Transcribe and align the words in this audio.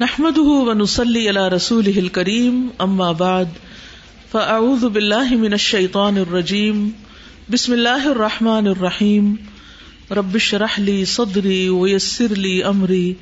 نحمد 0.00 0.38
ونسلی 0.38 1.28
علی 1.28 1.40
رسول 1.50 2.08
کریم 2.08 2.68
اما 2.78 3.12
بعد 3.12 3.58
فاعوذ 4.30 4.84
باللہ 4.84 5.36
من 5.36 5.52
الشیطان 5.52 6.16
الرجیم 6.16 6.90
بسم 7.50 7.72
اللہ 7.72 8.06
الرحمن 8.06 8.66
الرحیم 8.66 9.34
ربش 10.10 10.54
رحلی 10.54 11.04
صدری 11.04 11.68
ویسر 11.68 12.34
لی 12.34 12.62
امری 12.62 13.14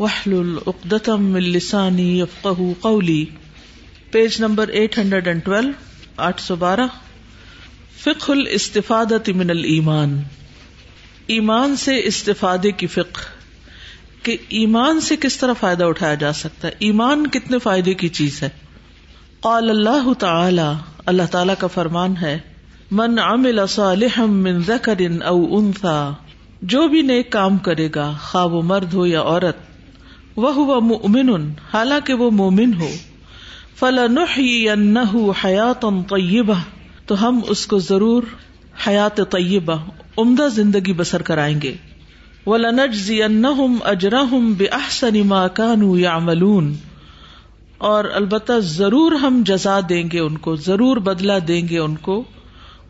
وحلل 0.00 0.58
اقدتم 0.66 1.24
من 1.24 1.42
لسانی 1.42 2.20
یفقہ 2.20 2.72
قولی 2.80 3.24
پیج 4.10 4.40
نمبر 4.40 4.70
812 4.74 5.70
آٹھ 6.16 6.42
سو 6.42 6.56
بارہ 6.56 6.86
فقہ 8.04 8.32
الاستفادت 8.32 9.28
من 9.28 9.50
الایمان. 9.50 10.22
ایمان 11.26 11.76
سے 11.76 12.00
استفادے 12.04 12.70
کی 12.70 12.86
فقہ۔ 12.86 13.39
کہ 14.22 14.36
ایمان 14.48 15.00
سے 15.00 15.16
کس 15.16 15.36
طرح 15.36 15.52
فائدہ 15.52 15.84
اٹھایا 15.84 16.14
جا 16.14 16.32
سکتا 16.32 16.68
ہے؟ 16.68 16.72
ایمان 16.78 17.26
کتنے 17.26 17.58
فائدے 17.58 17.94
کی 17.94 18.08
چیز 18.08 18.42
ہے؟ 18.42 18.48
قال 19.40 19.70
اللہ 19.70 20.12
تعالی 20.18 20.72
اللہ 21.06 21.22
تعالی 21.30 21.52
کا 21.58 21.66
فرمان 21.66 22.14
ہے، 22.22 22.38
من 22.90 23.18
عمل 23.18 23.66
صالحا 23.68 24.24
من 24.24 24.62
ذکر 24.62 25.00
او 25.24 25.58
انثى 25.58 26.10
جو 26.62 26.88
بھی 26.88 27.02
نیک 27.02 27.32
کام 27.32 27.58
کرے 27.58 27.88
گا 27.94 28.14
خواہ 28.22 28.46
وہ 28.46 28.62
مرد 28.62 28.94
ہو 28.94 29.06
یا 29.06 29.22
عورت 29.22 29.56
وہ 30.36 30.54
ہوا 30.54 30.78
مؤمن 30.78 31.52
حالانکہ 31.74 32.14
وہ 32.14 32.30
مومن 32.30 32.74
ہو۔ 32.80 32.88
فلنحيينه 33.76 35.30
حیاتا 35.44 35.88
طیبہ، 36.08 36.60
تو 37.06 37.28
ہم 37.28 37.40
اس 37.48 37.66
کو 37.66 37.78
ضرور 37.78 38.22
حیات 38.88 39.16
طیبہ، 39.16 39.76
عمدہ 40.18 40.48
زندگی 40.48 40.92
بسر 40.92 41.22
کرائیں 41.22 41.60
گے۔ 41.62 41.76
اور 47.78 48.04
البتہ 48.04 48.52
ضرور 48.60 49.12
ہم 49.12 49.42
جزا 49.46 49.80
دیں 49.88 50.04
گے 50.12 50.20
ان 50.20 50.38
کو، 50.38 50.56
ضرور 50.56 50.96
بدلا 50.96 51.38
دیں 51.48 51.68
گے 51.68 51.78
ان 51.78 51.96
کو۔ 51.96 52.24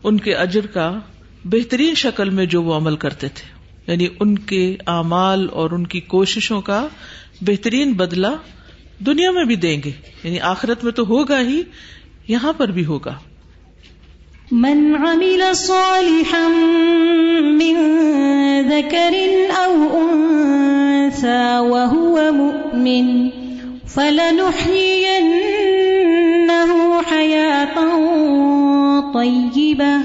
ان 0.03 0.19
کے 0.19 0.35
اجر 0.35 0.65
کا 0.65 0.99
بہترین 1.43 1.95
شکل 1.95 2.29
میں 2.29 2.45
جو 2.45 2.63
وہ 2.63 2.75
عمل 2.75 2.95
کرتے 2.95 3.27
تھے۔ 3.27 3.61
یعنی 3.91 4.07
ان 4.19 4.37
کے 4.37 4.77
اعمال 4.87 5.47
اور 5.51 5.71
ان 5.71 5.87
کی 5.87 5.99
کوششوں 5.99 6.61
کا 6.61 6.87
بہترین 7.41 7.93
بدلا 7.93 8.31
دنیا 8.99 9.31
میں 9.31 9.45
بھی 9.45 9.55
دیں 9.55 9.81
گے۔ 9.85 9.91
یعنی 10.23 10.39
آخرت 10.39 10.83
میں 10.83 10.91
تو 10.91 11.03
ہوگا 11.03 11.41
ہی، 11.41 11.61
یہاں 12.27 12.53
پر 12.53 12.67
بھی 12.67 12.85
ہوگا۔ 12.85 13.15
من 14.51 14.95
عمل 14.95 15.55
صالحا 15.55 16.47
من 17.57 17.75
ذكر 18.69 19.13
أو 19.65 19.73
أنثى 20.01 21.59
وهو 21.59 22.31
مؤمن 22.31 23.29
فلنحيينه 23.95 25.31
حياة 27.01 27.75
طيبة 29.13 29.97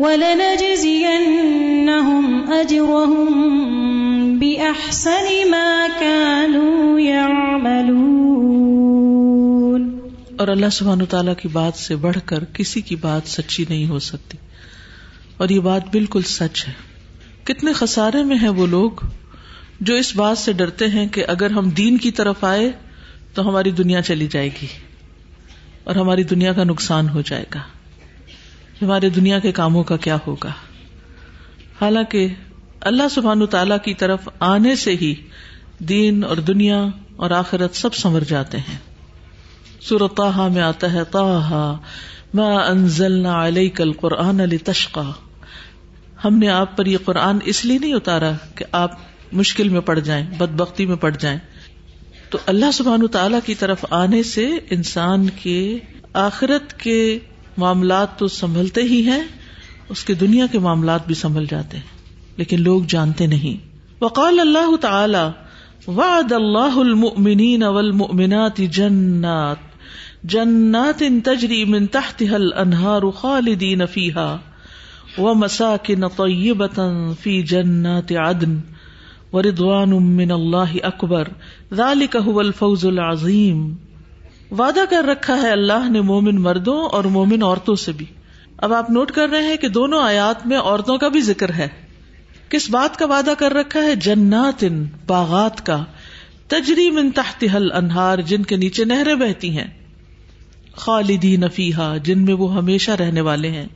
ولنجزينهم 0.00 1.24
أجرهم 2.52 3.28
بأحسن 4.38 5.50
ما 5.50 5.88
كانوا 6.00 7.00
يعملون 7.00 8.13
اور 10.38 10.48
اللہ 10.48 10.66
سبحان 10.72 11.04
تعالیٰ 11.04 11.34
کی 11.42 11.48
بات 11.48 11.74
سے 11.74 11.96
بڑھ 11.96 12.16
کر 12.24 12.44
کسی 12.44 12.80
کی 12.80 12.96
بات 12.96 13.22
سچی 13.28 13.64
نہیں 13.68 13.86
ہو 13.86 13.98
سکتی۔ 13.98 14.38
اور 15.36 15.48
یہ 15.48 15.60
بات 15.60 15.82
بالکل 15.92 16.22
سچ 16.22 16.68
ہے۔ 16.68 16.72
کتنے 17.44 17.72
خسارے 17.72 18.22
میں 18.22 18.36
ہیں 18.36 18.48
وہ 18.48 18.66
لوگ 18.66 18.90
جو 19.80 19.94
اس 19.94 20.16
بات 20.16 20.38
سے 20.38 20.52
ڈرتے 20.52 20.86
ہیں 20.86 21.08
کہ 21.08 21.24
اگر 21.28 21.50
ہم 21.50 21.70
دین 21.70 21.98
کی 21.98 22.10
طرف 22.10 22.44
آئے 22.44 22.70
تو 23.34 23.48
ہماری 23.48 23.70
دنیا 23.70 24.02
چلی 24.02 24.26
جائے 24.30 24.48
گی 24.62 24.66
اور 25.84 25.94
ہماری 25.94 26.22
دنیا 26.22 26.52
کا 26.52 26.64
نقصان 26.64 27.08
ہو 27.08 27.20
جائے 27.20 27.44
گا۔ 27.54 27.60
ہمارے 28.82 29.08
دنیا 29.08 29.38
کے 29.38 29.52
کاموں 29.52 29.84
کا 29.84 29.96
کیا 29.96 30.16
ہوگا؟ 30.26 30.50
حالانکہ 31.80 32.28
اللہ 32.80 33.08
سبحان 33.10 33.46
تعالی 33.46 33.74
کی 33.84 33.94
طرف 33.94 34.28
آنے 34.40 34.76
سے 34.76 34.92
ہی 34.92 35.14
دین 35.78 36.24
اور 36.24 36.36
دنیا 36.36 36.86
اور 37.16 37.30
آخرت 37.30 37.74
سب 37.74 37.94
سمر 37.94 38.24
جاتے 38.24 38.58
ہیں۔ 38.58 38.93
سورت 39.88 40.20
میں 40.52 40.62
آتا 40.62 40.92
ہے 40.92 41.04
تاہا 41.04 41.78
ما 42.34 42.54
انزلنا 42.56 43.46
علیک 43.46 43.80
القرآن 43.80 44.36
لتشقا۔ 44.36 45.10
ہم 46.24 46.38
نے 46.38 46.48
آپ 46.48 46.76
پر 46.76 46.86
یہ 46.86 46.98
قرآن 47.04 47.38
اس 47.44 47.64
لیے 47.64 47.78
نہیں 47.78 47.94
اتارا 47.94 48.30
کہ 48.54 48.64
آپ 48.72 48.90
مشکل 49.32 49.68
میں 49.68 49.80
پڑ 49.80 49.98
جائیں 49.98 50.26
بد 50.38 50.52
بختی 50.56 50.86
میں 50.86 50.96
پڑ 50.96 51.10
جائیں۔ 51.10 51.38
تو 52.30 52.38
اللہ 52.46 52.70
سبحان 52.72 53.06
تعالی 53.06 53.36
کی 53.44 53.54
طرف 53.54 53.84
آنے 53.90 54.22
سے 54.22 54.50
انسان 54.70 55.26
کے 55.42 55.78
آخرت 56.12 56.78
کے 56.80 57.18
معاملات 57.56 58.18
تو 58.18 58.28
سنبھلتے 58.28 58.82
ہی 58.82 59.02
ہیں، 59.06 59.22
اس 59.88 60.04
کے 60.04 60.14
دنیا 60.14 60.46
کے 60.52 60.58
معاملات 60.58 61.06
بھی 61.06 61.14
سنبھل 61.14 61.44
جاتے 61.50 61.76
ہیں، 61.76 61.84
لیکن 62.36 62.62
لوگ 62.62 62.82
جانتے 62.88 63.26
نہیں۔ 63.26 63.66
وقال 64.00 64.40
اللہ 64.40 64.76
تعالی، 64.76 65.90
وعد 65.90 66.32
اللہ 66.32 66.78
المؤمنین 66.78 67.62
والمؤمنات 67.62 68.56
جنات۔ 68.56 69.63
جنات 70.24 71.02
تجری 71.24 71.64
من 71.64 71.86
تحتها 71.86 72.34
الانہار 72.34 73.10
خالدین 73.10 73.86
فیها 73.86 74.36
ومساکن 75.18 76.08
طیبتا 76.08 77.12
فی 77.20 77.42
جنات 77.42 78.12
عدن 78.12 78.60
ورضوان 79.32 79.90
من 79.90 80.30
اللہ 80.30 80.76
اکبر۔ 80.82 81.28
ذالک 81.74 82.16
هو 82.26 82.38
الفوز 82.38 82.86
العظیم۔ 82.86 83.74
وعدہ 84.50 84.80
کر 84.90 85.04
رکھا 85.04 85.42
ہے 85.42 85.50
اللہ 85.50 85.90
نے 85.90 86.00
مومن 86.00 86.36
مردوں 86.42 86.82
اور 86.82 87.04
مومن 87.04 87.42
عورتوں 87.42 87.74
سے 87.74 87.92
بھی۔ 87.92 88.06
اب 88.56 88.72
آپ 88.72 88.90
نوٹ 88.90 89.12
کر 89.12 89.28
رہے 89.28 89.42
ہیں 89.42 89.56
کہ 89.56 89.68
دونوں 89.68 90.02
آیات 90.02 90.46
میں 90.46 90.58
عورتوں 90.58 90.98
کا 90.98 91.08
بھی 91.08 91.20
ذکر 91.20 91.52
ہے۔ 91.52 91.68
کس 92.48 92.70
بات 92.70 92.96
کا 92.96 93.06
وعدہ 93.06 93.32
کر 93.38 93.52
رکھا 93.52 93.82
ہے؟ 93.82 93.94
جنات 93.94 94.64
باغات 95.06 95.66
کا۔ 95.66 95.84
تجری 96.48 96.90
من 96.90 97.10
تحت 97.10 97.44
حل 97.56 97.72
انہار 97.72 98.18
جن 98.18 98.42
کے 98.42 98.56
نیچے 98.56 98.84
نہریں 98.84 99.14
بہتی 99.14 99.58
ہیں۔ 99.58 99.83
خالدی 100.76 101.36
نفیحا 101.36 101.96
جن 101.96 102.24
میں 102.24 102.34
وہ 102.34 102.54
ہمیشہ 102.56 102.90
رہنے 102.90 103.20
والے 103.20 103.50
ہیں۔ 103.50 103.66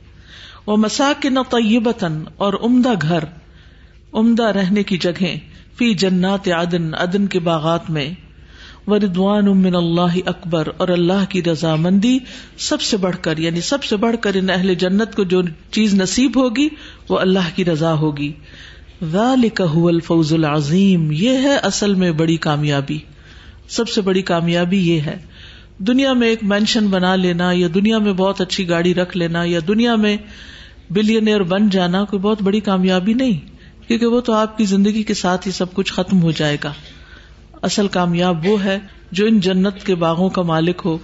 وہ 0.67 0.77
مساکن 0.77 1.37
طیبتن 1.49 2.23
اور 2.37 2.53
عمدہ 2.63 2.93
گھر، 3.01 3.19
عمدہ 4.13 4.43
رہنے 4.43 4.83
کی 4.83 4.97
جگہ 4.97 5.25
فی 5.77 5.93
جنات 5.93 6.47
عدن 6.47 6.93
عدن 6.93 7.27
کے 7.27 7.39
باغات 7.39 7.89
میں۔ 7.89 8.09
وردوان 8.87 9.57
من 9.57 9.75
اللہ 9.75 10.17
اکبر، 10.25 10.67
اور 10.77 10.87
اللہ 10.87 11.25
کی 11.29 11.43
رضامندی 11.43 12.19
سب 12.57 12.81
سے 12.81 12.97
بڑھ 12.97 13.15
کر 13.21 13.37
یعنی 13.37 13.61
سب 13.61 13.83
سے 13.83 13.95
بڑھ 13.95 14.15
کر 14.21 14.35
ان 14.35 14.49
اہل 14.49 14.75
جنت 14.75 15.15
کو 15.15 15.23
جو 15.23 15.41
چیز 15.71 15.93
نصیب 15.93 16.31
ہوگی، 16.35 16.69
وہ 17.09 17.19
اللہ 17.19 17.49
کی 17.55 17.65
رضا 17.65 17.93
ہوگی۔ 17.93 18.31
ذالک 19.03 19.61
هو 19.75 19.87
الفوز 19.87 20.33
العظیم 20.33 21.11
یہ 21.11 21.29
ہے 21.29 21.55
اصل 21.55 21.95
میں 21.95 22.11
بڑی 22.11 22.37
کامیابی۔ 22.37 22.97
سب 23.69 23.89
سے 23.89 24.01
بڑی 24.01 24.21
کامیابی 24.21 24.77
یہ 24.77 25.01
ہے۔ 25.01 25.17
دنیا 25.87 26.13
میں 26.13 26.27
ایک 26.27 26.43
مینشن 26.43 26.87
بنا 26.87 27.15
لینا، 27.15 27.51
یا 27.53 27.67
دنیا 27.73 27.97
میں 27.97 28.13
بہت 28.13 28.41
اچھی 28.41 28.67
گاڑی 28.69 28.93
رکھ 28.93 29.17
لینا، 29.17 29.43
یا 29.45 29.59
دنیا 29.67 29.95
میں 29.95 30.17
بلینئر 30.89 31.43
بن 31.43 31.69
جانا 31.69 32.03
کوئی 32.05 32.19
بہت 32.19 32.41
بڑی 32.41 32.59
کامیابی 32.59 33.13
نہیں، 33.13 33.39
کیونکہ 33.87 34.05
وہ 34.05 34.21
تو 34.21 34.33
آپ 34.33 34.57
کی 34.57 34.65
زندگی 34.65 35.03
کے 35.03 35.13
ساتھ 35.13 35.47
ہی 35.47 35.51
سب 35.51 35.73
کچھ 35.73 35.93
ختم 35.93 36.21
ہو 36.21 36.31
جائے 36.31 36.57
گا۔ 36.63 36.73
اصل 37.61 37.87
کامیاب 37.87 38.47
وہ 38.47 38.63
ہے 38.63 38.77
جو 39.11 39.25
ان 39.25 39.39
جنت 39.39 39.83
کے 39.83 39.95
باغوں 39.95 40.29
کا 40.29 40.41
مالک 40.41 40.81
ہو، 40.85 40.97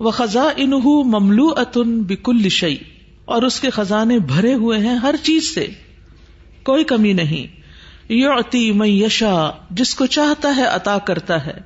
وہ 0.00 0.10
خزاں 0.10 0.60
مملو 1.04 1.48
اتن 1.56 2.02
بکل 2.02 2.48
شعی 2.48 2.76
اور 3.24 3.42
اس 3.42 3.60
کے 3.60 3.70
خزانے 3.70 4.18
بھرے 4.18 4.54
ہوئے 4.54 4.78
ہیں 4.78 4.94
ہر 4.94 5.14
چیز 5.22 5.54
سے۔ 5.54 5.66
کوئی 6.62 6.84
کمی 6.84 7.12
نہیں۔ 7.12 7.46
یوتی 8.12 8.72
میں 8.72 8.88
یشا 8.88 9.50
جس 9.70 9.94
کو 9.94 10.06
چاہتا 10.06 10.56
ہے 10.56 10.64
عطا 10.64 10.98
کرتا 10.98 11.46
ہے۔ 11.46 11.58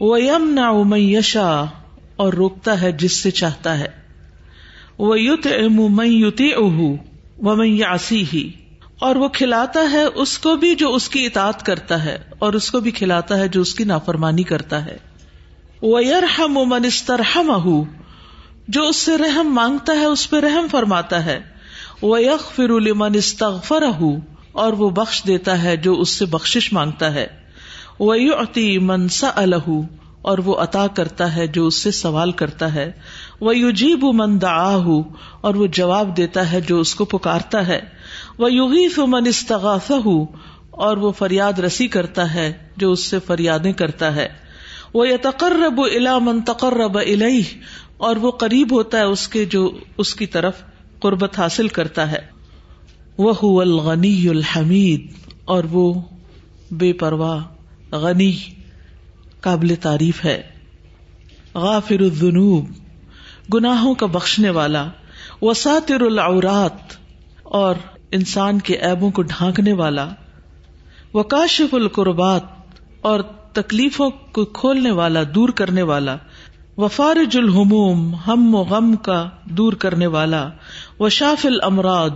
وہ 0.00 0.20
یم 0.22 0.50
نا 0.54 0.72
میں 0.82 0.98
یشا 0.98 1.64
اور 2.16 2.32
روکتا 2.32 2.80
ہے 2.80 2.92
جس 2.92 3.12
سے 3.12 3.30
چاہتا 3.30 3.78
ہے۔ 3.78 3.88
وہ 4.98 5.20
یوت 5.20 5.46
ام 5.46 5.96
میں 5.96 6.06
یوتی 6.06 6.50
اہ 6.52 6.80
و 7.38 7.54
میں 7.56 7.68
یاسی 7.68 8.24
ہی 8.32 8.50
اور 9.00 9.16
وہ 9.16 9.28
کھلاتا 9.28 9.80
ہے 9.92 10.04
اس 10.04 10.38
کو 10.38 10.56
بھی 10.56 10.74
جو 10.74 10.94
اس 10.94 11.08
کی 11.08 11.26
اطاعت 11.26 11.66
کرتا 11.66 12.04
ہے، 12.04 12.18
اور 12.38 12.52
اس 12.52 12.70
کو 12.70 12.80
بھی 12.80 12.90
کھلاتا 12.90 13.38
ہے 13.38 13.48
جو 13.48 13.60
اس 13.60 13.74
کی 13.74 13.84
نافرمانی 13.84 14.42
کرتا 14.42 14.84
ہے۔ 14.84 14.96
وہ 15.82 16.04
یرحم 16.04 16.54
من 16.54 16.82
جو 18.68 18.88
اس 18.88 18.96
سے 18.96 19.18
رحم 19.18 19.54
مانگتا 19.54 19.92
ہے، 19.92 20.04
اس 20.04 20.30
پہ 20.30 20.36
رحم 20.36 20.66
فرماتا 20.70 21.24
ہے۔ 21.24 21.40
وہ 22.02 22.22
یق 22.22 22.60
فر 23.64 23.82
اور 24.52 24.72
وہ 24.72 24.90
بخش 24.90 25.22
دیتا 25.26 25.62
ہے 25.62 25.76
جو 25.76 25.94
اس 25.94 26.08
سے 26.08 26.24
بخش 26.26 26.72
مانگتا 26.72 27.14
ہے۔ 27.14 27.26
وہ 27.98 28.20
یوتی 28.20 28.78
منسا 28.78 29.30
الح 29.34 29.70
اور 30.22 30.38
وہ 30.38 30.56
عطا 30.56 30.86
کرتا 30.86 31.36
ہے 31.36 31.46
جو 31.46 31.66
اس 31.66 31.74
سے 31.74 31.90
سوال 31.90 32.32
کرتا 32.32 32.74
ہے۔ 32.74 32.92
وہ 33.40 33.56
یو 33.56 33.70
جیب 33.70 34.04
من 34.04 34.40
دا 34.40 34.76
اور 35.40 35.54
وہ 35.54 35.66
جواب 35.66 36.16
دیتا 36.16 36.52
ہے 36.52 36.60
جو 36.60 36.80
اس 36.80 36.94
کو 36.94 37.04
پکارتا 37.04 37.66
ہے۔ 37.66 37.80
وہ 38.38 38.52
یوگیف 38.52 38.98
من 38.98 39.26
استغاف 39.26 39.92
اور 40.70 40.96
وہ 40.96 41.12
فریاد 41.12 41.58
رسی 41.58 41.88
کرتا 41.88 42.34
ہے 42.34 42.52
جو 42.76 42.92
اس 42.92 43.04
سے 43.04 43.18
فریادیں 43.18 43.72
کرتا 43.72 44.14
ہے۔ 44.14 44.47
وہ 44.94 45.08
یہ 45.08 45.16
تقرب 45.22 45.80
الا 45.80 46.18
من 46.18 46.40
تقرب 46.40 46.98
الہ 46.98 47.40
اور 47.96 48.16
وہ 48.16 48.30
قریب 48.30 48.72
ہوتا 48.72 48.98
ہے 48.98 49.02
اس 49.02 49.28
کے 49.28 49.44
جو 49.44 49.78
اس 49.98 50.14
کی 50.14 50.26
طرف 50.26 50.54
قربت 51.00 51.38
حاصل 51.38 51.68
کرتا 51.68 52.12
ہے۔ 52.12 52.26
وہ 53.18 53.60
الغنی 53.60 54.28
الحمید 54.28 55.10
اور 55.44 55.64
وہ 55.64 56.00
بے 56.70 56.92
پرواہ 56.92 57.44
غنی 57.94 58.32
قابل 59.40 59.74
تعریف 59.80 60.24
ہے۔ 60.24 60.42
غافر 61.54 62.00
الذنوب، 62.00 62.68
گناہوں 63.54 63.94
کا 63.94 64.06
بخشنے 64.06 64.50
والا۔ 64.50 64.86
وساتر 65.42 66.00
العورات 66.00 66.96
اور 67.42 67.74
انسان 68.10 68.58
کے 68.58 68.74
ایبوں 68.74 69.10
کو 69.10 69.22
ڈھانکنے 69.22 69.72
والا۔ 69.72 70.08
وہ 71.12 71.22
کاشف 71.22 71.74
القربات 71.74 72.42
اور 73.00 73.20
تکلیفوں 73.60 74.10
کو 74.32 74.44
کھولنے 74.44 74.90
والا، 74.90 75.22
دور 75.34 75.48
کرنے 75.48 75.82
والا۔ 75.82 76.16
وفارج 76.78 77.36
الحموم 77.36 78.14
ہم 78.14 78.54
و 78.54 78.62
غم 78.62 78.96
کا 78.96 79.28
دور 79.44 79.72
کرنے 79.72 80.06
والا۔ 80.06 80.48
و 81.00 81.08
شاف 81.08 81.46
الامراض، 81.46 82.10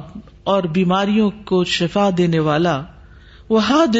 اور 0.44 0.62
بیماریوں 0.62 1.30
کو 1.44 1.64
شفا 1.64 2.08
دینے 2.18 2.38
والا۔ 2.38 2.82
وہ 3.48 3.68
ہاد 3.68 3.96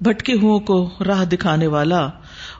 بھٹکے 0.00 0.32
ہو 0.32 0.58
کو 0.58 0.90
راہ 1.06 1.24
دکھانے 1.24 1.66
والا۔ 1.66 2.08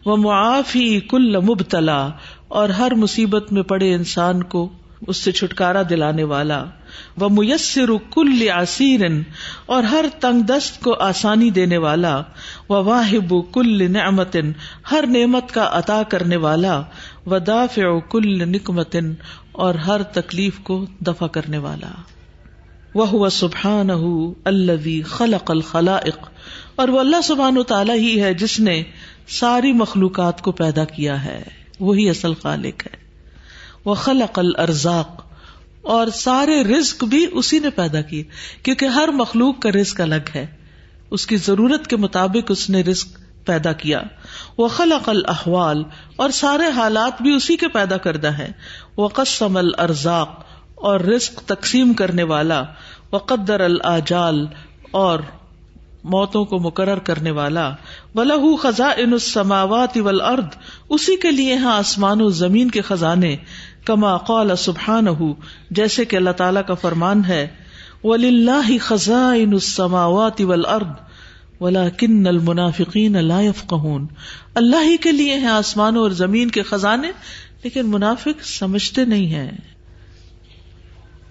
وہ 0.04 0.16
معافی 0.16 1.00
کل 1.00 1.36
مبتلا، 1.40 2.08
اور 2.48 2.68
ہر 2.68 2.94
مصیبت 2.94 3.52
میں 3.52 3.62
پڑے 3.62 3.94
انسان 3.94 4.42
کو 4.42 4.68
اس 5.06 5.16
سے 5.16 5.32
چھٹکارا 5.32 5.82
دلانے 5.90 6.24
والا۔ 6.24 6.64
وہ 7.16 7.28
میسر 7.28 7.90
کل 8.10 8.48
آسیر 8.50 9.00
اور 9.66 9.82
ہر 9.82 10.04
تنگ 10.20 10.40
دست 10.40 10.81
کو 10.81 10.94
آسانی 10.94 11.50
دینے 11.50 11.76
والا 11.76 12.20
وہ 12.69 12.82
واحب 12.82 13.34
کل 13.52 13.90
نعمت، 13.93 14.37
ہر 14.90 15.04
نعمت 15.06 15.52
کا 15.52 15.69
عطا 15.72 16.02
کرنے 16.02 16.37
والا 16.37 16.82
و 17.26 17.38
دافع 17.38 17.98
کل 18.10 18.48
نکمت 18.48 18.96
اور 19.52 19.75
ہر 19.75 20.02
تکلیف 20.02 20.58
کو 20.58 20.84
دفع 21.00 21.26
کرنے 21.26 21.58
والا۔ 21.58 21.90
وہ 22.94 23.28
سبحان 23.28 23.90
اللہ 24.44 25.02
خلق 25.06 25.50
الخلائق، 25.50 26.28
اور 26.76 26.88
وہ 26.88 27.00
اللہ 27.00 27.20
سبحان 27.25 27.58
و 27.58 27.62
تعالیٰ 27.62 27.96
ہی 27.96 28.20
ہے 28.22 28.34
جس 28.34 28.58
نے 28.60 28.82
ساری 29.28 29.72
مخلوقات 29.72 30.42
کو 30.42 30.52
پیدا 30.52 30.84
کیا 30.84 31.25
ہے۔ 31.25 31.42
وہی 31.81 32.08
اصل 32.10 32.34
خالق 32.34 32.87
ہے۔ 32.87 32.96
وہ 33.84 33.94
خلق 33.94 34.38
الرزاق 34.38 35.15
اور 35.86 36.06
سارے 36.06 36.64
رزق 36.64 37.04
بھی 37.04 37.26
اسی 37.32 37.58
نے 37.58 37.70
پیدا 37.70 38.00
کیے، 38.00 38.24
کیونکہ 38.62 38.84
ہر 38.84 39.08
مخلوق 39.08 39.60
کا 39.60 39.70
رزق 39.70 40.00
الگ 40.00 40.28
ہے۔ 40.34 40.46
اس 41.10 41.26
کی 41.26 41.36
ضرورت 41.36 41.86
کے 41.86 41.96
مطابق 41.96 42.46
اس 42.48 42.70
نے 42.70 42.80
رزق 42.80 43.08
پیدا 43.46 43.72
کیا۔ 43.72 44.02
وہ 44.58 44.68
خلق 44.68 45.08
الحوال 45.08 45.82
اور 46.16 46.30
سارے 46.30 46.70
حالات 46.76 47.22
بھی 47.22 47.34
اسی 47.34 47.56
کے 47.56 47.68
پیدا 47.68 47.96
کردہ 47.96 48.28
ہے 48.28 48.52
وہ 48.96 49.08
قسم 49.08 49.56
الرزاق 49.56 50.44
اور 50.74 51.00
رزق 51.00 51.32
تقسیم 51.32 51.92
کرنے 51.92 52.22
والا۔ 52.22 52.62
وہ 53.12 53.18
قدر 53.18 53.60
الجال 53.60 54.46
اور 54.90 55.18
موتوں 56.04 56.44
کو 56.44 56.58
مقرر 56.58 56.98
کرنے 56.98 57.30
والا۔ 57.30 57.70
ولہ 58.14 58.56
خزاں 58.62 58.90
ان 58.96 59.12
السماوات 59.12 59.96
والارض 59.96 60.56
اسی 60.88 61.16
کے 61.16 61.30
لیے 61.30 61.54
ہاں 61.54 61.76
آسمان 61.76 62.22
و 62.22 62.28
زمین 62.28 62.70
کے 62.70 62.80
خزانے۔ 62.80 63.36
کما 63.86 64.16
قال 64.16 64.56
سبحان 64.56 65.06
جیسے 65.70 66.04
کہ 66.04 66.16
اللہ 66.16 66.30
تعالیٰ 66.30 66.62
کا 66.66 66.74
فرمان 66.74 67.24
ہے 67.24 67.48
ولی 68.04 68.28
اللہ 68.28 68.78
خزاں 68.80 69.36
السماوات 69.36 70.40
والارض 70.40 71.06
ولا 71.60 71.88
کن 71.88 72.26
المنافقین 72.26 73.16
يفقهون۔ 73.40 74.06
اللہ 74.54 74.84
ہی 74.84 74.96
کے 74.96 75.12
لیے 75.12 75.34
ہیں 75.34 75.46
آسمانوں 75.46 76.02
اور 76.02 76.10
زمین 76.10 76.50
کے 76.50 76.62
خزانے، 76.62 77.08
لیکن 77.64 77.86
منافق 77.86 78.42
سمجھتے 78.42 79.04
نہیں 79.04 79.26
ہیں۔ 79.26 79.50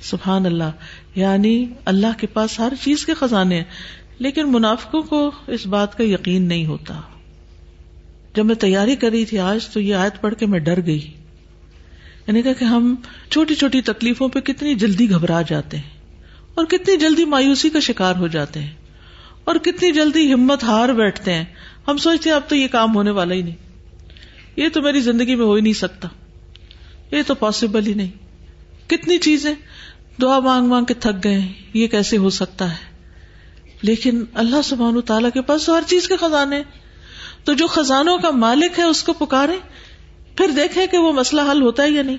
سبحان 0.01 0.45
اللہ 0.45 0.71
یعنی 1.15 1.65
اللہ 1.85 2.07
کے 2.17 2.27
پاس 2.27 2.59
ہر 2.59 2.73
چیز 2.83 3.05
کے 3.05 3.13
خزانے 3.13 3.63
لیکن 4.19 4.51
منافقوں 4.51 5.01
کو 5.01 5.31
اس 5.47 5.67
بات 5.67 5.97
کا 5.97 6.03
یقین 6.03 6.47
نہیں 6.47 6.65
ہوتا۔ 6.65 7.01
جب 8.35 8.45
میں 8.45 8.55
تیاری 8.55 8.95
کر 8.95 9.09
رہی 9.09 9.25
تھی 9.25 9.39
آج، 9.39 9.67
تو 9.67 9.79
یہ 9.79 9.95
آیت 9.95 10.21
پڑھ 10.21 10.35
کے 10.35 10.45
میں 10.45 10.59
ڈر 10.59 10.85
گئی۔ 10.85 11.11
یعنی 12.27 12.41
کہ 12.41 12.63
ہم 12.63 12.95
چھوٹی 13.29 13.55
چھوٹی 13.55 13.81
تکلیفوں 13.81 14.27
پہ 14.27 14.39
کتنی 14.39 14.75
جلدی 14.75 15.09
گھبرا 15.09 15.41
جاتے 15.41 15.77
ہیں 15.77 15.89
اور 16.55 16.65
کتنی 16.65 16.97
جلدی 16.97 17.25
مایوسی 17.25 17.69
کا 17.69 17.79
شکار 17.79 18.15
ہو 18.15 18.27
جاتے 18.27 18.59
ہیں 18.59 18.73
اور 19.43 19.55
کتنی 19.55 19.91
جلدی 19.91 20.33
ہمت 20.33 20.63
ہار 20.63 20.89
بیٹھتے 20.89 21.33
ہیں 21.33 21.45
ہم 21.87 21.97
سوچتے 21.97 22.29
ہیں 22.29 22.35
اب 22.35 22.49
تو 22.49 22.55
یہ 22.55 22.67
کام 22.67 22.95
ہونے 22.95 23.11
والا 23.11 23.33
ہی 23.33 23.41
نہیں 23.41 23.55
یہ 24.55 24.69
تو 24.69 24.81
میری 24.81 25.01
زندگی 25.01 25.35
میں 25.35 25.45
ہو 25.45 25.53
ہی 25.53 25.61
نہیں 25.61 25.73
سکتا 25.73 26.07
یہ 27.11 27.21
تو 27.27 27.35
پاسبل 27.35 27.87
ہی 27.87 27.93
نہیں 27.93 28.11
کتنی 28.89 29.17
چیزیں 29.17 29.53
دعا 30.21 30.39
مانگ 30.39 30.67
مانگ 30.67 30.85
کے 30.85 30.93
تھک 30.93 31.23
گئے 31.23 31.41
یہ 31.73 31.87
کیسے 31.87 32.17
ہو 32.17 32.29
سکتا 32.29 32.71
ہے؟ 32.71 32.95
لیکن 33.81 34.23
اللہ 34.33 34.61
سبحان 34.63 35.01
تعالیٰ 35.01 35.29
کے 35.33 35.41
پاس 35.41 35.65
تو 35.65 35.77
ہر 35.77 35.83
چیز 35.87 36.07
کے 36.07 36.17
خزانے 36.17 36.61
تو 37.43 37.53
جو 37.53 37.67
خزانوں 37.67 38.17
کا 38.17 38.29
مالک 38.31 38.79
ہے 38.79 38.83
اس 38.83 39.03
کو 39.03 39.13
پکارے 39.13 39.57
پھر 40.35 40.47
دیکھیں 40.55 40.87
کہ 40.87 40.97
وہ 40.97 41.13
مسئلہ 41.13 41.41
حل 41.51 41.61
ہوتا 41.61 41.83
ہے 41.83 41.89
یا 41.89 42.03
نہیں۔ 42.03 42.17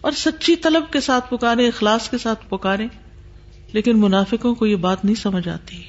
اور 0.00 0.12
سچی 0.12 0.56
طلب 0.56 0.84
کے 0.90 1.00
ساتھ 1.00 1.30
پکارے، 1.30 1.68
اخلاص 1.68 2.10
کے 2.10 2.18
ساتھ 2.18 2.44
پکارے، 2.48 2.86
لیکن 3.72 4.00
منافقوں 4.00 4.54
کو 4.54 4.66
یہ 4.66 4.76
بات 4.76 5.04
نہیں 5.04 5.14
سمجھ 5.14 5.48
آتی۔ 5.48 5.82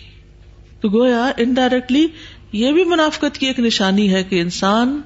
تو 0.81 0.89
گویا 0.89 1.31
انڈائریکٹلی 1.37 2.07
یہ 2.51 2.71
بھی 2.71 2.83
منافقت 2.83 3.37
کی 3.37 3.47
ایک 3.47 3.59
نشانی 3.59 4.13
ہے 4.13 4.23
کہ 4.23 4.41
انسان 4.41 5.01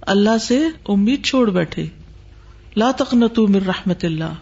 اللہ 0.00 0.38
سے 0.40 0.66
امید 0.88 1.24
چھوڑ 1.24 1.50
بیٹھے۔ 1.50 1.86
لا 2.76 2.90
تقنط 2.90 3.38
من 3.38 3.62
رحمت 3.66 4.04
اللہ۔ 4.04 4.34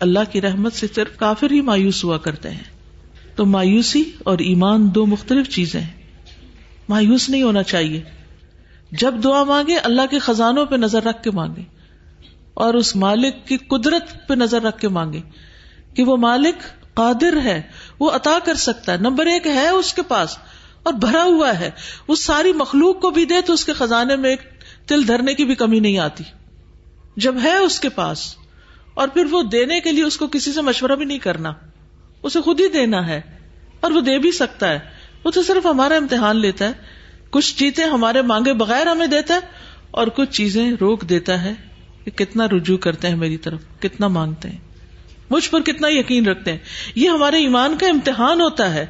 اللہ 0.00 0.18
کی 0.32 0.40
رحمت 0.40 0.72
سے 0.72 0.86
صرف 0.94 1.16
کافر 1.16 1.50
ہی 1.50 1.60
مایوس 1.60 2.04
ہوا 2.04 2.18
کرتے 2.18 2.50
ہیں۔ 2.50 2.64
تو 3.36 3.46
مایوسی 3.46 4.04
اور 4.18 4.38
ایمان 4.38 4.94
دو 4.94 5.06
مختلف 5.06 5.48
چیزیں 5.48 5.80
ہیں۔ 5.80 6.02
مایوس 6.88 7.28
نہیں 7.28 7.42
ہونا 7.42 7.62
چاہیے۔ 7.62 8.02
جب 8.98 9.14
دعا 9.24 9.44
مانگے، 9.44 9.76
اللہ 9.76 10.02
کے 10.10 10.18
خزانوں 10.18 10.66
پہ 10.66 10.76
نظر 10.76 11.02
رکھ 11.02 11.22
کے 11.22 11.30
مانگے۔ 11.30 11.62
اور 12.54 12.74
اس 12.74 12.96
مالک 12.96 13.46
کی 13.46 13.56
قدرت 13.56 14.28
پہ 14.28 14.34
نظر 14.34 14.62
رکھ 14.62 14.78
کے 14.78 14.88
مانگے۔ 14.88 15.20
کہ 15.94 16.02
وہ 16.02 16.16
مالک 16.16 16.54
قادر 16.94 17.36
ہے، 17.44 17.62
وہ 18.00 18.10
عطا 18.10 18.38
کر 18.44 18.54
سکتا 18.54 18.92
ہے۔ 18.92 18.96
نمبر 18.96 19.26
ایک 19.26 19.46
ہے 19.46 19.68
اس 19.68 19.94
کے 19.94 20.02
پاس، 20.02 20.38
اور 20.82 20.92
بھرا 20.92 21.24
ہوا 21.24 21.58
ہے۔ 21.58 21.70
وہ 22.08 22.14
ساری 22.14 22.52
مخلوق 22.52 23.00
کو 23.00 23.10
بھی 23.10 23.24
دے 23.24 23.40
تو 23.40 23.52
اس 23.52 23.64
کے 23.64 23.72
خزانے 23.72 24.16
میں 24.16 24.30
ایک 24.30 24.40
تل 24.86 25.08
دھرنے 25.08 25.34
کی 25.34 25.44
بھی 25.44 25.54
کمی 25.54 25.80
نہیں 25.80 25.98
آتی۔ 25.98 26.24
جب 27.16 27.34
ہے 27.42 27.56
اس 27.56 27.80
کے 27.80 27.88
پاس، 27.88 28.34
اور 28.94 29.08
پھر 29.08 29.24
وہ 29.24 29.42
دینے 29.42 29.80
کے 29.80 29.92
لیے 29.92 30.04
اس 30.04 30.16
کو 30.16 30.26
کسی 30.26 30.52
سے 30.52 30.62
مشورہ 30.62 30.92
بھی 30.92 31.04
نہیں 31.04 31.18
کرنا۔ 31.18 31.52
اسے 32.22 32.40
خود 32.40 32.60
ہی 32.60 32.68
دینا 32.68 33.06
ہے، 33.06 33.20
اور 33.80 33.90
وہ 33.90 34.00
دے 34.00 34.18
بھی 34.18 34.32
سکتا 34.32 34.68
ہے۔ 34.68 34.78
وہ 35.24 35.30
تو 35.30 35.42
صرف 35.42 35.66
ہمارا 35.66 35.94
امتحان 35.94 36.36
لیتا 36.36 36.64
ہے۔ 36.64 36.93
کچھ 37.34 37.56
چیزیں 37.56 37.86
ہمارے 37.86 38.22
مانگے 38.22 38.52
بغیر 38.52 38.86
ہمیں 38.86 39.06
دیتا 39.06 39.34
ہے 39.34 39.40
اور 39.90 40.06
کچھ 40.06 40.30
چیزیں 40.30 40.72
روک 40.80 41.08
دیتا 41.08 41.42
ہے 41.42 41.54
کہ 42.04 42.10
کتنا 42.10 42.48
رجوع 42.48 42.76
کرتے 42.76 43.08
ہیں 43.08 43.16
میری 43.16 43.36
طرف، 43.36 43.60
کتنا 43.80 44.08
مانگتے 44.08 44.48
ہیں۔ 44.48 44.58
مجھ 45.30 45.50
پر 45.50 45.60
کتنا 45.60 45.88
یقین 45.90 46.26
رکھتے 46.26 46.50
ہیں۔ 46.50 46.58
یہ 46.94 47.08
ہمارے 47.08 47.36
ایمان 47.36 47.76
کا 47.80 47.86
امتحان 47.86 48.40
ہوتا 48.40 48.74
ہے۔ 48.74 48.86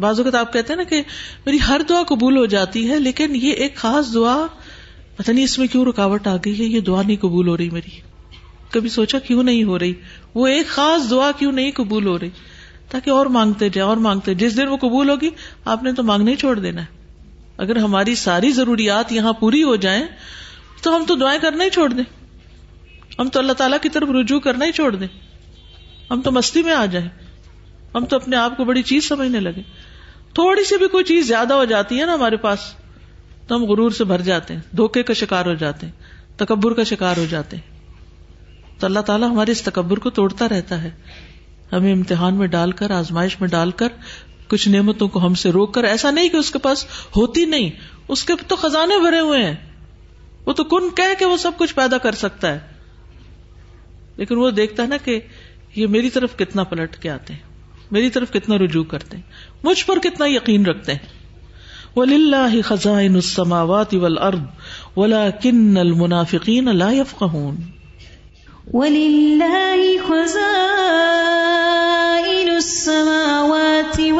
بعض 0.00 0.18
اوقات 0.18 0.34
آپ 0.34 0.52
کہتے 0.52 0.72
ہیں 0.72 0.78
نا 0.78 0.82
کہ 0.82 1.02
میری 1.46 1.58
ہر 1.68 1.80
دعا 1.88 2.02
قبول 2.02 2.36
ہو 2.36 2.46
جاتی 2.46 2.90
ہے، 2.90 3.00
لیکن 3.00 3.36
یہ 3.36 3.50
ایک 3.50 3.76
خاص 3.76 4.14
دعا، 4.14 4.46
پتہ 5.16 5.30
نہیں 5.30 5.44
اس 5.44 5.58
میں 5.58 5.66
کیوں 5.66 5.84
رکاوٹ 5.84 6.26
آ 6.26 6.36
گئی 6.44 6.58
ہے، 6.58 6.64
یہ 6.64 6.80
دعا 6.80 7.02
نہیں 7.02 7.16
قبول 7.16 7.48
ہو 7.48 7.56
رہی 7.56 7.70
میری۔ 7.70 8.00
کبھی 8.70 8.88
سوچا 8.88 9.18
کیوں 9.18 9.42
نہیں 9.42 9.64
ہو 9.64 9.78
رہی؟ 9.78 9.94
وہ 10.34 10.46
ایک 10.46 10.66
خاص 10.66 11.10
دعا 11.10 11.30
کیوں 11.38 11.52
نہیں 11.52 11.70
قبول 11.72 12.06
ہو 12.06 12.18
رہی؟ 12.18 12.30
تاکہ 12.90 13.10
اور 13.10 13.26
مانگتے 13.26 13.68
جائیں، 13.68 13.88
اور 13.88 13.96
مانگتے 13.96 14.34
جس 14.34 14.56
دن 14.56 14.66
وہ 14.66 14.76
قبول 14.76 15.10
ہوگی، 15.10 15.30
آپ 15.64 15.82
نے 15.82 15.92
تو 15.92 16.02
مانگنا 16.02 16.30
ہی 16.30 16.36
چھوڑ 16.36 16.58
دینا 16.58 16.82
ہے۔ 16.82 17.01
اگر 17.62 17.76
ہماری 17.76 18.14
ساری 18.14 18.52
ضروریات 18.52 19.12
یہاں 19.12 19.32
پوری 19.32 19.62
ہو 19.62 19.76
جائیں 19.76 20.04
تو 20.82 20.96
ہم 20.96 21.04
تو 21.08 21.14
دعائیں 21.14 21.40
کرنا 21.40 21.64
ہی 21.64 21.70
چھوڑ 21.70 21.92
دیں۔ 21.92 22.04
ہم 23.18 23.28
تو 23.28 23.38
اللہ 23.38 23.52
تعالیٰ 23.52 23.78
کی 23.82 23.88
طرف 23.88 24.08
رجوع 24.10 24.40
کرنا 24.40 24.64
ہی 24.64 24.72
چھوڑ 24.72 24.96
دیں۔ 24.96 25.08
ہم 26.10 26.20
تو 26.20 26.32
مستی 26.32 26.62
میں 26.62 26.72
آ 26.72 26.86
جائیں۔ 26.86 27.08
ہم 27.94 28.04
تو 28.04 28.16
اپنے 28.16 28.36
آپ 28.36 28.56
کو 28.56 28.64
بڑی 28.64 28.82
چیز 28.82 29.08
سمجھنے 29.08 29.40
لگے 29.40 29.62
تھوڑی 30.34 30.64
سی 30.64 30.78
بھی 30.78 30.88
کوئی 30.88 31.04
چیز 31.04 31.28
زیادہ 31.28 31.54
ہو 31.54 31.64
جاتی 31.64 32.00
ہے 32.00 32.06
نا 32.06 32.14
ہمارے 32.14 32.36
پاس، 32.36 32.58
تو 33.46 33.56
ہم 33.56 33.64
غرور 33.64 33.90
سے 33.90 34.04
بھر 34.04 34.20
جاتے 34.20 34.54
ہیں، 34.54 34.60
دھوکے 34.76 35.02
کا 35.02 35.12
شکار 35.12 35.46
ہو 35.46 35.54
جاتے 35.54 35.86
ہیں، 35.86 35.92
تکبر 36.36 36.72
کا 36.72 36.84
شکار 36.84 37.16
ہو 37.16 37.26
جاتے 37.30 37.56
ہیں۔ 37.56 37.78
تو 38.78 38.86
اللہ 38.86 39.00
تعالیٰ 39.00 39.30
ہمارے 39.30 39.50
اس 39.50 39.62
تکبر 39.62 39.98
کو 39.98 40.10
توڑتا 40.10 40.48
رہتا 40.48 40.82
ہے۔ 40.82 40.90
ہمیں 41.72 41.92
امتحان 41.92 42.34
میں 42.34 42.46
ڈال 42.46 42.72
کر، 42.72 42.90
آزمائش 42.90 43.40
میں 43.40 43.48
ڈال 43.48 43.70
کر 43.70 43.88
کچھ 44.52 44.68
نعمتوں 44.68 45.08
کو 45.08 45.26
ہم 45.26 45.34
سے 45.34 45.50
روک 45.50 45.74
کر، 45.74 45.84
ایسا 45.84 46.10
نہیں 46.10 46.28
کہ 46.28 46.36
اس 46.36 46.50
کے 46.50 46.58
پاس 46.58 46.84
ہوتی 47.16 47.44
نہیں۔ 47.44 47.70
اس 48.08 48.24
کے 48.24 48.32
تو 48.48 48.56
خزانے 48.56 49.00
بھرے 49.00 49.20
ہوئے 49.20 49.44
ہیں۔ 49.44 49.54
وہ 50.46 50.52
تو 50.52 50.64
کن 50.64 50.94
کہہ 50.94 51.18
کہ 51.18 51.24
وہ 51.24 51.36
سب 51.36 51.50
کچھ 51.58 51.74
پیدا 51.74 51.98
کر 51.98 52.12
سکتا 52.12 52.54
ہے۔ 52.54 52.60
لیکن 54.16 54.36
وہ 54.36 54.50
دیکھتا 54.50 54.82
ہے 54.82 54.88
نا 54.88 54.96
کہ 54.96 55.20
یہ 55.76 55.86
میری 55.86 56.10
طرف 56.10 56.36
کتنا 56.36 56.64
پلٹ 56.64 56.96
کے 56.96 57.10
آتے 57.10 57.32
ہیں۔ 57.32 57.40
میری 57.90 58.10
طرف 58.10 58.32
کتنا 58.32 58.58
رجوع 58.58 58.84
کرتے 58.84 59.16
ہیں۔ 59.16 59.24
مجھ 59.64 59.86
پر 59.86 59.98
کتنا 59.98 60.26
یقین 60.28 60.66
رکھتے 60.66 60.92
ہیں۔ 60.92 61.22
وَلِلَّهِ 61.96 62.64
خَزَائِنُ 62.64 63.14
السَّمَاوَاتِ 63.14 63.96
وَالْأَرْضِ 63.96 64.40
وَلَكِنَّ 64.96 65.80
الْمُنَافِقِينَ 65.80 66.70
لَا 66.70 66.92
يَفْقَهُونَ۔ 66.92 67.56
وَلِلَّهِ 68.72 69.96
خَزَائِنُ 70.06 72.50
السَّمَاوَاتِ 72.50 73.51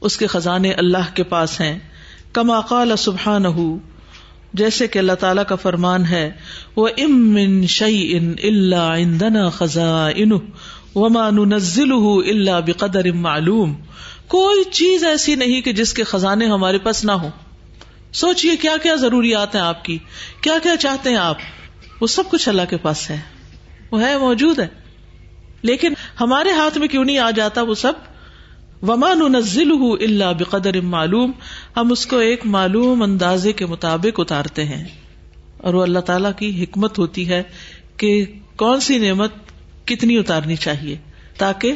اس 0.00 0.16
کے 0.16 0.26
خزانے 0.26 0.72
اللہ 0.72 1.14
کے 1.14 1.22
پاس 1.22 1.60
ہیں، 1.60 1.78
کما 2.32 2.60
قال 2.60 2.96
سبحان 2.96 3.46
جیسے 4.56 4.88
کہ 4.88 4.98
اللہ 4.98 5.12
تعالی 5.12 5.40
کا 5.48 5.54
فرمان 5.54 6.04
ہے 6.04 6.32
وہ 6.76 6.88
ام 6.98 7.38
شعی 7.66 8.16
ان 8.16 8.34
اللہ 8.42 8.74
اندنا 8.76 9.50
خزاں 9.50 10.10
ان 10.14 10.30
وما 10.94 11.30
نزل 11.30 11.92
اللہ 12.28 12.60
بقدر 12.66 13.12
معلوم 13.12 13.74
کوئی 14.28 14.64
چیز 14.64 15.04
ایسی 15.04 15.34
نہیں 15.34 15.60
کہ 15.60 15.72
جس 15.72 15.94
کے 15.94 16.04
خزانے 16.04 16.46
ہمارے 16.46 16.78
پاس 16.78 17.04
نہ 17.04 17.12
ہو 17.12 17.28
سوچیے 18.12 18.56
کیا 18.56 18.76
کیا 18.82 18.94
ضروریات 18.94 19.54
ہیں 19.54 19.62
آپ 19.62 19.84
کی، 19.84 19.98
کیا 20.40 20.54
کیا 20.62 20.76
چاہتے 20.76 21.10
ہیں 21.10 21.16
آپ؟ 21.16 21.36
وہ 22.00 22.06
سب 22.06 22.22
کچھ 22.30 22.48
اللہ 22.48 22.62
کے 22.70 22.76
پاس 22.76 23.10
ہے۔ 23.10 23.20
وہ 23.90 24.02
ہے، 24.02 24.18
موجود 24.18 24.58
ہے۔ 24.58 24.68
لیکن 25.62 25.92
ہمارے 26.20 26.50
ہاتھ 26.50 26.78
میں 26.78 26.88
کیوں 26.88 27.04
نہیں 27.04 27.18
آ 27.18 27.30
جاتا 27.30 27.62
وہ 27.62 27.74
سب؟ 27.74 27.92
ومان 28.82 29.32
نزل 29.32 29.70
اللہ 30.00 30.32
بقدر 30.38 30.80
معلوم۔ 30.80 31.32
ہم 31.76 31.92
اس 31.92 32.06
کو 32.06 32.18
ایک 32.18 32.46
معلوم 32.46 33.02
اندازے 33.02 33.52
کے 33.52 33.66
مطابق 33.66 34.20
اتارتے 34.20 34.64
ہیں۔ 34.64 34.84
اور 35.58 35.74
وہ 35.74 35.82
اللہ 35.82 35.98
تعالی 35.98 36.28
کی 36.38 36.64
حکمت 36.64 36.98
ہوتی 36.98 37.28
ہے 37.28 37.42
کہ 37.96 38.24
کون 38.56 38.80
سی 38.80 38.98
نعمت 38.98 39.32
کتنی 39.84 40.18
اتارنی 40.18 40.56
چاہیے 40.56 40.96
تاکہ 41.38 41.72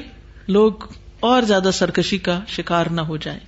لوگ 0.49 0.73
اور 1.21 1.43
زیادہ 1.43 1.71
سرکشی 1.73 2.19
کا 2.19 2.41
شکار 2.49 2.87
نہ 2.87 3.01
ہو 3.01 3.17
جائے 3.17 3.41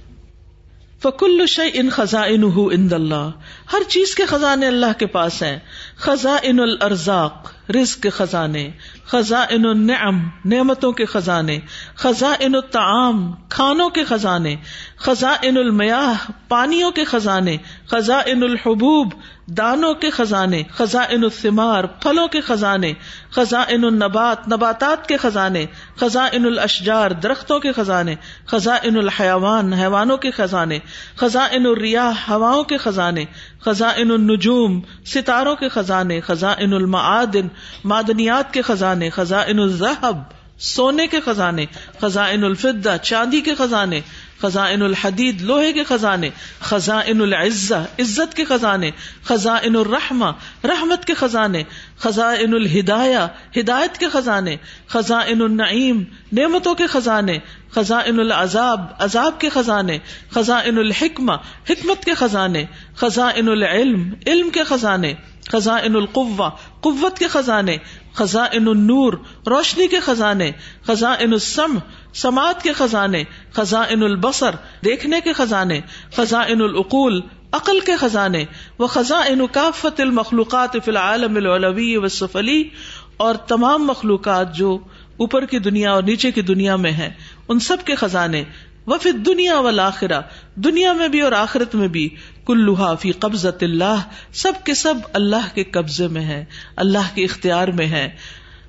فکل 1.03 1.47
شعی 1.49 1.71
ان 1.75 1.91
خزاں 1.91 2.27
ان 2.27 2.89
اللہ۔ 2.93 3.31
ہر 3.73 3.83
چیز 3.89 4.15
کے 4.15 4.27
خزانے 4.27 4.67
اللہ 4.67 4.99
کے 4.99 5.07
پاس 5.07 5.43
ہیں۔ 5.43 5.59
خزاں 5.97 6.39
ان 6.43 6.61
الرزاق 6.61 7.53
رزق 7.71 8.03
کے 8.03 8.11
خزانے۔ 8.11 8.71
خزاں 9.07 9.47
ان 9.51 9.67
النعم، 9.67 10.29
نعمتوں 10.45 10.93
کے 10.93 11.05
خزانے۔ 11.05 11.59
خزاں 11.95 12.35
ان 12.41 12.55
الطعام، 12.55 13.33
کھانوں 13.49 13.91
کے 13.91 14.05
خزانے۔ 14.05 14.57
خزاں 14.97 15.35
ان 15.43 15.57
المیاح 15.57 16.31
پانیوں 16.49 16.91
کے 16.91 17.05
خزانے۔ 17.05 17.57
خزاں 17.87 18.23
ان 18.27 18.43
الحبوب 18.43 19.13
دانوں 19.59 19.93
کے 19.95 20.11
خزانے 20.11 20.63
خزاں 20.75 21.05
ان 21.11 21.25
الثمار 21.25 21.85
پھلوں 22.03 22.27
کے 22.29 22.41
خزانے 22.41 22.93
خزاں 23.31 23.65
ان 23.69 23.85
النبات 23.85 24.49
نباتات 24.49 25.07
کے 25.09 25.17
خزانے 25.17 25.65
خزاں 26.01 26.29
ان 26.33 26.45
الاشجار 26.47 27.11
درختوں 27.23 27.59
کے 27.61 27.73
خزانے 27.73 28.15
خزاں 28.47 28.77
ان 28.83 28.97
الحیوان 28.97 29.73
حیوانوں 29.73 30.17
کے 30.17 30.31
خزانے 30.31 30.79
خزاں 31.17 31.49
ان 31.53 31.67
الریاح 31.67 32.29
ہواؤں 32.29 32.65
کے 32.65 32.77
خزانے 32.77 33.25
خزاں 33.61 33.93
ان 33.97 34.11
النجوم 34.11 34.81
ستاروں 35.07 35.55
کے 35.57 35.69
خزانے 35.69 36.21
خزاں 36.21 36.55
ان 36.59 36.73
المعادن 36.73 37.49
معدنیات 37.85 38.53
کے 38.53 38.63
خزانے 38.63 39.11
خزاں 39.11 39.43
ان 39.47 39.59
الذهب 39.59 40.23
سونے 40.61 41.07
کے 41.07 41.21
خزانے 41.21 41.65
خزاں 42.01 42.29
ان 42.29 42.45
الفدہ 42.45 42.97
چاندی 43.03 43.41
کے 43.41 43.55
خزانے 43.55 44.01
خزان 44.43 44.83
الحدید، 44.83 45.41
لوہے 45.41 45.73
کے 45.73 45.85
خزانے 45.85 46.31
خزان 46.61 47.21
العزا 47.21 47.83
عزت 47.99 48.35
کے 48.35 48.45
خزانے 48.45 48.91
خزان 49.23 49.77
الرحمہ، 49.77 50.31
رحمت 50.65 51.05
کے 51.05 51.15
خزانے 51.15 51.63
خزان 51.99 52.55
الہدایا 52.55 53.27
ہدایت 53.57 53.99
کے 53.99 54.09
خزانے 54.09 54.57
خزان 54.87 55.41
النعیم، 55.43 56.03
نعمتوں 56.33 56.75
کے 56.75 56.87
خزانے 56.87 57.39
خزان 57.71 58.19
العذاب، 58.21 58.81
عذاب 58.99 59.41
کے 59.41 59.49
خزانے 59.49 59.99
خزان 60.31 60.79
الحکمہ، 60.79 61.33
حکمت 61.71 62.05
کے 62.05 62.15
خزانے 62.15 62.65
خزان 62.97 63.49
العلم، 63.49 64.11
علم 64.27 64.51
کے 64.51 64.65
خزانے 64.65 65.15
خزان 65.53 65.97
القوا 65.97 66.49
قوت 66.81 67.19
کے 67.19 67.29
خزانے 67.29 67.77
خزان 68.15 68.69
النور، 68.69 69.13
روشنی 69.47 69.89
کے 69.89 70.01
خزانے 70.01 70.51
خزان 70.83 71.33
السم 71.33 71.79
سماعت 72.15 72.63
کے 72.63 72.73
خزانے 72.73 73.23
خزاں 73.53 73.85
البصر، 73.91 74.55
دیکھنے 74.85 75.21
کے 75.25 75.33
خزانے 75.33 75.81
خزاں 76.17 76.45
ان 76.49 76.61
العقول، 76.61 77.21
عقل 77.53 77.81
کے 77.81 77.97
خزانے 77.97 78.45
وہ 78.79 78.87
خزاں 78.87 79.23
کافت 79.53 80.01
المخلوقات 80.01 80.77
فی 80.85 80.91
العالم 80.91 81.37
العلوی 81.37 81.97
وسفلی 81.97 82.69
اور 83.17 83.35
تمام 83.35 83.87
مخلوقات 83.87 84.55
جو 84.55 84.79
اوپر 85.17 85.45
کی 85.47 85.59
دنیا 85.59 85.93
اور 85.93 86.03
نیچے 86.03 86.31
کی 86.31 86.43
دنیا 86.43 86.77
میں 86.77 86.93
ہے 86.93 87.11
ان 87.49 87.59
سب 87.61 87.77
کے 87.85 87.95
خزانے 87.95 88.45
وہ 88.87 88.97
پھر 89.03 89.13
دنیا 89.13 89.59
والآخرہ، 89.61 90.21
دنیا 90.55 90.93
میں 90.93 91.09
بھی 91.09 91.21
اور 91.21 91.33
آخرت 91.33 91.75
میں 91.75 91.89
بھی 91.89 92.09
کلوہا 92.47 92.95
فی 92.95 93.13
قبضت 93.13 93.63
اللہ، 93.63 94.03
سب 94.33 94.53
کے 94.65 94.75
سب 94.75 94.95
اللہ 95.13 95.55
کے 95.55 95.65
قبضے 95.65 96.09
میں 96.09 96.25
ہے 96.25 96.45
اللہ 96.77 97.15
کے 97.15 97.25
اختیار 97.25 97.69
میں 97.69 97.87
ہے 97.87 98.09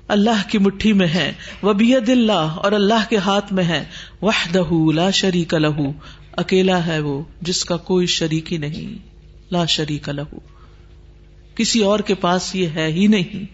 اللہ 0.08 0.48
کی 0.48 0.58
مٹھی 0.58 0.92
میں 0.92 1.06
ہے 1.06 1.32
وہ 1.62 1.72
اللہ 2.08 2.32
اور 2.32 2.72
اللہ 2.72 3.08
کے 3.08 3.16
ہاتھ 3.16 3.52
میں 3.52 3.64
ہے 3.64 3.84
لا 4.92 5.10
شریک 5.10 5.54
لہو 5.54 5.92
اکیلا 6.36 6.86
ہے 6.86 6.98
وہ 6.98 7.22
جس 7.40 7.64
کا 7.64 7.76
کوئی 7.76 8.06
شریک 8.06 8.52
ہی 8.52 8.58
نہیں، 8.58 8.98
لا 9.50 9.64
شریک 9.64 10.08
لہو 10.08 10.38
کسی 11.54 11.82
اور 11.82 12.00
کے 12.00 12.14
پاس 12.14 12.54
یہ 12.54 12.68
ہے 12.68 12.86
ہی 12.86 13.06
نہیں۔ 13.06 13.44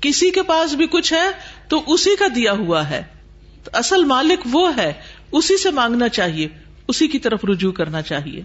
کسی 0.00 0.30
کے 0.30 0.42
پاس 0.42 0.74
بھی 0.74 0.86
کچھ 0.86 1.12
ہے 1.12 1.28
تو 1.68 1.82
اسی 1.86 2.16
کا 2.16 2.26
دیا 2.34 2.52
ہوا 2.52 2.88
ہے۔ 2.90 3.02
اصل 3.72 4.04
مالک 4.04 4.46
وہ 4.52 4.76
ہے 4.76 4.92
اسی 5.32 5.56
سے 5.62 5.70
مانگنا 5.70 6.08
چاہیے 6.08 6.48
اسی 6.88 7.08
کی 7.08 7.18
طرف 7.18 7.44
رجوع 7.44 7.72
کرنا 7.72 8.02
چاہیے۔ 8.02 8.42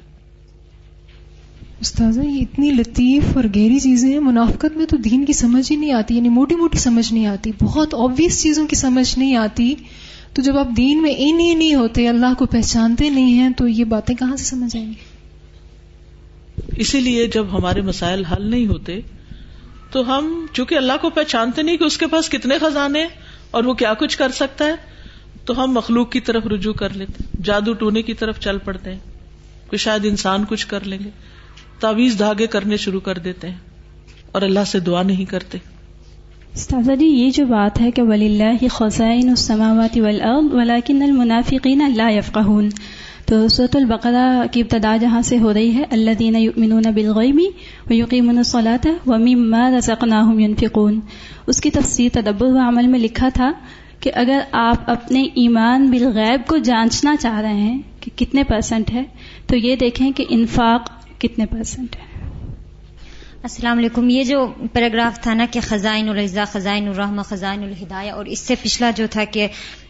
استاذہ 1.80 2.22
یہ 2.22 2.42
اتنی 2.42 2.72
لطیف 2.72 3.24
اور 3.36 3.44
گہری 3.44 3.80
چیزیں 3.80 4.10
ہیں 4.10 4.20
منافقت 4.20 4.78
میں 4.78 4.86
تو 4.86 4.98
دین 4.98 5.26
کی 5.26 5.34
سمجھ 5.34 5.72
ہی 5.72 5.78
نہیں 5.78 5.92
آتی 5.92 6.16
یعنی 6.16 6.30
موٹی 6.30 6.56
موٹی 6.56 6.78
سمجھ 6.78 7.14
نہیں 7.14 7.26
آتی 7.26 7.52
بہت 7.62 7.94
آبویس 7.94 8.44
چیزوں 8.44 8.68
کی 8.68 8.76
سمجھ 8.76 9.20
نہیں 9.20 9.36
آتی۔ 9.36 9.76
تو 10.34 10.42
جب 10.42 10.58
آپ 10.58 10.68
دین 10.78 11.02
میں 11.02 11.12
ان 11.18 11.40
ہی 11.40 11.54
نہیں 11.54 11.76
ہوتے 11.76 12.08
اللہ 12.08 12.34
کو 12.38 12.46
پہچانتے 12.46 13.10
نہیں 13.10 13.34
ہیں 13.34 13.50
تو 13.58 13.68
یہ 13.68 13.84
باتیں 13.84 14.16
کہاں 14.16 14.36
سے 14.36 14.44
سمجھ 14.44 14.78
آئیں 14.78 14.88
گی؟ 14.88 14.94
اسی 16.78 17.00
لیے 17.00 17.28
جب 17.28 17.46
ہمارے 17.52 17.82
مسائل 17.82 18.26
حل 18.26 18.50
نہیں 18.50 18.68
ہوتے 18.68 19.00
تو 19.92 20.18
ہم 20.18 20.46
چونکہ 20.54 20.76
اللہ 20.76 20.94
کو 21.02 21.10
پہچانتے 21.10 21.62
نہیں 21.62 21.78
کہ 21.78 21.84
اس 21.84 21.98
کے 21.98 22.08
پاس 22.08 22.30
کتنے 22.30 22.58
خزانے 22.58 23.08
اور 23.52 23.64
وہ 23.64 23.74
کیا 23.74 23.94
کچھ 23.94 24.18
کر 24.18 24.32
سکتا 24.32 24.66
ہے 24.66 24.76
تو 25.52 25.64
ہم 25.64 25.72
مخلوق 25.72 26.12
کی 26.12 26.20
طرف 26.20 26.48
رجوع 26.48 26.74
کر 26.74 26.90
لیتے 26.90 27.24
جادو 27.44 27.74
ٹونے 27.74 28.02
کی 28.02 28.14
طرف 28.14 28.40
چل 28.40 28.58
پڑتے 28.58 28.92
ہیں۔ 28.92 29.00
کہ 29.70 29.78
شاید 29.78 30.06
انسان 30.06 30.46
کچھ 30.50 30.68
کر 30.68 30.84
لیں 30.84 30.98
گے۔ 31.04 31.10
تعویز 31.80 32.20
دھاگے 32.20 32.48
کرنے 32.48 32.78
شروع 32.78 33.00
کر 33.00 33.18
دیتے 33.18 33.50
ہیں 33.50 33.58
اور 34.32 34.42
اللہ 34.42 34.60
سے 34.68 34.80
دعا 34.80 35.04
نہیں 35.04 35.26
کرتے۔ 35.26 35.58
جی 37.00 37.06
یہ 37.06 37.30
جو 37.32 37.46
بات 37.46 37.82
ہے 37.82 37.92
کہ 37.92 38.02
ولی 38.02 38.26
اللہ 38.26 38.68
خزائن 38.72 39.30
السماوات 39.30 39.98
والارض 39.98 40.54
ولیکن 40.54 41.04
المنافقین 41.04 41.94
لا 41.96 42.10
يفقهون۔ 42.10 42.70
تو 43.26 43.48
صورت 43.48 43.76
البقرہ 43.76 44.44
کی 44.52 44.62
ابتدا 44.62 44.98
جہاں 44.98 45.22
سے 45.22 45.40
ہو 45.40 45.54
رہی 45.54 45.76
ہے 45.76 45.84
اللہ 45.92 46.12
دین 46.12 46.36
یؤمنون 46.36 46.84
بالغیب 46.96 47.40
ویقیمون 47.90 48.38
الصلاة 48.38 48.92
ومما 49.06 49.72
رزقناہم 49.78 50.40
ينفقون۔ 50.40 51.00
اس 51.48 51.62
کی 51.62 51.70
تفسیر 51.70 52.10
تدبر 52.14 52.46
و 52.46 52.58
عمل 52.58 52.88
میں 52.88 53.00
لکھا 53.00 53.30
تھا 53.30 53.52
کہ 54.02 54.12
اگر 54.14 54.40
آپ 54.52 54.90
اپنے 54.90 55.24
ایمان 55.24 55.92
بالغیب 55.92 56.48
کو 56.48 56.58
جانچنا 56.58 57.16
چاہ 57.16 57.42
رہے 57.42 57.54
ہیں 57.54 57.82
کہ 58.00 58.12
کتنے 58.18 58.44
پرسنٹ 58.44 58.94
ہے، 58.94 59.04
تو 59.48 59.56
یہ 59.56 59.76
دیکھیں 59.76 60.12
کہ 60.12 60.26
انفاق 60.30 60.90
کتنے 61.20 61.46
پرسنٹ 61.46 61.96
ہے۔ 61.96 62.12
السلام 63.44 63.78
علیکم۔ 63.78 64.10
یہ 64.10 64.24
جو 64.24 64.54
پیراگراف 64.74 65.22
تھا 65.22 65.34
نا 65.34 65.46
کہ 65.52 65.60
خزائن 65.64 66.10
الرضا 66.10 66.44
خزائن 66.46 66.88
الرحمہ، 66.88 67.22
خزائن 67.22 67.64
الہدایہ، 67.64 68.12
اور 68.12 68.26
اس 68.26 68.40
سے 68.40 68.56
پچھلا 68.62 68.92
جو 68.96 69.08
تھا 69.12 69.24
کہ 69.24 69.48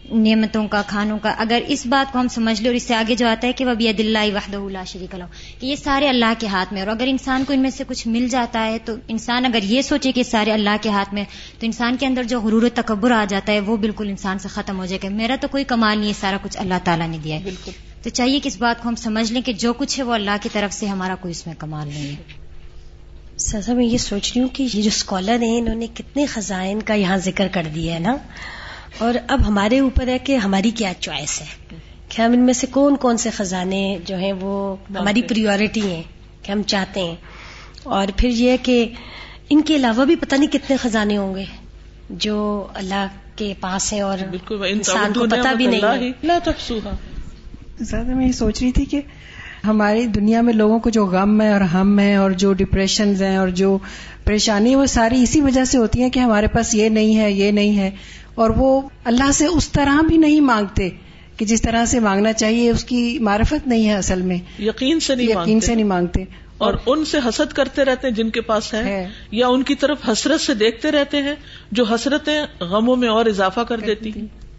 نعمتوں 0.10 0.68
کا 0.68 0.82
کھانوں 0.88 1.20
کا۔ 1.22 1.34
اگر 1.38 1.62
اس 1.68 1.86
بات 1.86 2.14
کو 2.14 2.20
ہم 2.20 2.28
سمجھ 2.28 2.62
لیں 2.62 2.70
اور 2.70 2.76
اس 2.76 2.84
سے 2.84 2.96
آگے 2.96 3.16
جو 3.16 3.28
آتا 3.28 3.48
ہے 3.48 3.54
کہ 3.54 3.66
وہ 3.66 3.72
عید 3.80 4.00
اللہ 4.00 4.36
وحدہ 4.36 4.58
اللہ 4.58 4.78
شریک 4.88 5.14
اللہ 5.14 5.26
کہ 5.60 5.66
یہ 5.66 5.76
سارے 5.76 6.10
اللہ 6.10 6.34
کے 6.40 6.48
ہاتھ 6.48 6.74
میں 6.74 6.82
اور 6.82 6.88
اگر 6.88 7.08
انسان 7.08 7.44
کو 7.48 7.54
ان 7.54 7.60
میں 7.60 7.70
سے 7.70 7.84
کچھ 7.88 8.08
مل 8.08 8.28
جاتا 8.28 8.66
ہے 8.66 8.78
تو 8.86 8.96
انسان 9.08 9.46
اگر 9.46 9.60
یہ 9.64 9.82
سوچے 9.82 10.12
کہ 10.12 10.24
سارے 10.24 10.52
اللہ 10.52 10.70
کے 10.82 10.90
ہاتھ 10.90 11.14
میں 11.14 11.24
تو 11.60 11.66
انسان 11.66 11.98
کے 11.98 12.06
اندر 12.06 12.24
جو 12.24 12.42
غرور 12.42 12.64
و 12.64 12.70
تکبر 12.70 13.12
آ 13.12 13.26
جاتا 13.30 13.54
ہے 13.54 13.60
وہ 13.60 13.78
بالکل 13.78 14.10
انسان 14.10 14.40
سے 14.40 14.48
ختم 14.48 14.80
ہو 14.80 14.86
جائے 14.86 15.10
گا۔ 15.10 15.16
میرا 15.16 15.36
تو 15.42 15.48
کوئی 15.48 15.64
کمال 15.64 15.98
نہیں 15.98 16.10
ہے 16.10 16.14
سارا 16.20 16.38
کچھ 16.42 16.58
اللہ 16.58 16.74
تعالیٰ 16.84 17.08
نے 17.08 17.18
دیا 17.24 17.36
ہے۔ 17.36 17.44
بالکل۔ 17.44 17.72
تو 18.04 18.10
چاہیے 18.10 18.40
کہ 18.40 18.48
اس 18.48 18.58
بات 18.58 18.84
کو 18.84 18.90
ہم 18.90 18.96
سمجھ 18.96 19.34
لیں 19.34 19.42
کہ 19.42 19.54
جو 19.54 19.74
کچھ 19.74 20.00
ہے 20.00 20.04
وہ 20.04 20.14
اللہ 20.14 20.38
کی 20.42 20.50
طرف 20.54 20.74
سے 20.74 20.86
ہمارا 20.86 21.16
کوئی 21.16 21.32
اس 21.32 21.48
میں 21.48 21.56
کمال 21.58 21.88
نہیں 21.88 22.08
ہے۔ 22.08 22.42
سزا 23.38 23.74
میں 23.74 23.86
یہ 23.86 23.98
سوچ 23.98 24.32
رہی 24.36 24.42
ہوں 24.42 24.50
کہ 24.54 24.64
یہ 24.64 24.82
جو 24.82 24.88
اسکالر 24.88 25.42
ہیں 25.42 25.58
انہوں 25.58 25.76
نے 25.76 25.88
کتنے 25.94 26.26
خزائن 26.26 26.82
کا 26.82 26.94
یہاں 26.94 27.18
ذکر 27.18 27.48
کر 27.52 27.64
دیا 27.76 27.94
ہے 27.94 28.00
نا؟ 28.00 28.16
اور 28.98 29.14
اب 29.28 29.48
ہمارے 29.48 29.80
اوپر 29.80 30.08
ہے 30.08 30.20
کہ 30.20 30.36
ہماری 30.36 30.70
کیا 30.70 30.94
چوائس 31.00 31.42
ہے؟ 31.42 31.76
کہ 32.10 32.22
ہم 32.22 32.32
ان 32.32 32.40
میں 32.40 32.54
سے 32.54 32.68
کون 32.68 32.96
کون 32.96 33.18
سے 33.18 33.30
خزانے 33.30 33.98
جو 34.06 34.18
ہیں 34.18 34.34
وہ 34.34 34.76
ہماری 34.90 35.22
پریورٹی 35.22 35.82
ہیں 35.82 36.04
کہ 36.42 36.52
ہم 36.52 36.62
چاہتے 36.64 37.00
ہیں۔ 37.00 37.16
اور 37.84 38.08
پھر 38.18 38.30
یہ 38.30 38.58
کہ 38.64 38.90
ان 39.50 39.62
کے 39.62 39.76
علاوہ 39.76 40.06
بھی 40.06 40.16
پتہ 40.16 40.36
نہیں 40.36 40.52
کتنے 40.52 40.78
خزانے 40.78 41.18
ہوں 41.18 41.36
گے 41.36 41.44
جو 42.10 42.68
اللہ 42.74 43.08
کے 43.36 43.54
پاس 43.60 43.94
ہیں 43.94 44.02
اور 44.02 44.18
بالکل 44.30 44.66
انسان 44.70 45.14
کو 45.14 45.26
پتہ 45.32 45.56
بھی 45.56 45.66
نہیں 45.66 46.12
زیادہ 47.80 48.08
میں 48.08 48.28
یہ 48.28 48.32
سوچ 48.32 48.62
رہی 48.62 48.72
تھی 48.72 48.86
کہ 48.86 49.02
ہماری 49.64 50.06
دنیا 50.06 50.42
میں 50.42 50.54
لوگوں 50.54 50.80
کو 50.80 50.90
جو 50.90 51.06
غم 51.06 51.42
ہے 51.42 51.52
اور 51.52 51.62
ہم 51.62 52.00
ہے 52.00 52.16
اور 52.16 52.32
جو 52.32 52.54
ڈپریشنز 52.54 53.24
ہیں 53.24 53.38
اور 53.38 53.48
جو 53.48 53.78
پریشانی 54.24 54.76
وہ 54.76 54.86
ساری 54.86 55.24
اسی 55.24 55.42
وجہ 55.42 55.66
سے 55.66 55.78
ہوتی 55.78 56.02
ہیں 56.02 56.10
کہ 56.10 56.20
ہمارے 56.20 56.48
پاس 56.48 56.76
یہ 56.76 56.90
نہیں 56.90 57.18
ہے 57.18 57.32
یہ 57.32 57.52
نہیں 57.52 57.78
ہے۔ 57.78 57.92
اور 58.36 58.50
وہ 58.50 58.82
اللہ 59.04 59.32
سے 59.32 59.46
اس 59.46 59.72
طرح 59.72 60.02
بھی 60.08 60.18
نہیں 60.18 60.40
مانگتے 60.40 60.90
کہ 61.38 61.46
جس 61.46 61.62
طرح 61.62 61.86
سے 61.86 62.00
مانگنا 62.00 62.34
چاہیے 62.34 62.70
اس 62.70 62.84
کی 62.84 63.20
معرفت 63.20 63.68
نہیں 63.68 63.90
ہے 63.90 63.96
اصل 63.96 64.22
میں۔ 64.22 64.62
یقین 64.62 65.00
سے 65.00 65.16
نہیں 65.16 65.26
یقین 65.26 65.36
مانگتے۔ 65.38 65.68
سے 65.68 65.76
نہیں 65.76 65.86
مانگتے۔ 65.86 66.24
اور 66.58 66.74
ان 66.86 67.06
سے 67.06 67.18
حسد 67.18 67.54
کرتے 67.54 67.86
رہتے 67.86 68.08
ہیں 68.08 68.16
جن 68.16 68.30
کے 68.30 68.42
پاس 68.42 68.74
ہے 68.74 68.84
ہے۔ 68.84 69.10
یا 69.32 69.48
ان 69.48 69.64
کی 69.64 69.76
طرف 69.76 70.10
حسرت 70.10 70.42
سے 70.42 70.54
دیکھتے 70.54 70.92
رہتے 70.92 71.18
ہیں 71.18 71.36
جو 71.72 71.84
حسرتیں 71.84 72.64
غموں 72.64 72.96
میں 72.96 73.10
اور 73.10 73.26
اضافہ 73.26 73.60
کر 73.60 73.80
دیتی۔ 73.80 74.12
ہیں 74.16 74.51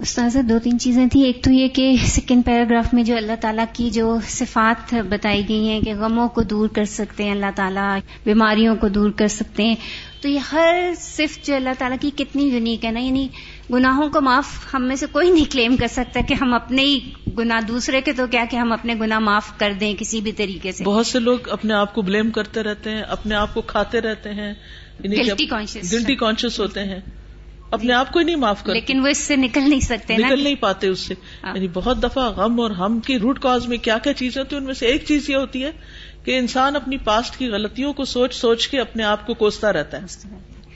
استاذہ 0.00 0.38
دو 0.38 0.58
تین 0.58 0.78
چیزیں 0.78 1.06
تھیں۔ 1.06 1.24
ایک 1.24 1.44
تو 1.44 1.50
یہ 1.50 1.68
کہ 1.68 1.96
سیکنڈ 2.04 2.44
پیراگراف 2.44 2.94
میں 2.94 3.02
جو 3.02 3.16
اللہ 3.16 3.32
تعالیٰ 3.40 3.64
کی 3.72 3.90
جو 3.90 4.18
صفات 4.28 4.94
بتائی 5.08 5.42
گئی 5.48 5.68
ہیں 5.68 5.80
کہ 5.80 5.94
غموں 5.94 6.28
کو 6.28 6.42
دور 6.42 6.68
کر 6.68 6.84
سکتے 6.84 7.24
ہیں 7.24 7.30
اللہ 7.30 7.50
تعالیٰ 7.54 7.98
بیماریوں 8.24 8.76
کو 8.76 8.88
دور 8.88 9.10
کر 9.10 9.28
سکتے 9.28 9.62
ہیں۔ 9.62 9.74
تو 10.20 10.28
یہ 10.28 10.38
ہر 10.52 10.90
صفت 10.96 11.46
جو 11.46 11.54
اللہ 11.54 11.70
تعالیٰ 11.78 11.96
کی 12.00 12.10
کتنی 12.16 12.42
یونیک 12.44 12.84
ہے 12.84 12.90
نا 12.90 13.00
یعنی 13.00 13.28
گناہوں 13.72 14.08
کو 14.08 14.20
معاف 14.20 14.74
ہم 14.74 14.84
میں 14.88 14.96
سے 14.96 15.06
کوئی 15.12 15.30
نہیں 15.30 15.52
کلیم 15.52 15.76
کر 15.76 15.86
سکتا 15.86 16.20
کہ 16.28 16.34
ہم 16.34 16.54
اپنے 16.54 16.82
ہی 16.82 17.00
گناہ 17.38 17.60
دوسرے 17.60 18.00
کے 18.00 18.12
تو 18.12 18.26
کیا 18.26 18.44
کہ 18.50 18.56
ہم 18.56 18.72
اپنے 18.72 18.94
گناہ 18.94 19.18
معاف 19.18 19.58
کر 19.58 19.72
دیں 19.80 19.94
کسی 19.98 20.20
بھی 20.20 20.32
طریقے 20.32 20.72
سے۔ 20.72 20.84
بہت 20.84 21.06
سے 21.06 21.18
لوگ 21.18 21.38
اپنے 21.48 21.74
آپ 21.74 21.94
کو 21.94 22.02
بلیم 22.02 22.30
کرتے 22.30 22.62
رہتے 22.62 22.90
ہیں 22.90 23.02
اپنے 23.02 23.34
آپ 23.34 23.54
کو 23.54 23.62
کھاتے 23.62 24.00
رہتے 24.00 24.30
ہیں. 24.30 24.54
گلٹی 25.04 26.14
کانشیس 26.14 26.60
ہوتے 26.60 26.80
ہیں۔ 26.80 27.19
اپنے 27.70 27.92
آپ 27.92 28.12
کو 28.12 28.18
ہی 28.18 28.24
نہیں 28.24 28.36
معاف 28.36 28.62
کرتے۔ 28.64 28.74
لیکن 28.74 29.00
وہ 29.00 29.06
اس 29.06 29.18
سے 29.18 29.36
نکل 29.36 29.70
نہیں 29.70 29.80
سکتے 29.80 30.16
نکل 30.16 30.42
نہیں 30.42 30.54
پاتے 30.54 30.88
اس 30.88 31.00
سے۔ 31.00 31.14
ہاں۔ 31.44 31.54
یعنی 31.54 31.68
بہت 31.74 32.02
دفعہ 32.02 32.28
غم 32.30 32.60
اور 32.60 32.70
ہم 32.70 33.00
کی 33.00 33.18
روٹ 33.18 33.38
کاز 33.40 33.66
میں 33.66 33.78
کیا 33.78 33.98
کیا 33.98 34.14
چیزیں 34.14 34.42
ہوتی 34.42 34.54
ہیں 34.54 34.60
ان 34.60 34.66
میں 34.66 34.74
سے 34.74 34.86
ایک 34.86 35.04
چیز 35.04 35.30
یہ 35.30 35.36
ہوتی 35.36 35.64
ہے 35.64 35.70
کہ 36.24 36.38
انسان 36.38 36.76
اپنی 36.76 36.96
پاسٹ 36.96 37.36
کی 37.36 37.48
غلطیوں 37.48 37.92
کو 37.92 38.04
سوچ 38.04 38.34
سوچ 38.34 38.68
کے 38.68 38.80
اپنے 38.80 39.02
آپ 39.02 39.26
کو 39.26 39.34
کوستا 39.34 39.72
رہتا 39.72 39.98
ہے۔ 39.98 40.02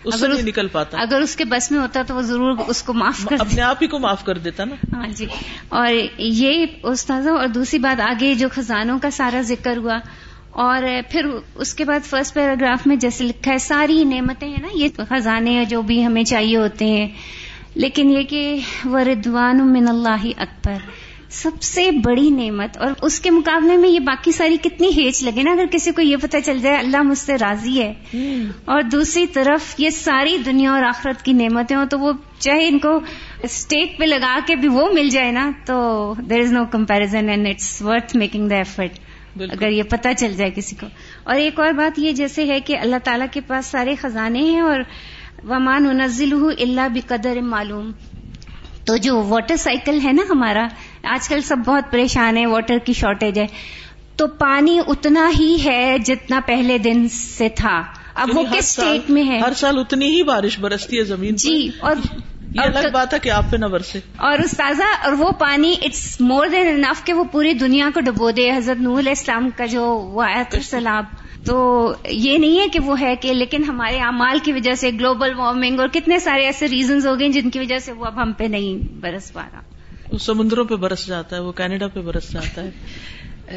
اس 0.04 0.20
سے 0.20 0.28
نہیں 0.28 0.42
نکل 0.42 0.68
پاتا۔ 0.68 0.98
اگر 1.00 1.20
اس 1.20 1.36
کے 1.36 1.44
بس 1.44 1.70
میں 1.70 1.80
ہوتا 1.80 2.02
تو 2.06 2.14
وہ 2.14 2.22
ضرور 2.22 2.56
اس 2.68 2.82
کو 2.82 2.92
معاف 2.92 3.26
کر 3.30 3.36
اپنے 3.38 3.62
آپ 3.62 3.82
ہی 3.82 3.86
کو 3.86 3.98
معاف 3.98 4.24
کر 4.24 4.38
دیتا 4.38 4.64
نا۔ 4.64 4.74
ہاں 4.96 5.08
جی۔ 5.08 5.26
اور 5.68 5.92
یہ 6.18 6.66
استاذہ 6.82 7.30
اور 7.30 7.46
دوسری 7.46 7.78
بات 7.78 8.00
آگے 8.00 8.34
جو 8.34 8.48
خزانوں 8.52 8.98
کا 8.98 9.10
سارا 9.10 9.40
ذکر 9.40 9.76
ہوا 9.76 9.98
اور 10.54 10.82
پھر 11.10 11.26
اس 11.54 11.74
کے 11.74 11.84
بعد 11.84 12.00
فرسٹ 12.04 12.34
پیراگراف 12.34 12.86
میں 12.86 12.96
جیسے 12.96 13.24
لکھا 13.24 13.52
ہے 13.52 13.58
ساری 13.58 14.04
نعمتیں 14.04 14.48
ہیں 14.48 14.62
نا 14.62 14.68
یہ 14.74 14.88
خزانے 14.96 15.64
جو 15.68 15.82
بھی 15.82 16.06
ہمیں 16.06 16.24
چاہیے 16.24 16.56
ہوتے 16.56 16.84
ہیں۔ 16.84 17.08
لیکن 17.74 18.10
یہ 18.10 18.22
کہ 18.22 18.58
وہ 18.84 18.98
ردوان 18.98 19.72
من 19.72 19.88
اللہ 19.88 20.26
اکبر 20.36 20.74
سب 21.30 21.62
سے 21.62 21.90
بڑی 21.90 22.30
نعمت 22.30 22.78
اور 22.78 22.90
اس 23.02 23.20
کے 23.20 23.30
مقابلے 23.30 23.76
میں 23.76 23.88
یہ 23.88 24.00
باقی 24.00 24.32
ساری 24.32 24.56
کتنی 24.62 24.88
ہیچ 24.88 25.22
لگے 25.22 25.42
نا 25.42 25.50
اگر 25.50 25.64
کسی 25.70 25.92
کو 25.92 26.00
یہ 26.00 26.16
پتہ 26.22 26.36
چل 26.44 26.58
جائے 26.58 26.76
اللہ 26.76 27.02
مجھ 27.02 27.18
سے 27.18 27.38
راضی 27.38 27.82
ہے۔ 27.82 27.92
اور 28.64 28.82
دوسری 28.82 29.26
طرف 29.26 29.74
یہ 29.78 29.90
ساری 29.90 30.38
دنیا 30.38 30.72
اور 30.72 30.82
آخرت 30.82 31.24
کی 31.24 31.32
نعمتیں 31.32 31.76
ہوں 31.76 31.86
تو 31.86 31.98
وہ 31.98 32.12
چاہے 32.38 32.68
ان 32.68 32.78
کو 32.78 33.00
اسٹیک 33.42 33.98
پہ 33.98 34.04
لگا 34.04 34.38
کے 34.46 34.56
بھی 34.56 34.68
وہ 34.68 34.92
مل 34.92 35.08
جائے 35.08 35.30
نا 35.30 35.50
تو 35.66 36.14
there 36.30 36.40
is 36.40 36.52
no 36.52 36.64
comparison 36.64 37.28
and 37.28 37.46
it's 37.46 37.82
worth 37.82 38.16
making 38.16 38.48
the 38.48 38.56
effort. 38.56 38.98
اگر 39.40 39.68
یہ 39.68 39.82
پتہ 39.82 40.08
چل 40.18 40.32
جائے 40.36 40.50
کسی 40.50 40.76
کو۔ 40.76 40.86
اور 41.24 41.34
ایک 41.34 41.60
اور 41.60 41.72
بات 41.72 41.98
یہ 41.98 42.12
جیسے 42.12 42.44
ہے 42.44 42.60
کہ 42.60 42.78
اللہ 42.78 42.96
تعالیٰ 43.04 43.26
کے 43.32 43.40
پاس 43.40 43.66
سارے 43.66 43.94
خزانے 43.94 44.40
ہیں 44.40 44.60
اور 44.60 44.80
ومان 45.48 45.82
نزل 45.82 46.32
اللہ 46.60 46.88
بقدر 46.94 47.40
معلوم۔ 47.40 47.90
تو 48.84 48.96
جو 48.96 49.22
واٹر 49.22 49.56
سائیکل 49.56 49.98
ہے 50.04 50.12
نا 50.12 50.22
ہمارا 50.30 50.68
آج 51.02 51.28
کل 51.28 51.40
سب 51.42 51.56
بہت 51.66 51.92
پریشان 51.92 52.36
ہے 52.36 52.46
واٹر 52.46 52.78
کی 52.84 52.92
شارٹیج 52.92 53.38
ہے۔ 53.38 53.46
تو 54.16 54.26
پانی 54.26 54.80
اتنا 54.86 55.30
ہی 55.40 55.56
ہے 55.64 55.96
جتنا 56.04 56.40
پہلے 56.46 56.78
دن 56.78 57.08
سے 57.08 57.48
تھا۔ 57.48 57.82
اب 58.14 58.28
وہ 58.34 58.42
یعنی 58.42 58.54
ہر 58.54 58.60
کس 58.60 58.78
اسٹیٹ 58.78 59.10
میں 59.10 59.24
ہے؟ 59.24 59.38
ہر 59.38 59.52
سال 59.56 59.78
اتنی 59.78 60.06
ہی 60.06 60.22
بارش 60.22 60.58
برستی 60.60 60.98
ہے 60.98 61.04
زمین 61.04 61.30
پر۔ 61.30 61.36
جی 61.36 61.70
اور 61.80 61.96
یہ 62.54 62.60
الگ 62.60 62.88
بات 62.92 63.14
ہے 63.14 63.18
کہ 63.18 63.30
آپ 63.30 63.44
پہ 63.50 63.56
نہ 63.56 63.66
برسے۔ 63.66 64.00
اور 64.16 64.38
استاذہ 64.38 65.04
اور 65.04 65.12
وہ 65.12 65.30
پانی 65.30 65.74
اٹس 65.82 66.20
مور 66.20 66.46
دین 66.46 66.68
انف 66.68 67.04
کہ 67.04 67.12
وہ 67.12 67.24
پوری 67.24 67.52
دنیا 67.52 67.90
کو 67.94 68.00
ڈبو 68.00 68.30
دے۔ 68.30 68.50
حضرت 68.56 68.80
نوح 68.80 68.98
علیہ 68.98 69.10
السلام 69.10 69.48
کا 69.56 69.66
جو 69.66 69.84
وہ 69.98 70.22
آیا 70.22 70.42
تھا 70.50 70.60
سیلاب 70.60 71.04
تو 71.46 71.92
یہ 72.08 72.38
نہیں 72.38 72.60
ہے 72.60 72.68
کہ 72.68 72.80
وہ 72.80 73.00
ہے 73.00 73.16
کہ 73.16 73.32
لیکن 73.32 73.64
ہمارے 73.64 73.98
اعمال 73.98 74.38
کی 74.38 74.52
وجہ 74.52 74.74
سے 74.74 74.90
گلوبل 74.90 75.32
وارمنگ 75.36 75.80
اور 75.80 75.88
کتنے 75.88 76.18
سارے 76.18 76.44
ایسے 76.44 76.68
ریزنز 76.68 77.06
ہو 77.06 77.18
گئے 77.18 77.28
جن 77.28 77.50
کی 77.50 77.58
وجہ 77.58 77.78
سے 77.78 77.92
وہ 77.92 78.04
اب 78.04 78.22
ہم 78.22 78.32
پہ 78.32 78.44
نہیں 78.44 78.94
برس 78.94 79.32
پا 79.32 79.48
رہا۔ 79.52 79.60
وہ 80.12 80.18
سمندروں 80.18 80.64
پہ 80.64 80.74
برس 80.74 81.06
جاتا 81.06 81.36
ہے 81.36 81.40
وہ 81.40 81.52
کینیڈا 81.52 81.88
پہ 81.88 82.00
برس 82.00 82.32
جاتا 82.32 82.62
ہے۔ 82.62 82.70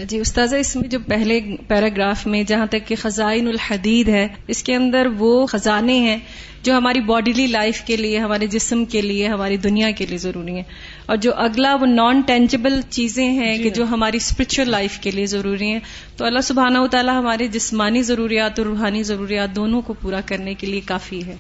جی 0.08 0.19
استاذہ 0.19 0.56
اس 0.56 0.76
میں 0.76 0.89
جو 0.89 1.00
پہلے 1.08 1.39
پیراگراف 1.67 2.28
میں 2.28 2.43
جہاں 2.43 2.65
تک 2.65 2.88
کہ 2.88 2.95
خزائن 2.95 3.47
الحدید 3.47 4.10
ہے 4.10 4.28
اس 4.47 4.63
کے 4.63 4.76
اندر 4.76 5.08
وہ 5.17 5.45
خزانے 5.45 6.00
ہیں 6.00 6.17
جو 6.63 6.78
ہماری 6.78 7.00
باڈیلی 7.00 7.47
لائف 7.47 7.82
کے 7.82 7.97
لیے 7.97 8.19
ہمارے 8.19 8.47
جسم 8.47 8.86
کے 8.86 9.02
لیے 9.02 9.28
ہماری 9.28 9.58
دنیا 9.58 9.91
کے 9.91 10.06
لیے 10.06 10.17
ضروری 10.17 10.56
ہیں۔ 10.56 10.63
اور 11.06 11.17
جو 11.17 11.36
اگلا 11.36 11.76
وہ 11.82 11.86
نان 11.86 12.21
ٹینجبل 12.21 12.82
چیزیں 12.89 13.32
ہیں 13.32 13.58
جی 13.58 13.63
کہ۔ 13.63 13.69
جو 13.69 13.84
ہماری 13.84 14.17
اسپرچل 14.17 14.69
لائف 14.69 15.00
کے 15.00 15.12
لیے 15.12 15.26
ضروری 15.26 15.71
ہیں۔ 15.71 15.80
تو 16.17 16.26
اللہ 16.26 16.39
سبحانہ 16.39 16.78
و 16.78 16.88
تعالیٰ 16.88 17.19
ہمارے 17.19 17.47
جسمانی 17.47 18.02
ضروریات 18.02 18.60
اور 18.60 18.67
روحانی 18.67 19.04
ضروریات 19.04 19.56
دونوں 19.56 19.82
کو 19.82 19.93
پورا 19.93 20.21
کرنے 20.26 20.54
کے 20.54 20.67
لیے 20.67 20.82
کافی 20.86 21.26
ہے۔ 21.26 21.36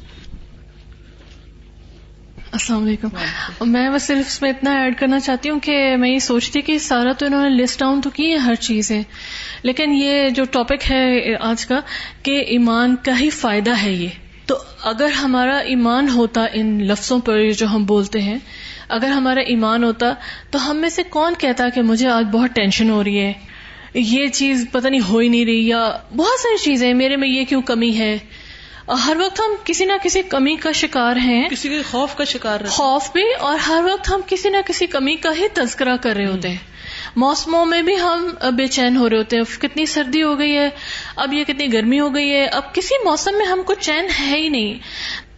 السلام 2.57 2.83
علیکم۔ 2.83 3.07
میں 3.71 3.89
بس 3.89 4.03
صرف 4.03 4.23
اس 4.27 4.41
میں 4.41 4.49
اتنا 4.49 4.71
ایڈ 4.71 4.97
کرنا 4.97 5.19
چاہتی 5.19 5.49
ہوں 5.49 5.59
کہ 5.59 5.95
میں 5.95 6.09
یہ 6.09 6.19
سوچتی 6.19 6.61
کہ 6.61 6.77
سارا 6.77 7.11
تو 7.11 7.25
انہوں 7.25 7.49
نے 7.49 7.63
لسٹ 7.63 7.79
ڈاؤن 7.79 8.01
تو 8.01 8.09
کی 8.09 8.31
ہے 8.31 8.37
ہر 8.37 8.55
چیزیں۔ 8.55 9.03
لیکن 9.63 9.91
یہ 9.93 10.29
جو 10.29 10.43
ٹاپک 10.51 10.91
ہے 10.91 11.35
آج 11.35 11.65
کا 11.65 11.79
کہ 12.23 12.43
ایمان 12.47 12.95
کا 12.95 13.19
ہی 13.19 13.29
فائدہ 13.29 13.73
ہے 13.83 13.91
یہ۔ 13.91 14.07
تو 14.45 14.55
اگر 14.83 15.07
ہمارا 15.07 15.57
ایمان 15.57 16.09
ہوتا 16.09 16.45
ان 16.53 16.83
لفظوں 16.83 17.19
پر 17.19 17.51
جو 17.51 17.67
ہم 17.67 17.85
بولتے 17.85 18.21
ہیں 18.21 18.37
اگر 18.89 19.07
ہمارا 19.07 19.39
ایمان 19.39 19.83
ہوتا 19.83 20.13
تو 20.51 20.71
ہم 20.71 20.77
میں 20.77 20.89
سے 20.89 21.03
کون 21.03 21.33
کہتا 21.39 21.69
کہ 21.69 21.81
مجھے 21.81 22.07
آج 22.07 22.25
بہت 22.31 22.49
ٹینشن 22.55 22.89
ہو 22.89 23.03
رہی 23.03 23.19
ہے؟ 23.19 23.33
یہ 23.93 24.27
چیز 24.27 24.65
پتہ 24.71 24.87
نہیں 24.87 25.01
ہو 25.09 25.17
ہی 25.17 25.27
نہیں 25.27 25.45
رہی 25.45 25.67
یا 25.67 25.97
بہت 26.15 26.39
ساری 26.39 26.63
چیزیں 26.63 26.93
میرے 26.93 27.15
میں 27.15 27.27
یہ 27.27 27.45
کیوں 27.45 27.61
کمی 27.61 27.97
ہے؟ 27.97 28.17
ہر 28.93 29.17
وقت 29.19 29.39
ہم 29.39 29.55
کسی 29.63 29.85
نہ 29.85 29.93
کسی 30.03 30.21
کمی 30.21 30.55
کا 30.55 30.71
شکار 30.71 31.15
ہیں 31.15 31.49
کسی 31.49 31.69
کے 31.69 31.81
خوف 31.81 32.15
کا 32.15 32.23
شکار 32.23 32.59
خوف 32.69 33.11
بھی 33.11 33.33
اور 33.39 33.57
ہر 33.57 33.83
وقت 33.83 34.09
ہم 34.09 34.21
کسی 34.27 34.49
نہ 34.49 34.57
کسی 34.65 34.87
کمی 34.87 35.15
کا 35.15 35.29
ہی 35.37 35.47
تذکرہ 35.53 35.97
کر 35.97 36.15
رہے 36.15 36.25
ہوتے 36.25 36.49
ہیں۔ 36.49 36.57
موسموں 37.15 37.65
میں 37.65 37.81
بھی 37.81 37.99
ہم 37.99 38.29
بے 38.55 38.67
چین 38.67 38.97
ہو 38.97 39.09
رہے 39.09 39.17
ہوتے 39.17 39.37
ہیں۔ 39.37 39.61
کتنی 39.61 39.85
سردی 39.85 40.23
ہو 40.23 40.39
گئی 40.39 40.57
ہے 40.57 40.69
اب 41.15 41.33
یہ 41.33 41.43
کتنی 41.43 41.73
گرمی 41.73 41.99
ہو 41.99 42.15
گئی 42.15 42.31
ہے۔ 42.31 42.45
اب 42.45 42.75
کسی 42.75 42.95
موسم 43.05 43.37
میں 43.37 43.45
ہم 43.45 43.61
کو 43.65 43.73
چین 43.73 44.07
ہے 44.19 44.37
ہی 44.37 44.49
نہیں۔ 44.49 44.73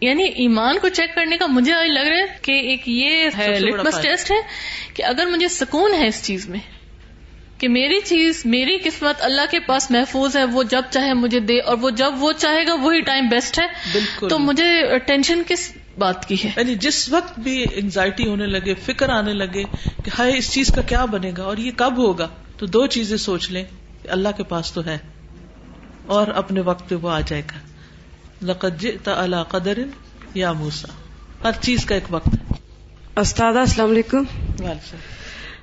یعنی 0.00 0.24
ایمان 0.24 0.78
کو 0.78 0.88
چیک 0.88 1.14
کرنے 1.14 1.36
کا 1.36 1.46
مجھے 1.46 1.72
لگ 1.88 2.00
رہا 2.00 2.16
ہے 2.16 2.38
کہ 2.42 2.52
ایک 2.52 2.88
یہ 2.88 3.28
ہے 3.38 3.60
لٹمس۔ 3.60 4.02
ٹیسٹ 4.02 4.30
ہے 4.30 4.36
کہ 4.94 5.02
اگر 5.02 5.26
مجھے 5.26 5.48
سکون 5.48 5.94
ہے 5.94 6.06
اس 6.06 6.24
چیز 6.24 6.48
میں 6.48 6.58
کہ 7.60 7.68
میری 7.68 8.00
چیز 8.04 8.42
میری 8.44 8.78
قسمت 8.84 9.14
اللہ 9.18 9.40
کے 9.50 9.60
پاس 9.60 9.90
محفوظ 9.90 10.36
ہے 10.36 10.44
وہ 10.44 10.62
جب 10.62 10.82
چاہے 10.90 11.14
مجھے 11.14 11.40
دے 11.40 11.60
اور 11.60 11.76
وہ 11.80 11.90
جب 11.90 12.12
وہ 12.18 12.32
چاہے 12.32 12.66
گا 12.66 12.74
وہی 12.74 13.00
ٹائم 13.00 13.28
بیسٹ 13.28 13.60
ہے۔ 13.60 13.66
بالکل۔ 13.92 14.28
تو 14.28 14.38
مجھے 14.38 14.98
ٹینشن 14.98 15.42
کس 15.48 15.72
بات 15.98 16.28
کی 16.28 16.36
ہے؟ 16.44 16.50
یعنی 16.56 16.74
جس 16.74 17.12
وقت 17.12 17.38
بھی 17.38 17.64
انگزائٹی 17.74 18.26
ہونے 18.26 18.46
لگے 18.46 18.74
فکر 18.74 19.08
آنے 19.08 19.32
لگے 19.32 19.64
کہ 20.04 20.10
ہائے 20.18 20.36
اس 20.36 20.52
چیز 20.52 20.66
کا 20.76 20.82
کیا 20.82 21.04
بنے 21.04 21.32
گا 21.36 21.42
اور 21.42 21.56
یہ 21.56 21.70
کب 21.76 21.98
ہوگا؟ 21.98 22.28
تو 22.56 22.66
دو 22.66 22.86
چیزیں 22.86 23.16
سوچ 23.16 23.50
لیں 23.50 23.64
کہ 24.02 24.08
اللہ 24.08 24.28
کے 24.36 24.42
پاس 24.42 24.72
تو 24.72 24.84
ہے۔ 24.86 24.98
اور 26.06 26.28
اپنے 26.28 26.60
وقت 26.60 26.88
پہ 26.88 26.94
وہ 26.94 27.10
آ 27.10 27.20
جائے 27.20 27.42
گا۔ 27.46 27.58
لقد 28.42 28.80
جئت 28.80 29.08
علی 29.08 29.36
قدر 29.48 29.78
یا 30.34 30.52
موسا 30.52 30.88
ہر 31.44 31.52
چیز 31.60 31.84
کا 31.84 31.94
ایک 31.94 32.04
وقت 32.10 32.28
ہے۔ 32.28 32.54
استاد 33.16 33.54
السلام 33.54 33.90
علیکم۔ 33.90 34.22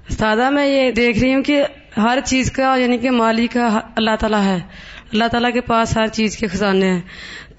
استاذہ 0.10 0.50
میں 0.50 0.68
یہ 0.68 0.92
دیکھ 0.92 1.20
رہی 1.20 1.34
ہوں 1.36 1.44
کہ 1.44 1.64
ہر 1.98 2.20
چیز 2.26 2.52
کا 2.52 2.76
یعنی 2.76 2.98
کہ 2.98 3.12
مالک 3.12 3.54
کا 3.54 3.80
اللہ 3.96 4.16
تعالیٰ 4.20 4.44
ہے۔ 4.44 4.60
اللہ 5.14 5.24
تعالیٰ 5.32 5.54
کے 5.54 5.62
پاس 5.62 5.98
ہر 5.98 6.08
چیز 6.08 6.38
کے 6.38 6.48
خزانے 6.48 6.92
ہیں۔ 6.92 7.02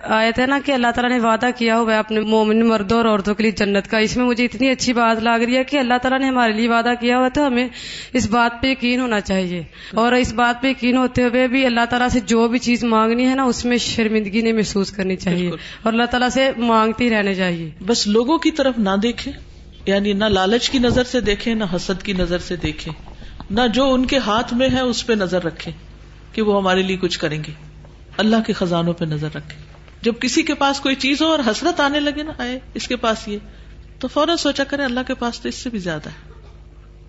آیت 0.02 0.38
ہے 0.38 0.46
نا 0.46 0.58
کہ 0.64 0.72
اللہ 0.72 0.86
تعالیٰ 0.94 1.18
نے 1.18 1.24
وعدہ 1.24 1.46
کیا 1.56 1.78
ہوا 1.78 1.92
ہے 1.92 1.98
اپنے 1.98 2.20
مومن 2.20 2.68
مردوں 2.68 2.96
اور 2.96 3.04
عورتوں 3.04 3.34
کے 3.34 3.42
لیے 3.42 3.52
جنت 3.52 3.88
کا۔ 3.88 3.98
اس 3.98 4.16
میں 4.16 4.24
مجھے 4.24 4.44
اتنی 4.44 4.70
اچھی 4.70 4.92
بات 4.92 5.22
لگ 5.22 5.30
رہی 5.30 5.56
ہے 5.56 5.64
کہ 5.64 5.78
اللہ 5.78 5.94
تعالیٰ 6.02 6.20
نے 6.20 6.28
ہمارے 6.28 6.52
لیے 6.52 6.68
وعدہ 6.68 6.90
کیا 7.00 7.18
ہوا 7.18 7.28
تو 7.28 7.46
ہمیں 7.46 7.68
اس 8.12 8.30
بات 8.30 8.62
پہ 8.62 8.66
یقین 8.66 9.00
ہونا 9.00 9.20
چاہیے۔ 9.20 9.62
اور 9.94 10.12
اس 10.12 10.32
بات 10.32 10.62
پہ 10.62 10.68
یقین 10.68 10.96
ہوتے 10.96 11.24
ہوئے 11.24 11.48
بھی 11.48 11.66
اللہ 11.66 11.80
تعالیٰ 11.90 12.08
سے 12.08 12.20
جو 12.20 12.48
بھی 12.48 12.58
چیز 12.58 12.84
مانگنی 12.84 13.28
ہے 13.28 13.34
نا 13.34 13.42
اس 13.42 13.64
میں 13.64 13.76
شرمندگی 13.76 14.40
نہیں 14.40 14.52
محسوس 14.52 14.92
کرنی 14.92 15.16
چاہیے۔ 15.16 15.50
اور 15.82 15.92
اللہ 15.92 16.04
تعالیٰ 16.04 16.28
سے 16.28 16.50
مانگتے 16.56 17.04
ہی 17.04 17.10
رہنے 17.10 17.34
چاہیے۔ 17.34 17.70
بس 17.86 18.06
لوگوں 18.06 18.38
کی 18.38 18.50
طرف 18.50 18.78
نہ 18.78 18.96
دیکھیں 19.02 19.32
یعنی 19.86 20.12
نہ 20.12 20.24
لالچ 20.24 20.70
کی 20.70 20.78
نظر 20.78 21.04
سے 21.04 21.20
دیکھیں 21.20 21.54
نہ 21.54 21.64
حسد 21.76 22.02
کی 22.02 22.12
نظر 22.12 22.38
سے 22.38 22.56
دیکھیں۔ 22.56 23.07
نہ 23.50 23.60
جو 23.74 23.94
ان 23.94 24.06
کے 24.06 24.18
ہاتھ 24.18 24.54
میں 24.54 24.68
ہے 24.68 24.80
اس 24.80 25.06
پہ 25.06 25.12
نظر 25.12 25.44
رکھیں 25.44 25.72
کہ 26.32 26.42
وہ 26.42 26.60
ہمارے 26.60 26.82
لیے 26.82 26.96
کچھ 26.96 27.18
کریں 27.18 27.44
گے۔ 27.44 27.52
اللہ 28.16 28.36
کے 28.46 28.52
خزانوں 28.52 28.92
پہ 28.92 29.04
نظر 29.04 29.28
رکھیں 29.34 29.62
جب 30.02 30.12
کسی 30.20 30.42
کے 30.42 30.54
پاس 30.54 30.80
کوئی 30.80 30.94
چیز 30.94 31.22
ہو 31.22 31.26
اور 31.26 31.38
حسرت 31.46 31.80
آنے 31.80 32.00
لگے 32.00 32.22
نا، 32.22 32.32
آئے 32.38 32.58
اس 32.74 32.88
کے 32.88 32.96
پاس 32.96 33.28
یہ، 33.28 33.38
تو 33.98 34.08
فوراً 34.08 34.36
سوچا 34.36 34.64
کرے 34.64 34.82
اللہ 34.82 35.00
کے 35.06 35.14
پاس 35.14 35.40
تو 35.40 35.48
اس 35.48 35.54
سے 35.54 35.70
بھی 35.70 35.78
زیادہ 35.78 36.08
ہے۔ 36.08 36.32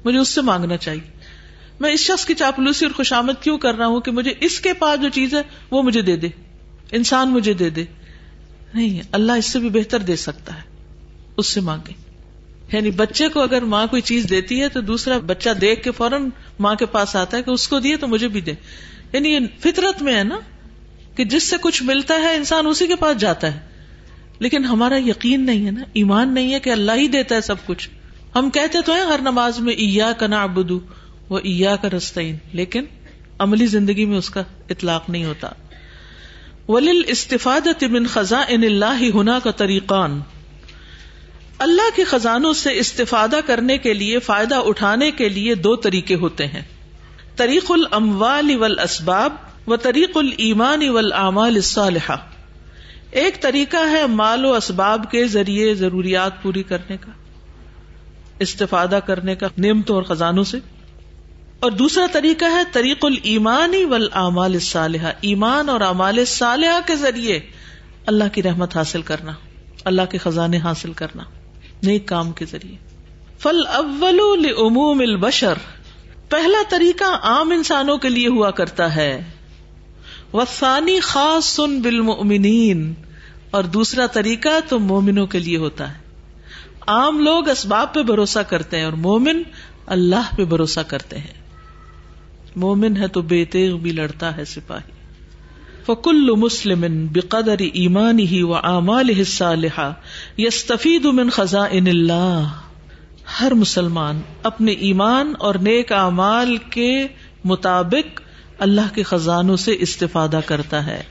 مجھے 0.05 0.19
اس 0.19 0.29
سے 0.29 0.41
مانگنا 0.41 0.77
چاہیے۔ 0.77 1.19
میں 1.79 1.91
اس 1.91 1.99
شخص 1.99 2.25
کی 2.25 2.33
چاپلوسی 2.33 2.85
اور 2.85 2.93
خوشامد 2.93 3.43
کیوں 3.43 3.57
کر 3.57 3.75
رہا 3.75 3.85
ہوں 3.85 4.01
کہ 4.01 4.11
مجھے 4.11 4.33
اس 4.39 4.59
کے 4.59 4.73
پاس 4.73 5.01
جو 5.01 5.09
چیز 5.09 5.33
ہے 5.33 5.41
وہ 5.71 5.83
مجھے 5.83 6.01
دے 6.01 6.15
دے۔ 6.15 6.27
انسان 6.91 7.31
مجھے 7.31 7.53
دے 7.53 7.69
دے۔ 7.69 7.85
نہیں، 8.73 9.01
اللہ 9.11 9.31
اس 9.31 9.45
سے 9.45 9.59
بھی 9.59 9.69
بہتر 9.69 9.99
دے 9.99 10.15
سکتا 10.15 10.55
ہے۔ 10.55 10.61
اس 11.37 11.47
سے 11.47 11.61
مانگے۔ 11.61 12.08
یعنی 12.73 12.91
بچے 12.91 13.27
کو 13.27 13.41
اگر 13.41 13.61
ماں 13.61 13.87
کوئی 13.87 14.01
چیز 14.01 14.25
دیتی 14.29 14.61
ہے 14.61 14.69
تو 14.69 14.81
دوسرا 14.81 15.17
بچہ 15.17 15.49
دیکھ 15.49 15.83
کے 15.83 15.91
فوراً 15.91 16.29
ماں 16.59 16.75
کے 16.75 16.85
پاس 16.85 17.15
آتا 17.15 17.37
ہے 17.37 17.43
کہ 17.43 17.51
اس 17.51 17.67
کو 17.67 17.79
دیے 17.79 17.97
تو 17.97 18.07
مجھے 18.07 18.27
بھی 18.27 18.41
دے۔ 18.41 18.53
یعنی 19.13 19.29
یہ 19.29 19.39
فطرت 19.59 20.01
میں 20.01 20.15
ہے 20.15 20.23
نا 20.23 20.39
کہ 21.15 21.23
جس 21.23 21.43
سے 21.43 21.55
کچھ 21.61 21.83
ملتا 21.83 22.13
ہے 22.13 22.35
انسان 22.35 22.67
اسی 22.67 22.87
کے 22.87 22.95
پاس 22.95 23.17
جاتا 23.17 23.55
ہے۔ 23.55 23.59
لیکن 24.39 24.65
ہمارا 24.65 24.97
یقین 24.97 25.45
نہیں 25.45 25.65
ہے 25.65 25.71
نا، 25.71 25.83
ایمان 25.93 26.33
نہیں 26.33 26.53
ہے 26.53 26.59
کہ 26.59 26.69
اللہ 26.69 26.91
ہی 26.91 27.07
دیتا 27.07 27.35
ہے 27.35 27.41
سب 27.41 27.55
کچھ۔ 27.65 27.89
ہم 28.35 28.49
کہتے 28.49 28.81
تو 28.81 28.93
ہیں 28.93 29.01
ہر 29.01 29.19
نماز 29.21 29.59
میں 29.59 29.73
ایا 29.73 30.11
کا 30.11 30.27
نا 30.27 30.43
ابدو 30.43 30.79
وہ 31.29 31.37
ایا 31.37 31.75
کا 31.75 31.87
رستعین 31.97 32.37
لیکن 32.53 32.83
عملی 33.39 33.65
زندگی 33.65 34.05
میں 34.05 34.17
اس 34.17 34.29
کا 34.29 34.43
اطلاق 34.69 35.09
نہیں 35.09 35.25
ہوتا۔ 35.25 35.49
ولیل 36.67 37.01
استفاد 37.07 37.83
من 37.83 38.07
خزاں 38.07 38.43
ان 38.47 38.63
اللہ 38.63 39.01
ہنا 39.15 39.39
کا 39.39 39.51
طریقان 39.51 40.21
اللہ 41.59 41.95
کے 41.95 42.03
خزانوں 42.03 42.53
سے 42.53 42.77
استفادہ 42.77 43.39
کرنے 43.45 43.77
کے 43.77 43.93
لیے، 43.93 44.19
فائدہ 44.19 44.55
اٹھانے 44.55 45.11
کے 45.11 45.29
لیے 45.29 45.55
دو 45.55 45.75
طریقے 45.75 46.15
ہوتے 46.15 46.47
ہیں۔ 46.47 46.61
طریق 47.35 47.71
الاموال 47.71 48.55
والاسباب 48.55 49.33
و 49.67 49.75
طریق 49.75 50.17
الایمان 50.17 50.89
والاعمال 50.89 51.55
الصالحہ۔ 51.55 52.15
ایک 53.11 53.41
طریقہ 53.41 53.77
ہے 53.91 54.07
مال 54.07 54.45
و 54.45 54.53
اسباب 54.53 55.11
کے 55.11 55.27
ذریعے 55.27 55.73
ضروریات 55.73 56.41
پوری 56.41 56.63
کرنے 56.63 56.97
کا، 56.97 57.11
استفادہ 58.39 58.99
کرنے 59.05 59.35
کا 59.35 59.47
نعمتوں 59.57 59.95
اور 59.95 60.03
خزانوں 60.03 60.43
سے۔ 60.43 60.57
اور 61.59 61.71
دوسرا 61.71 62.05
طریقہ 62.11 62.45
ہے 62.45 62.63
طریق 62.71 63.05
الایمانی 63.05 63.85
والاعمال 63.85 64.53
الصالحہ۔ 64.53 65.11
ایمان 65.21 65.69
اور 65.69 65.81
اعمال 65.81 66.25
صالحہ 66.25 66.87
کے 66.87 66.95
ذریعے 66.95 67.39
اللہ 68.05 68.23
کی 68.33 68.43
رحمت 68.43 68.77
حاصل 68.77 69.01
کرنا، 69.01 69.31
اللہ 69.85 70.01
کے 70.09 70.17
خزانے 70.17 70.57
حاصل 70.57 70.93
کرنا۔ 70.93 71.23
نیک 71.83 72.07
کام 72.07 72.31
کے 72.31 72.45
ذریعے۔ 72.45 72.75
فل 73.39 73.67
اول 73.67 74.41
لعموم 74.41 74.99
البشر، 74.99 75.53
پہلا 76.29 76.57
طریقہ 76.69 77.03
عام 77.03 77.51
انسانوں 77.51 77.97
کے 77.97 78.09
لیے 78.09 78.27
ہوا 78.27 78.51
کرتا 78.51 78.95
ہے۔ 78.95 79.23
وسانی 80.33 80.99
خاص 80.99 81.45
سن 81.45 81.81
بالمؤمنین 81.81 82.93
اور 83.51 83.63
دوسرا 83.63 84.05
طریقہ 84.05 84.59
تو 84.69 84.79
مومنوں 84.79 85.27
کے 85.27 85.39
لیے 85.39 85.57
ہوتا 85.57 85.93
ہے۔ 85.93 85.97
عام 86.87 87.19
لوگ 87.19 87.49
اسباب 87.49 87.93
پہ 87.93 88.03
بھروسہ 88.03 88.39
کرتے 88.39 88.77
ہیں 88.77 88.83
اور 88.83 88.93
مومن 88.93 89.41
اللہ 89.85 90.35
پہ 90.35 90.45
بھروسہ 90.45 90.79
کرتے 90.87 91.17
ہیں۔ 91.17 91.41
مومن 92.55 92.97
ہے 92.97 93.07
تو 93.07 93.21
بے 93.21 93.45
تیغ 93.45 93.75
بھی 93.75 93.91
لڑتا 93.91 94.37
ہے 94.37 94.45
سپاہی۔ 94.45 94.98
فکل 95.89 96.29
مسلم 96.37 97.07
بقدر 97.11 97.55
ایمانی 97.73 98.27
ہی 98.27 98.41
و 98.41 98.53
اعمال 98.55 99.09
حصہ 99.21 99.43
لہا 99.43 99.93
یستفید 100.37 101.05
من 101.05 101.29
خزائن 101.29 101.87
اللہ۔ 101.87 102.43
ہر 103.41 103.53
مسلمان 103.53 104.21
اپنے 104.43 104.71
ایمان 104.71 105.33
اور 105.39 105.55
نیک 105.55 105.91
اعمال 105.91 106.57
کے 106.57 107.07
مطابق 107.45 108.21
اللہ 108.59 108.93
کے 108.95 109.03
خزانوں 109.03 109.55
سے 109.55 109.75
استفادہ 109.79 110.39
کرتا 110.45 110.85
ہے۔ 110.85 111.03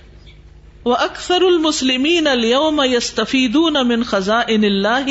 وہ 0.85 0.97
اکثر 0.97 1.41
المسلمین 1.41 2.27
اليوم 2.27 2.81
یستفیدون 2.93 3.77
من 3.89 4.03
خزائن 4.03 4.65
اللہ 4.65 5.11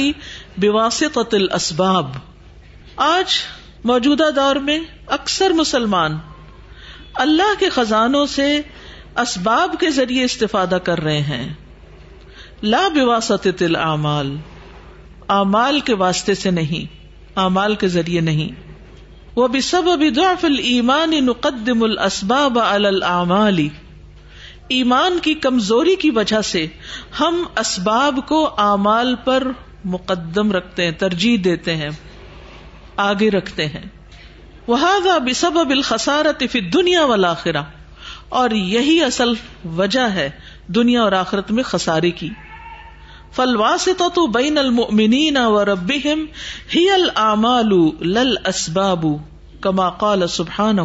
بواسطۃ 0.57 1.33
الاسباب 1.33 2.05
آج 2.95 3.25
موجودہ 3.83 4.31
دور 4.35 4.55
میں 4.55 4.79
اکثر 5.07 5.49
مسلمان 5.49 6.17
اللہ 7.13 7.59
کے 7.59 7.69
خزانوں 7.69 8.25
سے 8.25 8.61
اسباب 9.17 9.75
کے 9.79 9.89
ذریعے 9.89 10.23
استفادہ 10.23 10.77
کر 10.83 10.99
رہے 10.99 11.21
ہیں۔ 11.21 11.53
لا 12.63 12.87
بواسطۃ 12.93 13.61
الاعمال 13.61 14.35
اعمال۔ 15.27 15.79
کے 15.79 15.95
واسطے 15.95 16.33
سے 16.33 16.51
نہیں، 16.51 16.97
اعمال 17.35 17.75
کے 17.75 17.87
ذریعے 17.87 18.21
نہیں۔ 18.21 18.67
وہ 19.35 19.47
بھی 19.47 19.61
سب 19.61 19.83
ابھی 19.89 20.09
ضعف 20.09 20.45
الایمان 20.45 21.09
نقدم 21.09 21.83
الاسباب 21.83 22.59
علی 22.59 22.87
الاعمال۔ 22.87 23.67
ایمان 24.67 25.19
کی 25.21 25.33
کمزوری 25.33 25.95
کی 25.95 26.09
وجہ 26.09 26.41
سے 26.41 26.67
ہم 27.19 27.43
اسباب 27.57 28.19
کو 28.27 28.49
اعمال 28.57 29.15
پر 29.15 29.47
مقدم 29.85 30.51
رکھتے 30.51 30.83
ہیں، 30.83 30.91
ترجیح 30.91 31.37
دیتے 31.43 31.75
ہیں، 31.75 31.89
آگے 32.97 33.29
رکھتے 33.29 33.65
ہیں۔ 33.65 33.85
وہذا 34.67 35.17
بسبب 35.17 35.69
الخسارت 35.69 36.43
فی 36.51 36.59
الدنیا 36.59 37.05
والآخرہ۔ 37.05 37.61
اور 38.29 38.49
یہی 38.49 39.03
اصل 39.03 39.33
وجہ 39.77 40.09
ہے 40.13 40.29
دنیا 40.67 41.03
اور 41.03 41.11
آخرت 41.11 41.51
میں 41.51 41.63
خسارے 41.63 42.11
کی۔ 42.11 42.29
فالواسطة 43.31 44.31
بین 44.33 44.57
المؤمنین 44.57 45.37
وربهم 45.37 46.25
ہی 46.75 46.89
الاعمال 46.89 47.69
للاسباب، 48.01 49.05
کما 49.61 49.89
قال 49.89 50.27
سبحانہ۔ 50.27 50.81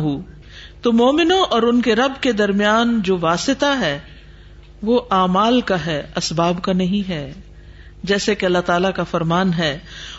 تو 0.82 0.92
مومنوں 0.92 1.44
اور 1.44 1.62
ان 1.62 1.82
کے 1.82 1.94
رب 1.94 2.12
کے 2.20 2.32
درمیان 2.32 3.00
جو 3.02 3.18
واسطہ 3.20 3.80
ہے، 3.80 3.98
وہ 4.82 5.00
اعمال 5.10 5.60
کا 5.60 5.86
ہے، 5.86 6.06
اسباب 6.16 6.62
کا 6.62 6.72
نہیں 6.72 7.08
ہے۔ 7.08 7.32
جیسے 8.02 8.34
کہ 8.34 8.46
اللہ 8.46 8.58
تعالیٰ 8.58 8.92
کا 8.92 9.02
فرمان 9.02 9.52
ہے 9.52 9.78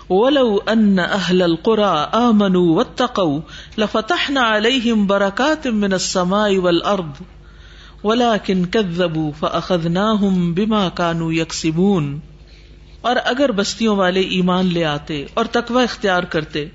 وَلَوْ 0.09 0.59
أَنَّ 0.71 1.01
أَهْلَ 1.01 1.43
الْقُرَىٰ 1.43 2.05
آمَنُوا 2.11 2.75
وَاتَّقَوْا 2.75 3.41
لَفَتَحْنَا 3.77 4.55
عَلَيْهِمْ 4.55 5.07
بَرَكَاتٍ 5.07 5.65
مِّنَ 5.65 5.93
السَّمَاءِ 5.93 6.55
وَالْأَرْضِ 6.55 7.23
وَلَكِنْ 8.03 8.65
كَذَّبُوا 8.71 9.31
فَأَخَذْنَاهُمْ 9.39 10.53
بِمَا 10.53 10.89
كَانُوا 10.95 11.33
يَكْسِبُونَ۔ 11.33 12.17
اور 13.01 13.15
اگر 13.25 13.51
بستیوں 13.51 13.95
والے 13.95 14.21
ایمان 14.21 14.65
لے 14.65 14.85
آتے 14.85 15.25
اور 15.33 15.45
تقوی 15.45 15.83
اختیار 15.83 16.23
کرتے، 16.23 16.67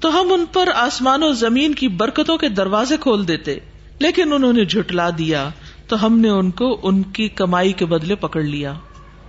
تو 0.00 0.20
ہم 0.20 0.32
ان 0.32 0.44
پر 0.52 0.68
آسمان 0.74 1.22
و 1.22 1.32
زمین 1.32 1.74
کی 1.74 1.88
برکتوں 1.88 2.38
کے 2.38 2.48
دروازے 2.48 2.96
کھول 2.96 3.28
دیتے، 3.28 3.58
لیکن 3.98 4.32
انہوں 4.32 4.52
نے 4.52 4.64
جھٹلا 4.64 5.10
دیا 5.18 5.48
تو 5.86 6.06
ہم 6.06 6.18
نے 6.18 6.28
ان 6.28 6.50
کو 6.50 6.80
ان 6.82 7.02
کی 7.02 7.28
کمائی 7.28 7.72
کے 7.72 7.86
بدلے 7.86 8.14
پکڑ 8.14 8.42
لیا، 8.42 8.72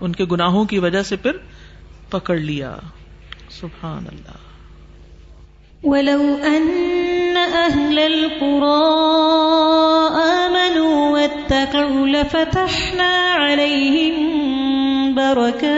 ان 0.02 0.12
کے 0.12 0.26
گناہوں 0.26 0.66
کی 0.66 0.80
وجہ 0.80 1.04
سے 1.04 1.16
پھر 1.16 1.32
پکڑ 2.10 2.38
لیا۔ 2.38 2.76
سبحان 3.60 4.06
اللہ۔ 4.12 4.52
ولو 5.84 6.38
أن 6.44 6.68
أهل 7.38 8.00
القرى 8.00 8.84
آمنوا 10.22 11.10
واتقوا 11.10 12.08
لفتحنا 12.08 13.34
عليهم 13.34 14.16
بركات، 15.16 15.76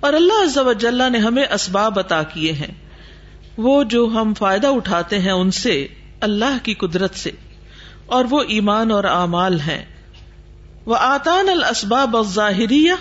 اور 0.00 0.12
اللہ 0.12 0.42
عز 0.44 0.58
وجل 0.58 1.12
نے 1.12 1.18
ہمیں 1.18 1.44
اسباب 1.50 1.98
عطا 1.98 2.22
کیے 2.22 2.52
ہیں۔ 2.52 2.74
وہ 3.56 3.84
جو 3.84 4.08
ہم 4.14 4.34
فائدہ 4.34 4.66
اٹھاتے 4.66 5.18
ہیں 5.18 5.32
ان 5.32 5.50
سے، 5.50 5.86
اللہ 6.20 6.58
کی 6.62 6.74
قدرت 6.74 7.14
سے۔ 7.14 7.30
اور 8.06 8.24
وہ 8.30 8.42
ایمان 8.48 8.90
اور 8.90 9.04
اعمال 9.04 9.60
ہیں۔ 9.60 9.84
وہ 10.86 10.96
آتان 11.00 11.48
الاسباب 11.48 12.16
الظاہریہ 12.16 12.92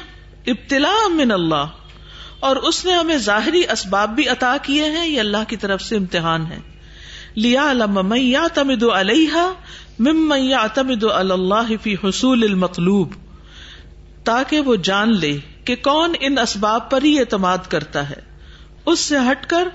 ابتلا 0.47 1.07
من 1.09 1.31
اللہ۔ 1.31 1.67
اور 2.39 2.55
اس 2.55 2.85
نے 2.85 2.93
ہمیں 2.93 3.17
ظاہری 3.17 3.61
اسباب 3.71 4.09
بھی 4.15 4.27
عطا 4.27 4.57
کیے 4.61 4.85
ہیں، 4.85 5.07
یہ 5.07 5.19
اللہ 5.19 5.43
کی 5.47 5.57
طرف 5.57 5.81
سے 5.81 5.95
امتحان 5.95 6.45
ہے۔ 6.45 6.70
لیا 7.35 7.73
یا 8.15 8.47
تمد 8.53 8.83
علیہ 8.83 9.51
مم 9.99 10.33
یا 10.37 10.67
تمد 10.73 11.03
اللہ 11.03 11.71
فی 11.81 11.95
حصول 12.03 12.43
المطلوب 12.43 13.11
تاکہ 14.23 14.59
وہ 14.59 14.75
جان 14.75 15.17
لے 15.17 15.37
کہ 15.65 15.75
کون 15.75 16.13
ان 16.19 16.37
اسباب 16.37 16.89
پر 16.89 17.03
ہی 17.03 17.19
اعتماد 17.19 17.57
کرتا 17.69 18.09
ہے۔ 18.09 18.21
اس 18.85 18.99
سے 18.99 19.17
ہٹ 19.17 19.45
کر 19.45 19.67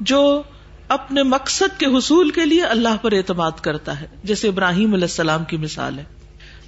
جو 0.00 0.42
اپنے 0.88 1.22
مقصد 1.22 1.80
کے 1.80 1.86
حصول 1.86 2.30
کے 2.30 2.44
لیے 2.44 2.62
اللہ 2.62 2.96
پر 3.02 3.12
اعتماد 3.12 3.50
کرتا 3.62 4.00
ہے۔ 4.00 4.06
جیسے 4.24 4.48
ابراہیم 4.48 4.92
علیہ 4.92 5.04
السلام 5.04 5.44
کی 5.44 5.56
مثال 5.56 5.98
ہے۔ 5.98 6.04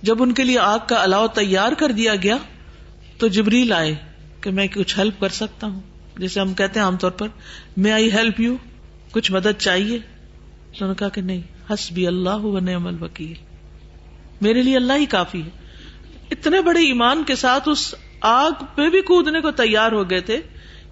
جب 0.02 0.22
ان 0.22 0.32
کے 0.32 0.44
لیے 0.44 0.58
آگ 0.58 0.78
کا 0.86 1.02
الاؤ 1.02 1.26
تیار 1.26 1.72
کر 1.72 1.92
دیا 1.92 2.14
گیا 2.16 2.36
تو 3.18 3.26
جبریل 3.26 3.72
آئے 3.72 3.94
کہ 4.40 4.50
میں 4.50 4.66
کچھ 4.66 4.98
ہیلپ 4.98 5.20
کر 5.20 5.28
سکتا 5.28 5.66
ہوں۔ 5.66 5.80
جیسے 6.18 6.40
ہم 6.40 6.54
کہتے 6.54 6.80
ہیں 6.80 6.86
عام 6.86 6.96
طور 6.96 7.10
پر 7.10 7.28
میں 7.76 7.92
آئی 7.92 8.12
ہیلپ 8.12 8.40
یو 8.40 8.56
کچھ 9.10 9.32
مدد 9.32 9.58
چاہیے؟ 9.58 9.98
تو 10.78 10.84
انہوں 10.84 10.94
نے 10.94 10.98
کہا 10.98 11.08
کہ 11.08 11.20
نہیں 11.20 11.40
ہس 11.72 11.92
بھی 11.92 12.06
اللہ 12.06 12.36
و 12.36 12.58
نعم 12.58 12.86
الوکیل۔ 12.86 13.34
میرے 14.40 14.62
لیے 14.62 14.76
اللہ 14.76 14.92
ہی 14.92 15.06
کافی 15.06 15.42
ہے۔ 15.42 15.50
اتنے 16.30 16.60
بڑے 16.60 16.80
ایمان 16.80 17.24
کے 17.24 17.36
ساتھ 17.36 17.68
اس 17.68 17.94
آگ 18.20 18.50
پہ 18.74 18.90
بھی 18.90 19.02
کودنے 19.02 19.40
کو 19.40 19.50
تیار 19.50 19.92
ہو 19.92 20.10
گئے 20.10 20.20
تھے 20.20 20.40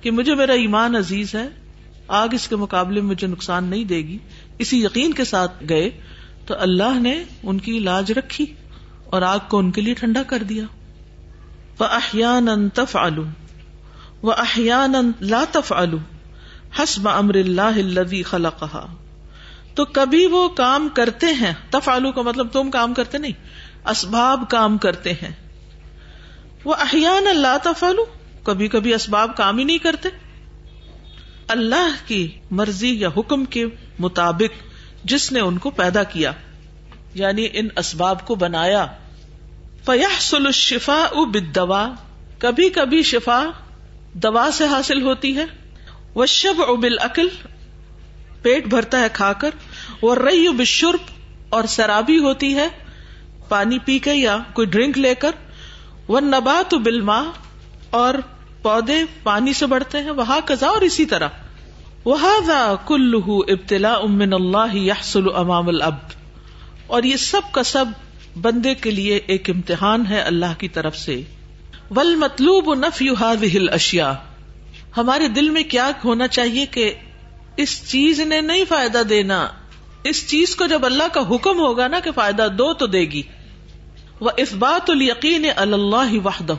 کہ 0.01 0.11
مجھے 0.11 0.35
میرا 0.35 0.53
ایمان 0.53 0.97
عزیز 0.97 1.35
ہے۔ 1.35 1.49
آگ 2.09 2.29
اس 2.33 2.49
کے 2.49 2.57
مقابلے 2.57 3.01
میں 3.01 3.11
مجھے 3.11 3.27
نقصان 3.27 3.65
نہیں 3.65 3.85
دے 3.85 3.97
گی۔ 3.97 4.19
اسی 4.59 4.85
یقین 4.85 5.13
کے 5.13 5.25
ساتھ 5.25 5.65
گئے 5.69 5.91
تو 6.47 6.55
اللہ 6.59 6.99
نے 6.99 7.25
ان 7.43 7.59
کی 7.59 7.79
لاج 7.79 8.13
رکھی 8.13 8.47
اور 9.07 9.23
آگ 9.23 9.39
کو 9.49 9.59
ان 9.59 9.71
کے 9.71 9.81
لیے 9.81 9.95
ٹھنڈا 9.95 10.23
کر 10.23 10.43
دیا۔ 10.43 10.65
وہ 11.79 11.85
احیان 11.85 12.69
تف 12.69 12.97
آلو 12.97 13.25
وہ 14.23 14.33
احیان 14.33 15.13
لا 15.21 15.45
تف 15.53 15.73
آلو 15.73 15.99
حسب 16.83 17.09
امر 17.09 17.35
اللہ 17.35 17.63
الذي 17.63 18.23
خلقها۔ 18.23 18.95
تو 19.75 19.85
کبھی 19.85 20.27
وہ 20.27 20.49
کام 20.49 20.89
کرتے 20.95 21.27
ہیں۔ 21.27 21.53
تف 21.71 21.89
آلو 21.89 22.13
کا 22.13 22.23
مطلب 22.23 22.49
تم 22.53 22.71
کام 22.71 22.95
کرتے 22.95 23.19
نہیں، 23.19 23.33
اسباب 23.89 24.45
کام 24.51 24.79
کرتے 24.79 25.13
ہیں۔ 25.13 25.31
وہ 26.65 26.75
احیان 26.75 27.27
اللہ 27.27 27.57
تفالو 27.63 28.05
کبھی 28.43 28.69
کبھی 28.69 28.95
اسباب 28.95 29.37
کام 29.37 29.59
ہی 29.59 29.65
نہیں 29.65 29.79
کرتے۔ 29.79 30.09
اللہ 31.49 31.95
کی 32.07 32.39
مرضی 32.51 33.01
یا 33.01 33.09
حکم 33.17 33.45
کے 33.45 33.67
مطابق 33.99 34.63
جس 35.05 35.33
نے 35.33 35.41
ان 35.41 35.59
کو 35.59 35.71
پیدا 35.71 36.03
کیا 36.03 36.33
یعنی 37.15 37.49
ان 37.53 37.69
اسباب 37.77 38.27
کو 38.27 38.35
بنایا۔ 38.35 38.87
فیح 39.87 40.21
سل 40.21 40.51
شفا 40.53 41.07
دوا 41.55 41.93
کبھی 42.39 42.69
کبھی 42.69 43.03
شفا 43.03 43.47
دوا 44.13 44.51
سے 44.53 44.65
حاصل 44.67 45.03
ہوتی 45.03 45.37
ہے۔ 45.37 45.45
وہ 46.15 46.27
شب 46.27 46.63
ابل 46.69 46.99
عقل 46.99 47.29
پیٹ 48.45 48.67
بھرتا 48.67 49.01
ہے 49.01 49.07
کھا 49.13 49.33
کر 49.33 49.51
وہ 50.03 50.15
رئی 50.15 50.49
بشرب 50.49 50.99
اور 51.49 51.65
شرابی 51.69 52.19
ہوتی 52.19 52.55
ہے، 52.55 52.69
پانی 53.49 53.79
پی 53.79 53.99
کے 53.99 54.15
یا 54.15 54.39
کوئی 54.53 54.67
ڈرنک 54.67 54.99
لے 54.99 55.15
کر۔ 55.15 55.31
وہ 56.09 56.21
نبات 56.21 56.75
بلما 56.75 57.23
اور 57.91 58.15
پودے 58.63 59.03
پانی 59.23 59.53
سے 59.53 59.67
بڑھتے 59.67 59.99
ہیں۔ 59.99 60.11
وہاں 60.11 60.41
کزا 60.45 60.67
اور 60.67 60.81
اسی 60.81 61.05
طرح۔ 61.05 61.29
وہ 62.05 62.17
کل 62.87 63.13
ابتلا 63.27 63.95
امن 63.95 64.33
اللہ 64.33 64.77
یحسل 64.77 65.25
امام 65.35 65.69
الب 65.69 65.95
اور 66.87 67.03
یہ 67.03 67.17
سب 67.17 67.41
کا 67.53 67.63
سب 67.63 67.85
بندے 68.41 68.75
کے 68.75 68.91
لیے 68.91 69.21
ایک 69.27 69.51
امتحان 69.51 70.07
ہے 70.11 70.21
اللہ 70.21 70.59
کی 70.59 70.69
طرف 70.69 70.97
سے۔ 70.97 71.23
ول 71.91 72.17
مطلوب 72.17 72.75
نف 72.75 73.03
یو 73.03 73.15
ہل 73.45 73.69
اشیا 73.73 74.15
ہمارے 74.97 75.29
دل 75.29 75.51
میں 75.51 75.63
کیا 75.63 75.91
ہونا 76.05 76.29
چاہیے 76.29 76.67
کہ 76.67 76.95
اس 77.57 77.89
چیز 77.89 78.21
نے 78.21 78.41
نہیں 78.41 78.65
فائدہ 78.69 79.03
دینا۔ 79.09 79.49
اس 80.05 80.29
چیز 80.29 80.57
کو 80.57 80.67
جب 80.67 80.87
اللہ 80.87 81.09
کا 81.13 81.21
حکم 81.21 81.59
ہوگا 81.59 81.89
نا 81.89 82.01
کہ 82.01 82.11
فائدہ 82.13 82.49
دو 82.59 82.75
تو 82.75 82.87
دے 82.87 83.01
گی۔ 83.01 83.23
وہ 84.21 84.31
اس 84.37 84.53
بات 84.53 84.91
القین 84.91 85.47
اللہ 85.57 86.19
وحدہ 86.25 86.55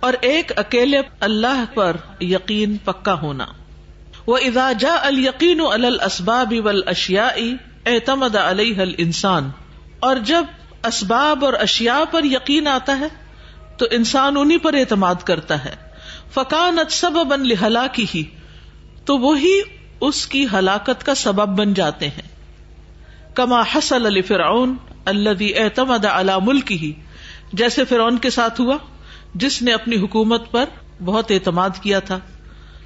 اور 0.00 0.12
ایک 0.20 0.52
اکیلے 0.56 1.00
اللہ 1.20 1.64
پر 1.74 1.96
یقین 2.20 2.76
پکا 2.76 3.14
ہونا۔ 3.14 3.46
وہ 4.26 4.36
ادا 4.36 4.72
جا 4.72 4.94
القین 5.00 5.60
الاسباب 5.60 6.54
والاشیاء 6.64 7.36
اعتمد 7.86 8.36
علیہ 8.36 8.80
الانسان 8.80 9.50
اور 10.00 10.16
جب 10.16 10.44
اسباب 10.84 11.44
اور 11.44 11.52
اشیاء 11.52 12.04
پر 12.10 12.24
یقین 12.24 12.68
آتا 12.68 12.98
ہے، 12.98 13.08
تو 13.76 13.86
انسان 13.90 14.36
انہیں 14.36 14.58
پر 14.58 14.74
اعتماد 14.74 15.14
کرتا 15.24 15.64
ہے۔ 15.64 15.74
فقان 16.34 16.78
سبب 16.90 17.34
ہلاکی 17.62 18.06
ہی 18.14 18.24
تو 19.04 19.18
وہی 19.18 19.60
اس 20.00 20.26
کی 20.26 20.46
ہلاکت 20.52 21.06
کا 21.06 21.14
سبب 21.14 21.58
بن 21.58 21.74
جاتے 21.74 22.08
ہیں۔ 22.08 22.28
کما 23.34 23.60
حسل 23.60 24.06
علی 24.06 24.22
فرعون 24.22 24.76
اللہ 25.04 25.58
اعتمد 25.58 26.04
علی 26.04 26.32
ملک 26.42 26.72
ہی 26.72 26.92
جیسے 27.52 27.84
فرعون 27.84 28.18
کے 28.18 28.30
ساتھ 28.30 28.60
ہوا، 28.60 28.76
جس 29.34 29.62
نے 29.62 29.72
اپنی 29.72 29.96
حکومت 29.96 30.50
پر 30.50 30.64
بہت 31.04 31.30
اعتماد 31.30 31.70
کیا 31.82 31.98
تھا۔ 31.98 32.18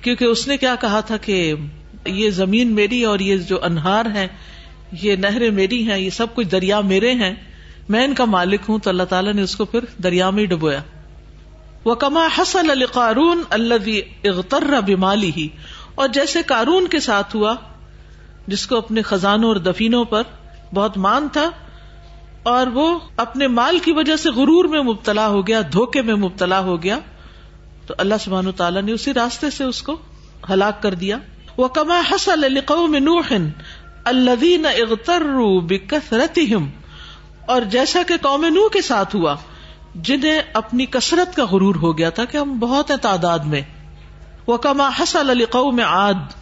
کیونکہ 0.03 0.25
اس 0.25 0.48
نے 0.48 0.57
کیا 0.57 0.75
کہا 0.81 1.01
تھا 1.01 1.16
کہ 1.16 1.55
یہ 2.07 2.31
زمین 2.31 2.75
میری 2.75 3.05
اور 3.05 3.18
یہ 3.18 3.37
جو 3.37 3.59
انہار 3.62 4.07
ہے 4.14 4.29
یہ 5.03 5.16
نہریں 5.16 5.51
میری 5.51 5.90
ہیں، 5.90 5.98
یہ 5.98 6.11
سب 6.11 6.27
کچھ 6.35 6.48
دریا 6.48 6.81
میرے 6.81 7.12
ہیں۔ 7.12 7.35
میں 7.88 8.05
ان 8.05 8.14
کا 8.14 8.25
مالک 8.25 8.61
ہوں 8.68 8.79
تو 8.79 8.90
اللہ 8.90 9.03
تعالیٰ 9.03 9.33
نے 9.33 9.42
اس 9.42 9.57
کو 9.57 9.64
پھر 9.64 9.81
دریا 10.03 10.31
میں 10.31 10.46
ڈبویا۔ 10.46 10.79
وہ 11.85 11.94
کما 11.94 12.29
حسن 12.38 12.70
علی 12.70 12.85
قارون 12.85 13.42
اللہ 13.51 14.01
اغتر 14.25 14.81
بمالی 14.87 15.31
ہی 15.37 15.48
اور 15.94 16.09
جیسے 16.09 16.42
کارون 16.42 16.87
کے 16.88 17.00
ساتھ 17.00 17.37
ہوا، 17.37 17.55
جس 18.46 18.66
کو 18.66 18.76
اپنے 18.76 19.02
خزانوں 19.02 19.48
اور 19.48 19.57
دفینوں 19.57 20.05
پر 20.05 20.22
بہت 20.74 20.98
مان 20.98 21.28
تھا، 21.33 21.48
اور 22.42 22.66
وہ 22.66 22.98
اپنے 23.16 23.46
مال 23.46 23.78
کی 23.78 23.92
وجہ 23.92 24.16
سے 24.16 24.31
غرور 24.31 24.64
میں 24.64 24.83
مبتلا 24.83 25.26
ہو 25.28 25.46
گیا، 25.46 25.61
دھوکے 25.72 26.02
میں 26.02 26.14
مبتلا 26.14 26.61
ہو 26.61 26.83
گیا، 26.83 26.98
تو 27.87 27.94
اللہ 27.98 28.14
سبحان 28.20 28.50
تعالیٰ 28.57 28.83
نے 28.83 28.92
اسی 28.92 29.14
راستے 29.14 29.50
سے 29.50 29.64
اس 29.64 29.83
کو 29.83 29.96
ہلاک 30.50 30.83
کر 30.83 30.94
دیا۔ 30.94 31.18
وہ 31.57 31.68
کما 31.68 32.00
حسل 32.11 32.52
لقوم 32.52 32.94
نوح 32.94 33.33
الذین 34.05 34.66
اغتروا 34.66 35.78
اور 37.46 37.62
جیسا 37.62 38.02
کہ 38.09 38.14
قوم 38.22 38.44
نوح 38.44 38.68
کے 38.72 38.83
ساتھ 38.83 39.16
ہوا، 39.16 39.35
جنہیں 39.94 40.40
اپنی 40.52 40.87
کثرت 40.87 41.37
کا 41.37 41.44
غرور 41.44 41.74
ہو 41.74 41.96
گیا 41.98 42.11
تھا 42.11 42.24
کہ 42.24 42.37
ہم 42.37 42.59
بہت 42.59 42.90
ہیں 42.90 42.96
تعداد 42.96 43.38
میں۔ 43.46 43.61
وہ 44.46 44.57
کما 44.57 44.90
حسل 45.00 45.31
علی 45.31 45.44
قوم 45.44 45.81
عاد 45.87 46.35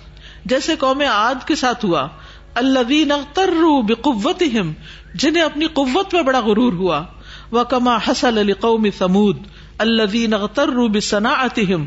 جیسے 0.45 0.77
قوم 0.77 1.01
عاد 1.01 1.47
کے 1.47 1.55
ساتھ 1.55 1.85
ہوا 1.85 2.09
اللہ 2.55 3.13
اختروا 3.13 3.81
بقوتهم، 3.81 4.73
جنہیں 5.15 5.43
اپنی 5.43 5.67
قوت 5.67 6.11
پہ 6.11 6.23
بڑا 6.23 6.41
غرور 6.41 6.73
ہوا۔ 6.73 7.05
وہ 7.51 7.65
کما 7.65 7.97
حسل 7.97 8.39
علی 8.39 8.53
قوم 8.53 8.87
سمود 8.99 9.39
اللہ 9.79 10.35
اختروا 10.35 10.89
بصناعتهم، 10.89 11.87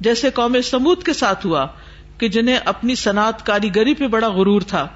جیسے 0.00 0.30
قوم 0.30 0.56
سمود 0.64 1.02
کے 1.02 1.12
ساتھ 1.12 1.46
ہوا 1.46 1.66
کہ 2.18 2.28
جنہیں 2.28 2.58
اپنی 2.64 2.94
صنعت 2.94 3.46
کاریگری 3.46 3.94
پہ 3.94 4.06
بڑا 4.06 4.28
غرور 4.28 4.60
تھا۔ 4.60 4.86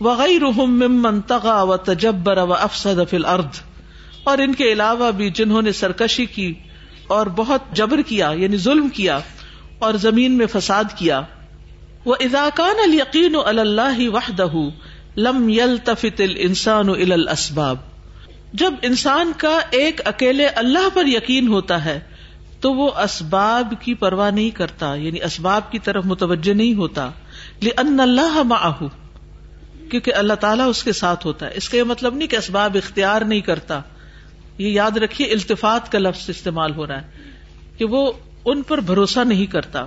وغیر 0.00 0.42
منتغا 0.66 1.62
و 1.62 1.76
تجبر 1.76 2.38
و 2.38 2.54
افسد 2.54 3.10
فل 3.10 3.24
ارد 3.24 3.48
اور 4.24 4.38
ان 4.38 4.54
کے 4.54 4.72
علاوہ 4.72 5.10
بھی 5.10 5.30
جنہوں 5.30 5.62
نے 5.62 5.72
سرکشی 5.72 6.26
کی 6.26 6.54
اور 7.06 7.26
بہت 7.26 7.60
جبر 7.72 8.02
کیا 8.02 8.32
یعنی 8.36 8.56
ظلم 8.56 8.88
کیا 8.88 9.20
اور 9.84 9.94
زمین 9.94 10.32
میں 10.32 10.46
فساد 10.46 10.84
کیا۔ 10.96 11.20
وہ 12.04 12.14
اداکان 12.20 12.76
القین 12.82 13.36
اللہ 13.46 14.08
وحدہ 14.08 14.52
لم 15.16 15.48
یل 15.48 15.76
تفت 15.84 16.22
انسان 16.36 16.88
الاسباب 16.88 17.76
جب 18.52 18.74
انسان 18.82 19.32
کا 19.36 19.58
ایک 19.70 20.00
اکیلے 20.04 20.46
اللہ 20.46 20.88
پر 20.94 21.06
یقین 21.06 21.48
ہوتا 21.48 21.84
ہے، 21.84 22.00
تو 22.60 22.72
وہ 22.72 22.90
اسباب 22.96 23.74
کی 23.80 23.94
پرواہ 23.94 24.30
نہیں 24.30 24.50
کرتا 24.50 24.94
یعنی 24.94 25.22
اسباب 25.22 25.72
کی 25.72 25.78
طرف 25.78 26.04
متوجہ 26.04 26.54
نہیں 26.54 26.74
ہوتا۔ 26.74 27.10
ان 27.62 28.00
اللہ 28.00 28.42
معه، 28.42 28.86
کیونکہ 29.90 30.14
اللہ 30.14 30.34
تعالیٰ 30.34 30.68
اس 30.68 30.82
کے 30.82 30.92
ساتھ 30.92 31.26
ہوتا 31.26 31.46
ہے۔ 31.46 31.50
اس 31.54 31.68
کا 31.68 31.78
یہ 31.78 31.82
مطلب 31.82 32.14
نہیں 32.14 32.28
کہ 32.28 32.36
اسباب 32.36 32.76
اختیار 32.82 33.22
نہیں 33.22 33.40
کرتا۔ 33.40 33.80
یہ 34.58 34.68
یاد 34.68 34.96
رکھیے، 34.96 35.28
التفات 35.28 35.92
کا 35.92 35.98
لفظ 35.98 36.30
استعمال 36.30 36.74
ہو 36.74 36.86
رہا 36.86 37.02
ہے 37.02 37.06
کہ 37.78 37.84
وہ 37.84 38.12
ان 38.44 38.62
پر 38.62 38.78
بھروسہ 38.80 39.20
نہیں 39.20 39.46
کرتا۔ 39.46 39.84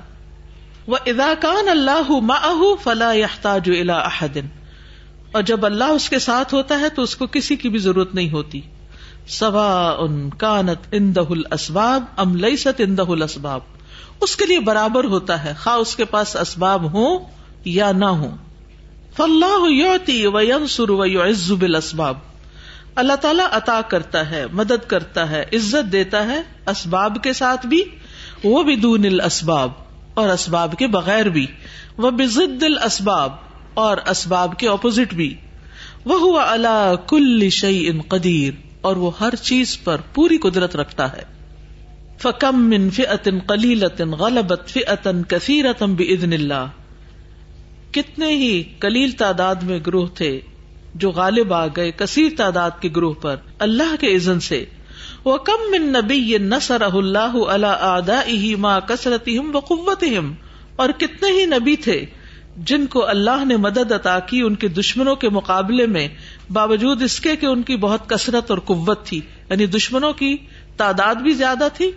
وہ 0.87 0.97
اداکان 1.05 1.69
اللہ 1.69 2.11
ماہ 2.11 2.83
فلا 2.83 3.13
یحتاج 3.13 3.69
الا 3.81 3.97
احدن 3.97 4.47
اور 5.31 5.43
جب 5.43 5.65
اللہ 5.65 5.83
اس 5.83 6.09
کے 6.09 6.19
ساتھ 6.19 6.53
ہوتا 6.53 6.79
ہے 6.79 6.89
تو 6.89 7.01
اس 7.01 7.15
کو 7.15 7.27
کسی 7.27 7.55
کی 7.55 7.69
بھی 7.69 7.79
ضرورت 7.79 8.15
نہیں 8.15 8.31
ہوتی۔ 8.31 8.61
سوا 9.27 9.95
ان 9.99 10.29
کانت 10.29 10.87
اندہ 10.91 11.21
الاسباب 11.29 12.03
ام 12.17 12.35
لیست 12.35 12.67
اندہ 12.79 13.01
الاسباب 13.01 13.61
اس 14.21 14.35
کے 14.35 14.45
لیے 14.45 14.59
برابر 14.59 15.03
ہوتا 15.03 15.43
ہے۔ 15.43 15.53
خواہ 15.63 15.75
اس 15.75 15.95
کے 15.95 16.05
پاس 16.05 16.35
اسباب 16.35 16.93
ہوں 16.93 17.19
یا 17.65 17.91
نہ 17.91 18.05
ہوں۔ 18.05 18.37
فلاح 19.15 19.67
یوتی 19.69 20.27
و 20.27 20.41
ینصر 20.41 20.89
و 20.89 21.05
یعز 21.05 21.51
بالاسباب 21.51 22.17
اللہ 22.95 23.13
تعالیٰ 23.13 23.47
عطا 23.51 23.81
کرتا 23.87 24.29
ہے، 24.29 24.45
مدد 24.51 24.87
کرتا 24.87 25.29
ہے، 25.29 25.45
عزت 25.53 25.91
دیتا 25.91 26.27
ہے 26.27 26.41
اسباب 26.67 27.17
کے 27.23 27.33
ساتھ 27.33 27.67
بھی 27.67 27.83
وہ 28.43 28.63
بھی 28.63 28.75
دون 28.75 29.05
الاسباب، 29.05 29.71
اور 30.13 30.29
اسباب 30.29 30.75
کے 30.79 30.87
بغیر 30.87 31.29
بھی 31.29 31.45
وہ 31.97 32.11
بزد 32.11 32.63
الاسباب، 32.63 33.31
اور 33.73 33.97
اسباب 34.07 34.57
کے 34.59 34.67
اپوزٹ 34.67 35.13
بھی۔ 35.13 35.35
وہ 36.05 36.19
ہوا 36.19 36.51
اللہ 36.51 36.93
کل 37.07 37.49
شعی 37.49 37.87
ان 37.87 38.01
قدیر، 38.01 38.53
اور 38.81 38.95
وہ 38.95 39.11
ہر 39.19 39.35
چیز 39.35 39.77
پر 39.83 40.01
پوری 40.13 40.37
قدرت 40.37 40.75
رکھتا 40.75 41.11
ہے۔ 41.11 41.23
فکم 42.17 42.63
من 42.69 42.89
فطن 42.89 43.39
قلیلتن 43.39 44.11
غلبت 44.11 44.69
فطن 44.69 45.23
کثیرتم 45.23 45.95
بزن 45.95 46.33
اللہ۔ 46.33 46.67
کتنے 47.91 48.29
ہی 48.35 48.63
کلیل 48.79 49.11
تعداد 49.11 49.55
میں 49.55 49.79
گروہ 49.87 50.07
تھے 50.07 50.39
جو 50.95 51.11
غالب 51.11 51.53
آ 51.53 51.65
گئے 51.67 51.91
کثیر 51.91 52.29
تعداد 52.37 52.71
کے 52.81 52.89
گروہ 52.95 53.13
پر 53.13 53.35
اللہ 53.59 53.95
کے 53.99 54.15
عزن 54.15 54.39
سے۔ 54.39 54.65
وہ 55.27 55.37
کم 55.37 55.63
من 55.71 55.85
نبی 55.91 56.37
نسر 56.41 56.81
اللہ 56.81 57.33
اللہ 57.47 57.81
آدا 57.85 58.21
ماں 58.57 58.79
کثرت 58.87 59.27
و 59.55 59.59
قوت 59.59 60.03
اور 60.75 60.89
کتنے 60.97 61.31
ہی 61.31 61.45
نبی 61.45 61.75
تھے 61.75 61.99
جن 62.65 62.85
کو 62.85 63.05
اللہ 63.07 63.43
نے 63.45 63.55
مدد 63.55 63.91
عطا 63.91 64.17
کی 64.19 64.39
ان 64.41 64.55
کے 64.55 64.67
دشمنوں 64.67 65.15
کے 65.15 65.29
مقابلے 65.29 65.85
میں، 65.87 66.07
باوجود 66.49 67.01
اس 67.01 67.19
کے 67.19 67.35
کہ 67.35 67.45
ان 67.45 67.61
کی 67.63 67.75
بہت 67.77 68.07
کثرت 68.09 68.51
اور 68.51 68.59
قوت 68.65 69.05
تھی 69.05 69.19
یعنی 69.49 69.65
دشمنوں 69.65 70.13
کی 70.13 70.35
تعداد 70.77 71.21
بھی 71.21 71.33
زیادہ 71.33 71.67
تھی 71.73 71.91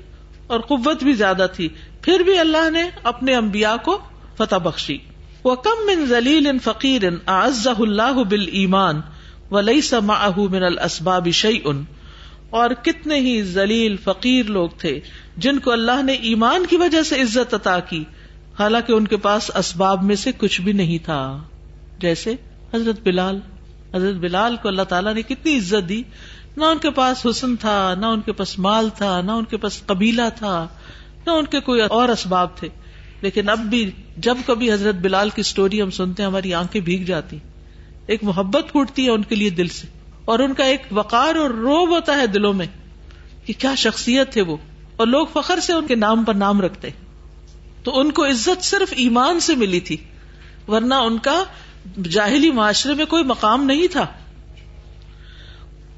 اور 0.46 0.60
قوت 0.60 1.04
بھی 1.04 1.12
زیادہ 1.12 1.46
تھی، 1.52 1.68
پھر 2.02 2.22
بھی 2.24 2.38
اللہ 2.38 2.68
نے 2.70 2.82
اپنے 3.04 3.34
امبیا 3.34 3.76
کو 3.84 3.98
فتح 4.38 4.64
بخشی۔ 4.64 4.98
وہ 5.44 5.54
کم 5.64 5.86
من 5.86 6.04
ذلیل 6.08 6.46
ان 6.46 6.58
فقیر 6.58 7.04
ان 7.04 7.18
اللہ 7.28 8.22
بال 8.30 8.46
ایمان 8.52 9.00
و 9.50 9.60
لئی 9.60 9.80
سما 9.84 10.20
من 10.50 10.62
الاسباب 10.64 11.30
شعی 11.36 11.58
ان 11.64 11.82
اور 12.50 12.70
کتنے 12.82 13.20
ہی 13.20 13.42
ذلیل 13.42 13.96
فقیر 13.96 14.46
لوگ 14.46 14.68
تھے 14.78 15.00
جن 15.36 15.58
کو 15.58 15.72
اللہ 15.72 16.02
نے 16.02 16.12
ایمان 16.12 16.66
کی 16.66 16.76
وجہ 16.76 17.02
سے 17.02 17.22
عزت 17.22 17.54
عطا 17.54 17.80
کی۔ 17.80 18.04
حالانکہ 18.58 18.92
ان 18.92 19.06
کے 19.06 19.16
پاس 19.16 19.50
اسباب 19.56 20.02
میں 20.02 20.16
سے 20.16 20.32
کچھ 20.32 20.60
بھی 20.60 20.72
نہیں 20.72 20.98
تھا۔ 21.04 21.42
جیسے 21.98 22.34
حضرت 22.74 23.00
بلال۔ 23.02 23.40
حضرت 23.94 24.14
بلال 24.14 24.56
کو 24.62 24.68
اللہ 24.68 24.82
تعالیٰ 24.82 25.14
نے 25.14 25.22
کتنی 25.22 25.56
عزت 25.56 25.88
دی۔ 25.88 26.02
نہ 26.56 26.64
ان 26.64 26.78
کے 26.78 26.90
پاس 26.90 27.26
حسن 27.30 27.56
تھا، 27.56 27.94
نہ 27.94 28.06
ان 28.06 28.20
کے 28.20 28.32
پاس 28.32 28.58
مال 28.58 28.88
تھا، 28.96 29.20
نہ 29.20 29.32
ان 29.32 29.44
کے 29.44 29.56
پاس 29.56 29.82
قبیلہ 29.86 30.22
تھا، 30.36 30.68
نہ 31.26 31.30
ان 31.30 31.44
کے 31.44 31.60
کوئی 31.60 31.80
اور 31.80 32.08
اسباب 32.08 32.56
تھے۔ 32.56 32.68
لیکن 33.20 33.48
اب 33.48 33.58
بھی 33.58 33.90
جب 34.16 34.36
کبھی 34.46 34.72
حضرت 34.72 34.94
بلال 34.94 35.30
کی 35.30 35.40
اسٹوری 35.40 35.82
ہم 35.82 35.90
سنتے 35.90 36.22
ہیں، 36.22 36.30
ہماری 36.30 36.54
آنکھیں 36.54 36.82
بھیگ 36.82 37.04
جاتی۔ 37.04 37.38
ایک 38.06 38.24
محبت 38.24 38.72
پھوٹتی 38.72 39.04
ہے 39.04 39.10
ان 39.10 39.22
کے 39.22 39.34
لیے 39.34 39.50
دل 39.50 39.68
سے۔ 39.68 39.99
اور 40.30 40.38
ان 40.38 40.54
کا 40.54 40.64
ایک 40.64 40.82
وقار 40.92 41.34
اور 41.34 41.50
روب 41.50 41.90
ہوتا 41.90 42.16
ہے 42.16 42.26
دلوں 42.26 42.52
میں 42.52 42.66
کہ 43.46 43.52
کیا 43.58 43.74
شخصیت 43.74 44.36
ہے 44.36 44.42
وہ۔ 44.42 44.56
اور 44.96 45.06
لوگ 45.06 45.26
فخر 45.32 45.60
سے 45.60 45.72
ان 45.72 45.86
کے 45.86 45.94
نام 45.94 46.24
پر 46.24 46.34
نام 46.34 46.60
رکھتے۔ 46.60 46.88
تو 47.84 48.00
ان 48.00 48.12
کو 48.12 48.26
عزت 48.26 48.64
صرف 48.64 48.92
ایمان 48.96 49.40
سے 49.40 49.54
ملی 49.54 49.80
تھی، 49.80 49.96
ورنہ 50.68 50.94
ان 50.94 51.18
کا 51.18 51.44
جاہلی 52.10 52.50
معاشرے 52.50 52.94
میں 52.94 53.04
کوئی 53.04 53.24
مقام 53.24 53.64
نہیں 53.64 53.86
تھا۔ 53.86 54.06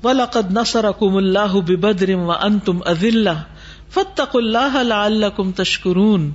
وَلَقَدْ 0.05 0.51
نَصَرَكُمُ 0.51 1.17
اللَّهُ 1.17 1.63
بِبَدْرٍ 1.63 2.15
وَأَنْتُمْ 2.15 2.87
أَذِلَّةٌ 2.91 3.35
فَاتَّقُوا 3.91 4.43
اللَّهَ 4.43 4.85
لَعَلَّكُمْ 4.85 5.55
تَشْكُرُونَ۔ 5.55 6.31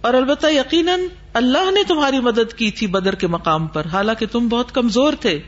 اور 0.00 0.14
البتہ 0.14 0.46
یقیناً 0.46 1.00
اللہ 1.34 1.70
نے 1.70 1.80
تمہاری 1.88 2.20
مدد 2.20 2.52
کی 2.52 2.70
تھی 2.70 2.86
بدر 2.86 3.14
کے 3.14 3.26
مقام 3.26 3.66
پر، 3.66 3.86
حالانکہ 3.92 4.26
تم 4.32 4.48
بہت 4.48 4.72
کمزور 4.72 5.12
تھے۔ 5.20 5.40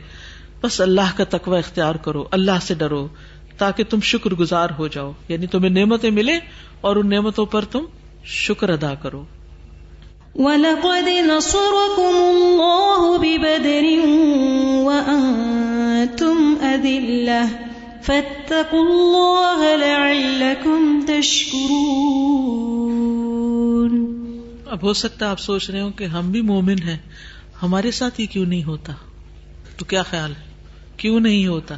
بس 0.63 0.81
اللہ 0.81 1.17
کا 1.17 1.23
تقوی 1.23 1.57
اختیار 1.57 1.95
کرو 1.95 2.23
اللہ 2.31 2.59
سے 2.61 2.73
ڈرو 2.73 3.07
تاکہ 3.57 3.83
تم 3.83 3.99
شکر 3.99 4.29
گزار 4.31 4.69
ہو 4.79 4.87
جاؤ۔ 4.87 5.11
یعنی 5.27 5.47
تمہیں 5.47 5.69
نعمتیں 5.69 6.11
ملے 6.11 6.39
اور 6.81 6.95
ان 6.95 7.09
نعمتوں 7.09 7.45
پر 7.45 7.65
تم 7.65 7.85
شکر 8.25 8.69
ادا 8.69 8.93
کرو۔ 8.95 9.25
وَلَقَدْ 10.35 11.07
نَصَرَكُمُ 11.07 12.03
اللَّهُ 12.05 13.17
بِبَدْرٍ 13.19 14.05
وَأَنْتُمْ 14.85 16.63
أَذِلَّةٌ 16.63 17.45
فَاتَّقُوا 18.03 18.79
اللَّهَ 18.79 19.77
لَعَلَّكُمْ 19.77 21.07
تَشْكُرُونَ۔ 21.07 22.01
اب 24.65 24.83
ہو 24.83 24.93
سکتا 24.93 25.25
ہے 25.25 25.31
آپ 25.31 25.39
سوچ 25.39 25.69
رہے 25.69 25.81
ہو 25.81 25.91
کہ 25.91 26.03
ہم 26.03 26.31
بھی 26.31 26.41
مومن 26.41 26.79
ہیں 26.83 26.97
ہمارے 27.63 27.91
ساتھ 27.91 28.19
ہی 28.19 28.25
کیوں 28.25 28.45
نہیں 28.45 28.63
ہوتا؟ 28.63 28.93
تو 29.77 29.85
کیا 29.85 30.03
خیال 30.03 30.31
ہے؟ 30.31 30.50
کیوں 30.97 31.19
نہیں 31.19 31.47
ہوتا؟ 31.47 31.75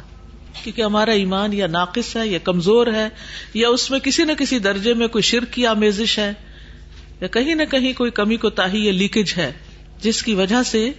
کیونکہ 0.62 0.82
ہمارا 0.82 1.10
ایمان 1.10 1.52
یا 1.52 1.66
ناقص 1.66 2.16
ہے، 2.16 2.28
یا 2.28 2.38
کمزور 2.38 2.86
ہے، 2.86 3.08
یا 3.54 3.68
اس 3.68 3.90
میں 3.90 3.98
کسی 3.98 4.24
نہ 4.24 4.32
کسی 4.32 4.58
درجے 4.58 4.94
میں 4.94 5.08
کوئی 5.08 5.22
شرک 5.22 5.52
کی 5.52 5.66
آمیزش 5.66 6.18
ہے، 6.18 6.32
یا 7.20 7.28
کہیں 7.28 7.54
نہ 7.54 7.62
کہیں 7.70 7.92
کوئی 7.92 8.10
کمی 8.10 8.36
کو 8.36 8.50
تاہی 8.50 8.86
یا 8.86 8.92
لیکیج 8.92 9.34
ہے، 9.36 9.52
جس 10.00 10.22
کی 10.22 10.34
وجہ 10.34 10.62
سے 10.66 10.90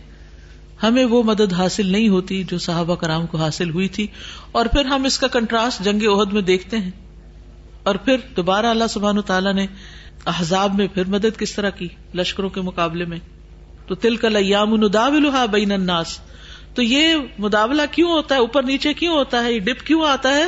ہمیں 0.83 1.05
وہ 1.05 1.23
مدد 1.23 1.53
حاصل 1.53 1.87
نہیں 1.87 2.09
ہوتی 2.09 2.43
جو 2.43 2.57
صحابہ 2.57 2.95
کرام 2.95 3.25
کو 3.25 3.37
حاصل 3.37 3.69
ہوئی 3.69 3.87
تھی۔ 3.87 4.07
اور 4.51 4.65
پھر 4.65 4.85
ہم 4.85 5.05
اس 5.05 5.17
کا 5.17 5.27
کنٹراسٹ 5.27 5.83
جنگ 5.83 6.07
عہد 6.07 6.33
میں 6.33 6.41
دیکھتے 6.41 6.77
ہیں۔ 6.77 6.91
اور 7.83 7.95
پھر 7.95 8.17
دوبارہ 8.35 8.65
اللہ 8.65 8.87
سبحان 8.89 9.21
تعالیٰ 9.21 9.53
نے 9.53 9.67
احزاب 10.25 10.75
میں 10.75 10.87
پھر 10.87 11.05
مدد 11.07 11.39
کس 11.39 11.53
طرح 11.53 11.69
کی 11.69 11.87
لشکروں 12.15 12.49
کے 12.49 12.61
مقابلے 12.61 13.05
میں؟ 13.05 13.19
تو 13.87 13.95
تل 13.95 14.15
کا 14.15 14.29
لیام 14.29 14.75
بین 15.51 15.71
الناس۔ 15.71 16.19
تو 16.75 16.81
یہ 16.81 17.15
مداولہ 17.39 17.81
کیوں 17.91 18.11
ہوتا 18.11 18.35
ہے؟ 18.35 18.39
اوپر 18.39 18.63
نیچے 18.63 18.93
کیوں 18.93 19.15
ہوتا 19.15 19.43
ہے؟ 19.43 19.53
یہ 19.53 19.59
ڈپ 19.59 19.85
کیوں 19.85 20.07
آتا 20.07 20.29
ہے؟ 20.29 20.43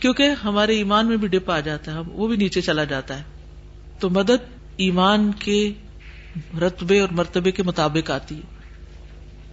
کیونکہ 0.00 0.28
ہمارے 0.44 0.76
ایمان 0.76 1.06
میں 1.06 1.16
بھی 1.16 1.28
ڈپ 1.28 1.50
آ 1.50 1.60
جاتا 1.60 1.92
ہے 1.92 1.98
وہ 1.98 2.28
بھی 2.28 2.36
نیچے 2.36 2.60
چلا 2.60 2.84
جاتا 2.84 3.18
ہے۔ 3.18 3.22
تو 3.98 4.10
مدد 4.10 4.62
ایمان 4.76 5.32
کے 5.38 5.72
رتبے 6.60 7.00
اور 7.00 7.08
مرتبے 7.12 7.50
کے 7.50 7.62
مطابق 7.62 8.10
آتی 8.10 8.34
ہے۔ 8.34 8.62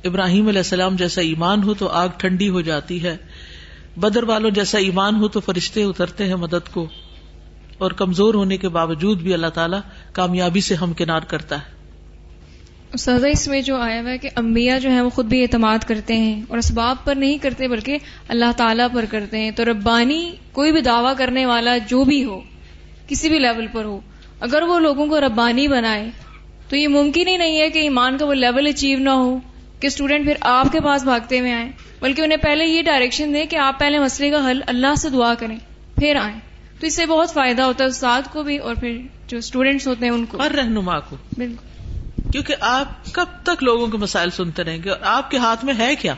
ابراہیم 0.08 0.48
علیہ 0.48 0.60
السلام 0.60 0.96
جیسا 0.96 1.22
ایمان 1.22 1.64
ہو 1.64 1.74
تو 1.74 1.88
آگ 1.88 2.08
ٹھنڈی 2.18 2.50
ہو 2.50 2.62
جاتی 2.62 3.04
ہے۔ 3.04 3.18
بدر 3.98 4.24
والوں 4.24 4.52
جیسا 4.52 4.78
ایمان 4.78 5.16
ہو 5.16 5.28
تو 5.28 5.40
فرشتے 5.40 5.84
اترتے 5.84 6.26
ہیں 6.26 6.36
مدد 6.36 6.74
کو۔ 6.74 6.88
اور 7.78 7.92
کمزور 7.92 8.34
ہونے 8.34 8.58
کے 8.58 8.70
باوجود 8.70 9.22
بھی 9.22 9.34
اللہ 9.34 9.48
تعالیٰ 9.48 9.80
کامیابی 10.12 10.62
سے 10.62 10.76
ہمکنار 10.76 11.22
کرتا 11.22 11.56
ہے۔ 11.56 11.79
سزا 12.98 13.28
اس 13.28 13.48
میں 13.48 13.62
جو 13.62 13.76
آیا 13.76 14.02
ہوا 14.02 14.12
ہے 14.12 14.18
کہ 14.18 14.30
انبیاء 14.36 14.78
جو 14.78 14.90
ہیں 14.90 15.02
وہ 15.02 15.10
خود 15.10 15.26
بھی 15.26 15.42
اعتماد 15.42 15.78
کرتے 15.88 16.18
ہیں 16.18 16.42
اور 16.48 16.58
اسباب 16.58 16.96
پر 17.04 17.16
نہیں 17.16 17.38
کرتے 17.38 17.68
بلکہ 17.68 17.98
اللہ 18.28 18.52
تعالیٰ 18.58 18.88
پر 18.94 19.06
کرتے 19.10 19.40
ہیں۔ 19.40 19.52
تو 19.52 19.66
ربانی 19.66 20.32
کوئی 20.52 20.72
بھی 20.72 20.82
دعویٰ 20.82 21.14
کرنے 21.18 21.46
والا 21.46 21.78
جو 21.78 22.04
بھی 22.04 22.24
ہو 22.24 22.42
کسی 23.08 23.30
بھی 23.30 23.40
لیول 23.40 23.68
پر 23.72 23.86
ہو 23.86 24.00
اگر 24.40 24.62
وہ 24.62 24.80
لوگوں 24.80 25.08
کو 25.08 25.22
ربانی 25.22 25.68
بنائے 25.68 26.10
تو 26.70 26.76
یہ 26.76 26.88
ممکن 26.88 27.28
ہی 27.28 27.38
نہیں 27.38 27.60
ہے 27.62 27.70
کہ 27.70 27.80
ایمان 27.80 28.18
کا 28.18 28.26
وہ 28.26 28.34
لیول 28.34 28.68
اچیو 28.68 29.00
نہ 29.00 29.10
ہو 29.10 29.40
کہ 29.80 29.88
اسٹوڈینٹ 29.88 30.26
پھر 30.26 30.34
آپ 30.42 30.72
کے 30.72 30.80
پاس 30.80 31.04
بھاگتے 31.04 31.40
ہوئے 31.40 31.54
آئیں 31.54 31.72
بلکہ 32.00 32.22
انہیں 32.22 32.38
پہلے 32.38 32.66
یہ 32.66 32.82
ڈائریکشن 32.82 33.34
دے 33.34 33.46
کہ 33.46 33.56
آپ 33.56 33.80
پہلے 33.80 34.00
مسئلے 34.00 34.30
کا 34.30 34.50
حل 34.50 34.62
اللہ 34.68 34.96
سے 34.96 35.10
دعا 35.10 35.34
کریں 35.34 35.58
پھر 35.96 36.16
آئیں۔ 36.16 36.40
تو 36.80 36.88
اس 36.88 36.96
سے 36.96 37.06
بہت 37.06 37.34
فائدہ 37.34 37.62
ہوتا 37.62 37.84
ہے 37.84 37.90
استاد 37.90 38.22
کو 38.32 38.44
بھی 38.44 38.58
اور 38.58 38.76
پھر 38.76 38.98
جو 39.28 39.38
اسٹوڈینٹس 39.38 39.88
ہوتے 39.88 40.06
ہیں 40.06 40.14
ان 40.14 40.26
کو۔ 40.26 40.38
ہر 40.38 40.52
رہنما 40.52 41.00
کو۔ 41.00 41.16
بالکل۔ 41.38 41.79
کیونکہ 42.32 42.56
آپ 42.60 43.14
کب 43.14 43.26
تک 43.44 43.64
لوگوں 43.64 43.88
کے 43.88 43.98
مسائل 43.98 44.30
سنتے 44.30 44.64
رہیں 44.64 44.84
گے 44.84 44.90
اور 44.90 45.00
آپ 45.04 45.32
کے 45.32 45.38
ہاتھ 45.38 45.66
میں 45.66 45.74
ہے 45.80 45.96
کیا؟ 45.96 46.16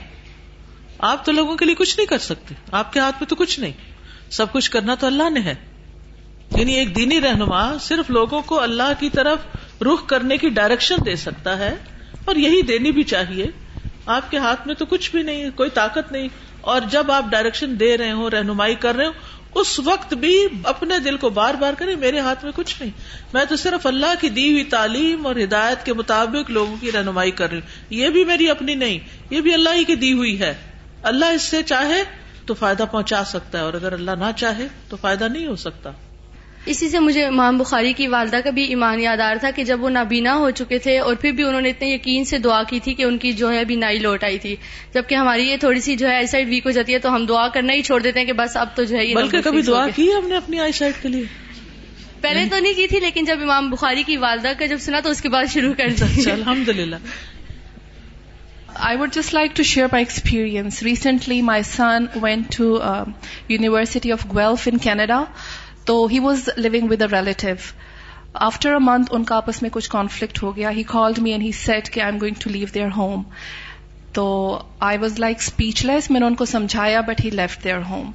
آپ 1.00 1.26
تو 1.26 1.32
لوگوں 1.32 1.58
کے 1.58 1.66
لیے 1.66 1.76
کچھ 1.76 1.98
نہیں 1.98 2.08
کر 2.08 2.18
سکتے۔ 2.18 2.56
آپ 2.72 2.94
کے 2.94 3.00
ہاتھ 3.00 3.16
میں 3.20 3.30
تو 3.30 3.36
کچھ 3.36 3.60
نہیں۔ 3.60 3.72
سب 4.30 4.54
کچھ 4.54 4.72
کرنا 4.72 4.96
تو 4.96 5.08
اللہ 5.08 5.30
نے 5.30 5.40
ہے۔ 5.40 5.56
یعنی 6.52 6.74
ایک 6.74 6.96
دینی 6.96 7.22
رہنما 7.22 7.78
صرف 7.78 8.10
لوگوں 8.10 8.42
کو 8.42 8.62
اللہ 8.62 8.94
کی 9.00 9.10
طرف 9.10 9.40
رخ 9.82 10.08
کرنے 10.08 10.38
کی 10.38 10.50
ڈائریکشن 10.50 10.96
دے 11.06 11.16
سکتا 11.16 11.58
ہے 11.58 11.76
اور 12.26 12.36
یہی 12.36 12.62
دینی 12.62 12.92
بھی 12.92 13.04
چاہیے۔ 13.04 13.48
آپ 14.06 14.32
کے 14.32 14.38
ہاتھ 14.38 14.68
میں 14.68 14.76
تو 14.76 14.86
کچھ 14.86 15.12
بھی 15.12 15.22
نہیں، 15.22 15.50
کوئی 15.56 15.70
طاقت 15.70 16.12
نہیں۔ 16.12 16.28
اور 16.62 16.82
جب 16.82 17.12
آپ 17.12 17.26
ڈائریکشن 17.30 17.80
دے 17.80 17.98
رہے 17.98 18.12
ہو 18.12 18.30
رہنمائی 18.30 18.76
کر 18.76 18.96
رہے 18.96 19.06
ہو 19.06 19.12
اس 19.56 19.80
وقت 19.80 20.14
بھی 20.14 20.48
اپنے 20.64 21.00
دل 21.00 21.18
کو 21.18 21.30
بار 21.30 21.54
بار 21.54 21.74
کریں 21.78 21.96
میرے 21.96 22.20
ہاتھ 22.20 22.44
میں 22.44 22.52
کچھ 22.56 22.82
نہیں۔ 22.82 22.92
میں 23.34 23.46
تو 23.50 23.56
صرف 23.56 23.88
اللہ 23.88 24.14
کی 24.22 24.30
دی 24.30 24.52
ہوئی 24.52 24.64
تعلیم 24.64 25.26
اور 25.26 25.36
ہدایت 25.36 25.86
کے 25.86 25.94
مطابق 25.94 26.52
لوگوں 26.52 26.76
کی 26.80 26.92
رہنمائی 26.92 27.32
کر 27.32 27.50
رہی 27.50 27.58
ہوں۔ 27.58 27.86
یہ 27.90 28.10
بھی 28.10 28.26
میری 28.26 28.50
اپنی 28.50 28.76
نہیں، 28.76 29.00
یہ 29.30 29.42
بھی 29.42 29.54
اللہ 29.54 29.70
ہی 29.76 29.84
کی 29.84 29.96
دی 29.96 30.14
ہوئی 30.14 30.40
ہے۔ 30.40 30.54
اللہ 31.04 31.26
اس 31.26 31.42
سے 31.42 31.64
چاہے 31.64 32.04
تو 32.46 32.54
فائدہ 32.54 32.86
پہنچا 32.92 33.24
سکتا 33.24 33.58
ہے 33.58 33.64
اور 33.64 33.74
اگر 33.74 33.94
اللہ 33.94 34.12
نہ 34.12 34.32
چاہے 34.38 34.68
تو 34.90 34.98
فائدہ 35.02 35.24
نہیں 35.24 35.48
ہو 35.48 35.56
سکتا۔ 35.56 35.92
اسی 36.66 36.90
سے 36.90 37.00
مجھے 37.00 37.26
امام 37.26 37.58
بخاری 37.58 37.94
کی 37.94 38.08
والدہ 38.08 38.40
کا 38.44 38.50
بھی 38.50 38.64
ایمان 38.64 39.00
یاد 39.00 39.18
آ 39.18 39.30
رہا 39.30 39.38
تھا 39.38 39.52
کہ 39.52 39.64
جب 39.64 39.84
وہ 39.84 39.90
نابینا 39.90 40.36
ہو 40.36 40.50
چکے 40.50 40.78
تھے 40.78 41.00
اور 41.00 41.16
پھر 41.16 41.32
بھی 41.32 41.44
انہوں 41.44 41.62
نے 41.62 41.70
اتنے 41.70 41.88
یقین 41.88 42.26
سے 42.26 42.38
دعا 42.38 42.64
کی 42.64 42.80
تھی 42.80 42.94
کہ 42.94 43.04
ان 43.04 43.18
کی 43.18 43.34
جو 43.34 43.52
ہے 43.52 43.66
بینائی 43.66 44.00
لوٹ 44.00 44.24
آئی 44.24 44.40
تھی۔ 44.40 44.56
جبکہ 44.94 45.16
ہماری 45.16 45.50
یہ 45.50 45.58
تھوڑی 45.58 45.80
سی 45.80 45.96
جو 45.96 46.10
ہے 46.10 46.16
آئی 46.16 46.28
سائڈ 46.28 46.50
ویک 46.50 46.66
ہو 46.66 46.72
جاتی 46.72 46.94
ہے 46.94 47.00
تو 47.00 47.16
ہم 47.16 47.26
دعا 47.26 47.48
کرنا 47.48 47.74
ہی 47.74 47.82
چھوڑ 47.82 48.02
دیتے 48.02 48.20
ہیں 48.20 48.28
کہ 48.28 48.34
بس 48.34 48.58
اب 48.58 48.68
تو 48.76 48.84
جو 48.84 48.98
ہے 48.98 49.16
بلکہ 49.16 49.42
کبھی 49.42 49.62
دعا 49.62 49.88
کی 49.96 50.14
ہم 50.14 50.28
نے 50.28 50.36
اپنی 50.36 50.60
آئی 50.60 50.72
سائڈ 50.72 50.94
کے 51.02 51.10
لیے؟ 51.10 51.24
پہلے 52.22 52.46
تو 52.50 52.60
نہیں 52.60 52.74
کی 52.74 52.88
تھی 52.88 53.00
لیکن 53.00 53.26
جب 53.26 53.40
امام 53.42 53.70
بخاری 53.70 54.04
کی 54.04 54.18
والدہ 54.18 54.52
کا 54.58 54.66
جب 54.66 54.78
سنا 54.80 55.00
تو 55.00 55.10
اس 55.10 55.22
کے 55.22 55.30
بعد 55.30 55.46
شروع 55.54 55.74
کر 55.74 55.90
دی۔ 55.90 56.32
الحمد 56.32 56.70
للہ 56.70 56.96
I 58.84 58.96
would 58.96 59.12
just 59.12 59.34
like 59.34 59.54
to 59.56 59.64
share 59.64 59.88
my 59.92 60.00
experience. 60.02 60.78
Recently, 60.84 61.38
my 61.48 61.62
son 61.62 62.06
went 62.22 62.52
to 62.52 62.68
uh, 62.82 63.06
University 63.50 64.12
of 64.12 64.24
Guelph 64.32 64.68
in 64.72 64.80
Canada. 64.86 65.18
تو 65.86 66.06
ہی 66.06 66.20
was 66.20 66.50
living 66.58 66.92
with 66.92 67.02
a 67.02 67.08
relative 67.12 67.56
after 68.42 68.72
a 68.72 68.78
month 68.82 69.14
ان 69.16 69.24
کا 69.24 69.36
آپس 69.36 69.62
میں 69.62 69.70
کچھ 69.70 69.90
کانفلکٹ 69.90 70.44
ہو 70.44 70.56
گیا 70.56 70.72
he 70.72 70.84
called 70.88 71.20
me 71.20 71.32
and 71.32 71.44
he 71.44 71.52
said 71.56 71.90
کہ 71.90 72.00
I 72.00 72.12
am 72.12 72.20
going 72.22 72.42
to 72.42 72.50
leave 72.50 72.68
their 72.74 72.90
home 72.98 73.24
تو 74.14 74.28
I 74.80 74.98
was 74.98 75.20
like 75.20 75.38
speech 75.38 75.86
لیس 75.86 76.10
میں 76.12 76.20
نے 76.20 76.26
ان 76.26 76.36
کو 76.36 76.46
سمجھایا 76.46 77.02
but 77.02 77.26
he 77.26 77.30
left 77.30 77.64
their 77.64 77.82
home 77.90 78.12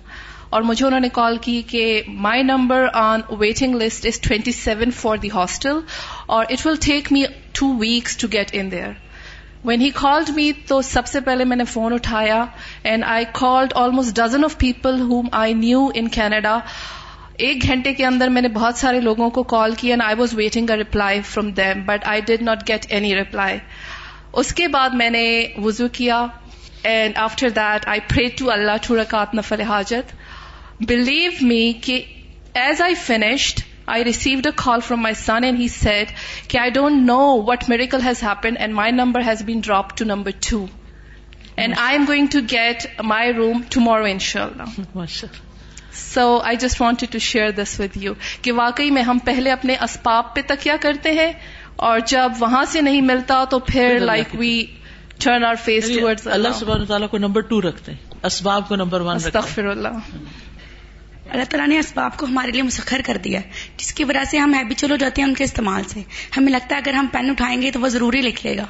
اور 0.50 0.62
مجھے 0.62 0.84
انہوں 0.86 1.00
نے 1.00 1.08
کال 1.08 1.36
کی 1.38 1.60
کہ 1.68 2.02
my 2.20 2.42
number 2.42 2.86
on 2.94 3.20
waiting 3.38 3.74
list 3.74 4.06
is 4.06 4.20
twenty 4.20 4.52
seven 4.52 4.90
for 4.90 5.16
the 5.16 5.28
hostel 5.34 5.80
اور 6.26 6.44
it 6.48 6.66
will 6.66 6.76
take 6.80 7.12
me 7.12 7.22
two 7.52 7.72
weeks 7.78 8.16
to 8.16 8.28
get 8.32 8.50
in 8.52 8.70
there 8.70 8.92
when 9.64 9.80
he 9.80 9.90
called 9.94 10.30
me 10.30 10.50
تو 10.66 10.80
سب 10.82 11.06
سے 11.06 11.20
پہلے 11.20 11.44
میں 11.44 11.56
نے 11.56 11.64
فون 11.64 11.92
اٹھایا 11.92 12.44
and 12.82 13.04
I 13.06 13.24
called 13.32 13.72
almost 13.76 14.16
dozen 14.16 14.44
of 14.44 14.56
people 14.58 15.00
home 15.00 15.28
I 15.34 15.54
knew 15.54 15.86
in 15.94 16.08
Canada 16.08 16.58
ایک 17.38 17.62
گھنٹے 17.62 17.92
کے 17.94 18.04
اندر 18.06 18.28
میں 18.28 18.42
نے 18.42 18.48
بہت 18.50 18.76
سارے 18.76 19.00
لوگوں 19.00 19.28
کو 19.30 19.42
کال 19.48 19.74
کیا 19.76 19.92
and 19.92 20.02
I 20.02 20.16
was 20.18 20.34
waiting 20.34 20.70
a 20.70 20.76
reply 20.76 21.20
from 21.24 21.50
them 21.52 21.82
but 21.86 22.06
I 22.08 22.20
did 22.26 22.42
not 22.42 22.68
get 22.68 22.86
any 22.88 23.14
reply 23.16 23.58
اس 24.34 24.52
کے 24.54 24.68
بعد 24.68 24.94
میں 24.94 25.10
نے 25.10 25.26
وزو 25.58 25.88
کیا 25.92 26.26
and 26.84 27.18
after 27.18 27.48
that 27.50 27.88
I 27.88 28.00
pray 28.08 28.26
to 28.38 28.50
Allah 28.50 28.76
two 28.86 28.96
رکات 28.96 29.34
نفل 29.34 29.60
حاجت 29.68 30.12
بلیو 30.82 31.30
می 31.42 31.72
کہ 31.82 32.00
as 32.56 32.82
I 32.82 32.94
finished 32.96 33.60
I 33.86 34.04
received 34.04 34.46
a 34.46 34.52
call 34.56 34.80
from 34.86 35.02
my 35.02 35.14
son 35.16 35.44
and 35.44 35.60
he 35.60 35.68
said 35.70 36.12
کہ 36.48 36.58
I 36.58 36.70
don't 36.70 37.06
know 37.06 37.20
what 37.46 37.68
miracle 37.68 38.00
has 38.04 38.22
happen 38.22 38.56
and 38.56 38.74
my 38.74 38.92
number 38.94 39.26
has 39.26 39.42
been 39.44 39.60
drop 39.60 39.96
to 39.96 40.04
number 40.04 40.30
two 40.48 40.64
and 41.56 41.74
I 41.78 41.96
am 41.96 42.04
going 42.08 42.26
to 42.32 42.38
get 42.52 42.86
my 43.04 43.32
room 43.32 43.60
tomorrow 43.70 44.04
ان 44.04 44.18
شاء 44.20 44.44
اللہ 44.44 45.45
so 45.96 46.40
I 46.44 46.56
just 46.56 46.80
wanted 46.80 47.12
to 47.12 47.18
share 47.18 47.50
this 47.50 47.80
with 47.80 47.96
you 47.96 48.12
کہ 48.42 48.52
واقعی 48.52 48.90
میں 48.90 49.02
ہم 49.02 49.18
پہلے 49.18 49.50
اپنے 49.50 49.76
اسباب 49.80 50.34
پہ 50.34 50.40
تکیا 50.46 50.76
کرتے 50.80 51.10
ہیں 51.10 51.32
اور 51.76 52.00
جب 52.06 52.32
وہاں 52.38 52.64
سے 52.64 52.80
نہیں 52.80 53.00
ملتا 53.00 53.44
تو 53.44 53.58
پھر 53.58 53.98
like 54.00 54.34
we 54.34 54.64
turn 55.18 55.44
our 55.44 55.54
face 55.54 55.88
ٹوڈ 55.88 56.20
Allah 56.24 56.48
سبحانہ 56.54 56.84
تعالیٰ 56.84 57.08
کو 57.08 57.18
نمبر 57.18 57.40
ٹو 57.40 57.60
رکھتے 57.62 57.92
ہیں. 57.92 57.98
اسباب 58.22 58.68
کو 58.68 58.76
نمبر 58.76 59.00
ون 59.00 59.16
استغفر 59.16 59.64
اللہ 59.64 59.88
اللہ 61.30 61.44
تعالیٰ 61.44 61.68
نے 61.68 61.78
اسباب 61.78 62.16
کو 62.16 62.26
ہمارے 62.26 62.50
لیے 62.50 62.62
مسخر 62.62 63.00
کر 63.06 63.16
دیا 63.16 63.40
جس 63.76 63.92
کی 63.94 64.04
وجہ 64.04 64.24
سے 64.30 64.38
ہم 64.38 64.54
ہیبیچل 64.54 64.90
ہو 64.90 64.96
جاتے 64.96 65.22
ہیں 65.22 65.28
ان 65.28 65.34
کے 65.34 65.44
استعمال 65.44 65.82
سے۔ 65.84 66.00
ہمیں 66.36 66.52
لگتا 66.52 66.74
ہے 66.74 66.80
اگر 66.80 66.94
ہم 66.94 67.06
پین 67.12 67.30
اٹھائیں 67.30 67.62
گے 67.62 67.70
تو 67.70 67.80
وہ 67.80 67.88
ضروری 67.88 68.20
لکھ 68.20 68.46
لے 68.46 68.56
گا۔ 68.56 68.64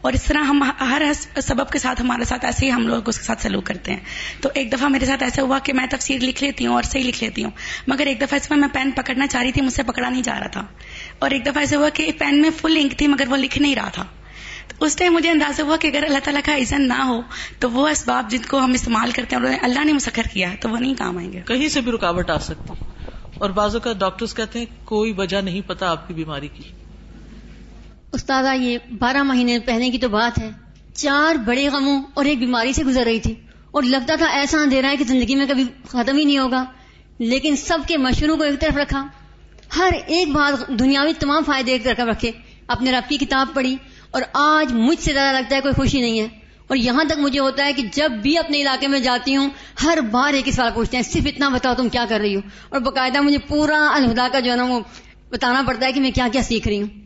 اور 0.00 0.12
اس 0.12 0.22
طرح 0.22 0.38
ہم 0.38 0.62
ہر 0.80 1.02
سبب 1.42 1.70
کے 1.70 1.78
ساتھ 1.78 2.02
ہمارے 2.02 2.24
ساتھ 2.24 2.44
ایسے 2.44 2.66
ہی 2.66 2.72
ہم 2.72 2.86
لوگ 2.88 3.08
اس 3.08 3.18
کے 3.18 3.24
ساتھ 3.24 3.42
سلوک 3.42 3.64
کرتے 3.64 3.92
ہیں۔ 3.92 4.00
تو 4.40 4.48
ایک 4.54 4.72
دفعہ 4.72 4.88
میرے 4.88 5.06
ساتھ 5.06 5.22
ایسا 5.22 5.42
ہوا 5.42 5.58
کہ 5.58 5.72
میں 5.72 5.86
تفسیر 5.90 6.20
لکھ 6.20 6.44
لیتی 6.44 6.66
ہوں 6.66 6.74
اور 6.74 6.82
صحیح 6.82 7.04
لکھ 7.04 7.24
لیتی 7.24 7.44
ہوں۔ 7.44 7.50
مگر 7.86 8.06
ایک 8.06 8.20
دفعہ 8.20 8.38
اس 8.42 8.50
میں 8.50 8.58
میں 8.58 8.68
پین 8.72 8.90
پکڑنا 8.90 9.26
چاہ 9.26 9.42
رہی 9.42 9.52
تھی، 9.52 9.62
مجھ 9.62 9.72
سے 9.72 9.82
پکڑا 9.82 10.08
نہیں 10.08 10.22
جا 10.22 10.40
رہا 10.40 10.46
تھا۔ 10.46 10.64
اور 11.18 11.30
ایک 11.30 11.42
دفعہ 11.42 11.58
ایسا 11.58 11.76
ہوا 11.76 11.88
کہ 11.88 12.12
پین 12.18 12.42
میں 12.42 12.50
فل 12.60 12.76
انک 12.80 12.92
تھی، 12.98 13.06
مگر 13.06 13.24
وہ 13.28 13.36
لکھ 13.36 13.58
نہیں 13.58 13.74
رہا 13.74 13.88
تھا۔ 13.88 14.04
اس 14.80 14.96
ٹائم 14.96 15.12
مجھے 15.12 15.30
اندازہ 15.30 15.62
ہوا 15.62 15.76
کہ 15.76 15.88
اگر 15.88 16.04
اللہ 16.04 16.18
تعالیٰ 16.24 16.40
کا 16.44 16.56
عزن 16.56 16.88
نہ 16.88 17.02
ہو، 17.02 17.20
تو 17.58 17.70
وہ 17.70 17.88
اسباب 17.88 18.30
جن 18.30 18.42
کو 18.48 18.58
ہم 18.58 18.72
استعمال 18.72 19.10
کرتے 19.10 19.36
ہیں 19.36 19.58
اللہ 19.62 19.84
نے 19.84 19.92
مسخر 19.92 20.22
کیا 20.32 20.50
ہے، 20.50 20.56
تو 20.60 20.68
وہ 20.68 20.76
نہیں 20.76 20.94
کام 20.94 21.18
آئیں 21.18 21.32
گے۔ 21.32 21.40
کہیں 21.46 21.68
سے 21.68 21.80
بھی 21.80 21.92
رکاوٹ 21.92 22.30
آ 22.30 22.38
سکتی۔ 22.38 22.74
اور 23.38 23.50
بازو 23.50 23.80
کا 23.80 23.92
ڈاکٹرز 23.92 24.34
کہتے 24.34 24.58
ہیں، 24.58 24.66
کوئی 24.84 25.12
وجہ 25.12 25.40
نہیں 25.40 25.60
پتا 25.66 25.90
آپ 25.90 26.08
کی 26.08 26.14
بیماری 26.14 26.48
کی۔ 26.48 26.62
استاد 28.12 28.44
یہ 28.60 28.78
بارہ 28.98 29.22
مہینے 29.22 29.58
پہلے 29.58 29.90
کی 29.90 29.98
تو 29.98 30.08
بات 30.08 30.38
ہے۔ 30.38 30.50
چار 30.94 31.34
بڑے 31.34 31.68
غموں 31.68 32.02
اور 32.14 32.24
ایک 32.24 32.38
بیماری 32.38 32.72
سے 32.72 32.84
گزر 32.84 33.02
رہی 33.04 33.20
تھی۔ 33.20 33.34
اور 33.70 33.82
لگتا 33.82 34.14
تھا 34.16 34.26
ایسا 34.26 34.58
اندھیرا 34.60 34.90
ہے 34.90 34.96
کہ 34.96 35.04
زندگی 35.04 35.34
میں 35.34 35.46
کبھی 35.46 35.64
ختم 35.88 36.16
ہی 36.16 36.24
نہیں 36.24 36.38
ہوگا۔ 36.38 36.64
لیکن 37.18 37.56
سب 37.56 37.78
کے 37.88 37.96
مشوروں 37.96 38.36
کو 38.36 38.42
ایک 38.42 38.60
طرف 38.60 38.76
رکھا۔ 38.76 39.06
ہر 39.76 39.90
ایک 40.06 40.28
بات 40.28 40.68
دنیاوی 40.68 41.12
تمام 41.12 41.42
فائدے 41.42 41.72
ایک 41.72 41.84
طرف 41.84 42.00
رکھے۔ 42.00 42.30
اپنے 42.66 42.92
رب 42.92 43.08
کی 43.08 43.16
کتاب 43.16 43.48
پڑھی۔ 43.54 43.76
اور 44.10 44.22
آج 44.32 44.72
مجھ 44.72 45.00
سے 45.00 45.12
زیادہ 45.12 45.36
لگتا 45.36 45.56
ہے 45.56 45.60
کوئی 45.60 45.74
خوشی 45.74 46.00
نہیں 46.00 46.20
ہے۔ 46.20 46.26
اور 46.66 46.76
یہاں 46.76 47.04
تک 47.04 47.18
مجھے 47.18 47.40
ہوتا 47.40 47.64
ہے 47.64 47.72
کہ 47.72 47.82
جب 47.92 48.10
بھی 48.10 48.38
اپنے 48.38 48.62
علاقے 48.62 48.88
میں 48.88 49.00
جاتی 49.00 49.36
ہوں، 49.36 49.50
ہر 49.82 49.98
بار 50.00 50.32
ایک 50.32 50.50
سوال 50.50 50.70
پوچھتے 50.74 50.96
ہیں، 50.96 51.04
صرف 51.04 51.22
اتنا 51.26 51.48
بتاؤ 51.48 51.74
تم 51.74 51.88
کیا 51.88 52.04
کر 52.08 52.20
رہی 52.20 52.36
ہو؟ 52.36 52.40
اور 52.68 52.80
باقاعدہ 52.80 53.20
مجھے 53.20 53.38
پورا 53.38 53.90
الہدا 53.94 54.28
کا 54.32 54.40
جو 54.40 54.50
ہے 54.50 54.56
نا 54.56 54.64
وہ 54.64 54.80
بتانا 55.30 55.62
پڑتا 55.66 55.86
ہے 55.86 55.92
کہ 55.92 56.00
میں 56.00 56.10
کیا 56.10 56.28
کیا 56.32 56.42
سیکھ 56.42 56.68
رہی 56.68 56.82
ہوں۔ 56.82 57.05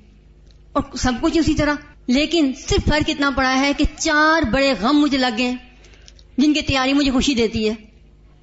اور 0.73 0.83
سب 0.97 1.13
کچھ 1.21 1.39
اسی 1.39 1.55
طرح۔ 1.55 1.75
لیکن 2.07 2.53
صرف 2.69 2.89
فرق 2.89 3.11
اتنا 3.11 3.31
پڑا 3.37 3.61
ہے 3.61 3.73
کہ 3.77 3.85
چار 3.99 4.43
بڑے 4.43 4.75
غم 4.81 5.01
مجھے 5.01 5.19
لگ 5.19 5.39
گئے 5.39 5.55
جن 6.39 6.53
کی 6.53 6.63
تیاری 6.63 6.93
مجھے 6.93 7.11
خوشی 7.11 7.35
دیتی 7.35 7.69
ہے۔ 7.69 7.75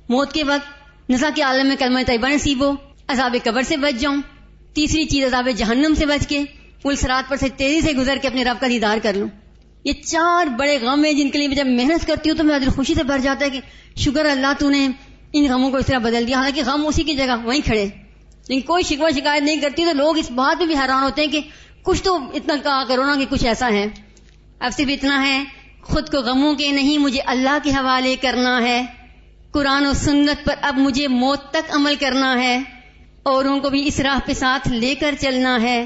موت 0.10 0.34
کے 0.34 0.44
وقت 0.44 0.78
نسا 1.10 1.30
کے 1.36 1.42
عالم 1.42 1.68
میں 1.68 1.76
کلمہ 1.80 2.00
طیبہ 2.08 2.28
نصیب 2.28 2.64
ہو، 2.64 2.76
عذاب 3.08 3.36
قبر 3.44 3.62
سے 3.62 3.78
بچ 3.78 4.02
جاؤں۔ 4.02 4.18
تیسری 4.74 5.06
چیز 5.06 5.26
عذاب 5.26 5.50
جہنم 5.56 5.94
سے 5.98 6.06
بچ 6.06 6.28
کے 6.28 6.44
پلسرات 6.82 7.30
پر 7.30 7.38
سے 7.38 7.50
تیزی 7.50 7.82
سے 7.82 7.94
گزر 7.94 8.18
کے 8.22 8.28
اپنے 8.28 8.44
رب 8.44 8.62
کا 8.62 8.68
دیدار 8.68 8.98
کر 9.04 9.14
لوں۔ 9.14 9.28
یہ 9.84 9.92
چار 10.06 10.46
بڑے 10.46 10.78
غم 10.82 11.06
ہیں 11.06 11.14
جن 11.14 11.30
کے 11.30 11.40
لیے 11.40 11.48
جب 11.48 11.68
محنت 11.68 12.08
کرتی 12.08 12.30
ہوں 12.30 12.38
تو 12.38 12.44
میرا 12.44 12.58
دل 12.58 12.70
خوشی 12.70 12.96
سے 12.96 13.04
بھر 13.04 13.20
جاتا 13.20 13.46
ہے 13.46 13.50
کہ 13.50 13.60
شکر 13.96 14.26
اللہ 14.26 14.54
تو 14.60 14.70
نے 14.70 14.88
ان 15.34 15.46
غموں 15.50 15.72
کو 15.72 15.78
اس 15.78 15.86
طرح 15.86 15.98
بدل 15.98 16.28
دیا۔ 16.28 16.38
حالانکہ 16.38 16.62
غم 16.66 16.88
اسی 16.88 17.04
کی 17.04 17.16
جگہ 17.16 17.36
وہیں 17.44 17.62
کھڑے 17.66 17.86
لیکن 18.50 18.62
کوئی 18.62 18.84
شکوا 18.84 19.10
شکایت 19.10 19.44
نہیں 19.44 19.58
کرتی 19.58 19.86
تو 19.86 19.94
لوگ 19.94 20.18
اس 20.18 20.32
بات 20.32 20.58
میں 20.58 20.68
بھی 20.68 20.76
حیران 20.76 21.04
ہوتے 21.04 21.22
ہیں 21.22 21.32
کہ 21.32 21.40
کچھ 21.88 22.04
تو 22.04 22.16
اتنا 22.34 22.56
کہا 22.64 22.84
کرو 22.88 23.06
نا 23.06 23.16
کہ 23.20 23.26
کچھ 23.30 23.46
ایسا 23.46 23.70
ہے۔ 23.72 23.88
اب 24.60 24.72
صرف 24.78 24.88
اتنا 24.90 25.28
ہے۔ 25.28 25.44
خود 25.82 26.10
کو 26.10 26.18
غموں 26.18 26.54
کے 26.54 26.72
نہیں، 26.72 26.98
مجھے 26.98 27.22
اللہ 27.26 27.58
کے 27.64 27.70
حوالے 27.70 28.16
کرنا 28.22 28.62
ہے۔ 28.62 28.86
قرآن 29.52 29.86
و 29.86 29.94
سنت 29.94 30.46
پر 30.46 30.56
اب 30.62 30.78
مجھے 30.78 31.08
موت 31.08 31.50
تک 31.50 31.72
عمل 31.72 31.96
کرنا 32.00 32.42
ہے۔ 32.42 32.64
اوروں 33.24 33.60
کو 33.60 33.70
بھی 33.70 33.88
اس 33.88 34.00
راہ 34.00 34.20
پہ 34.26 34.34
ساتھ 34.34 34.68
لے 34.68 34.96
کر 34.96 35.16
چلنا 35.20 35.62
ہے۔ 35.62 35.86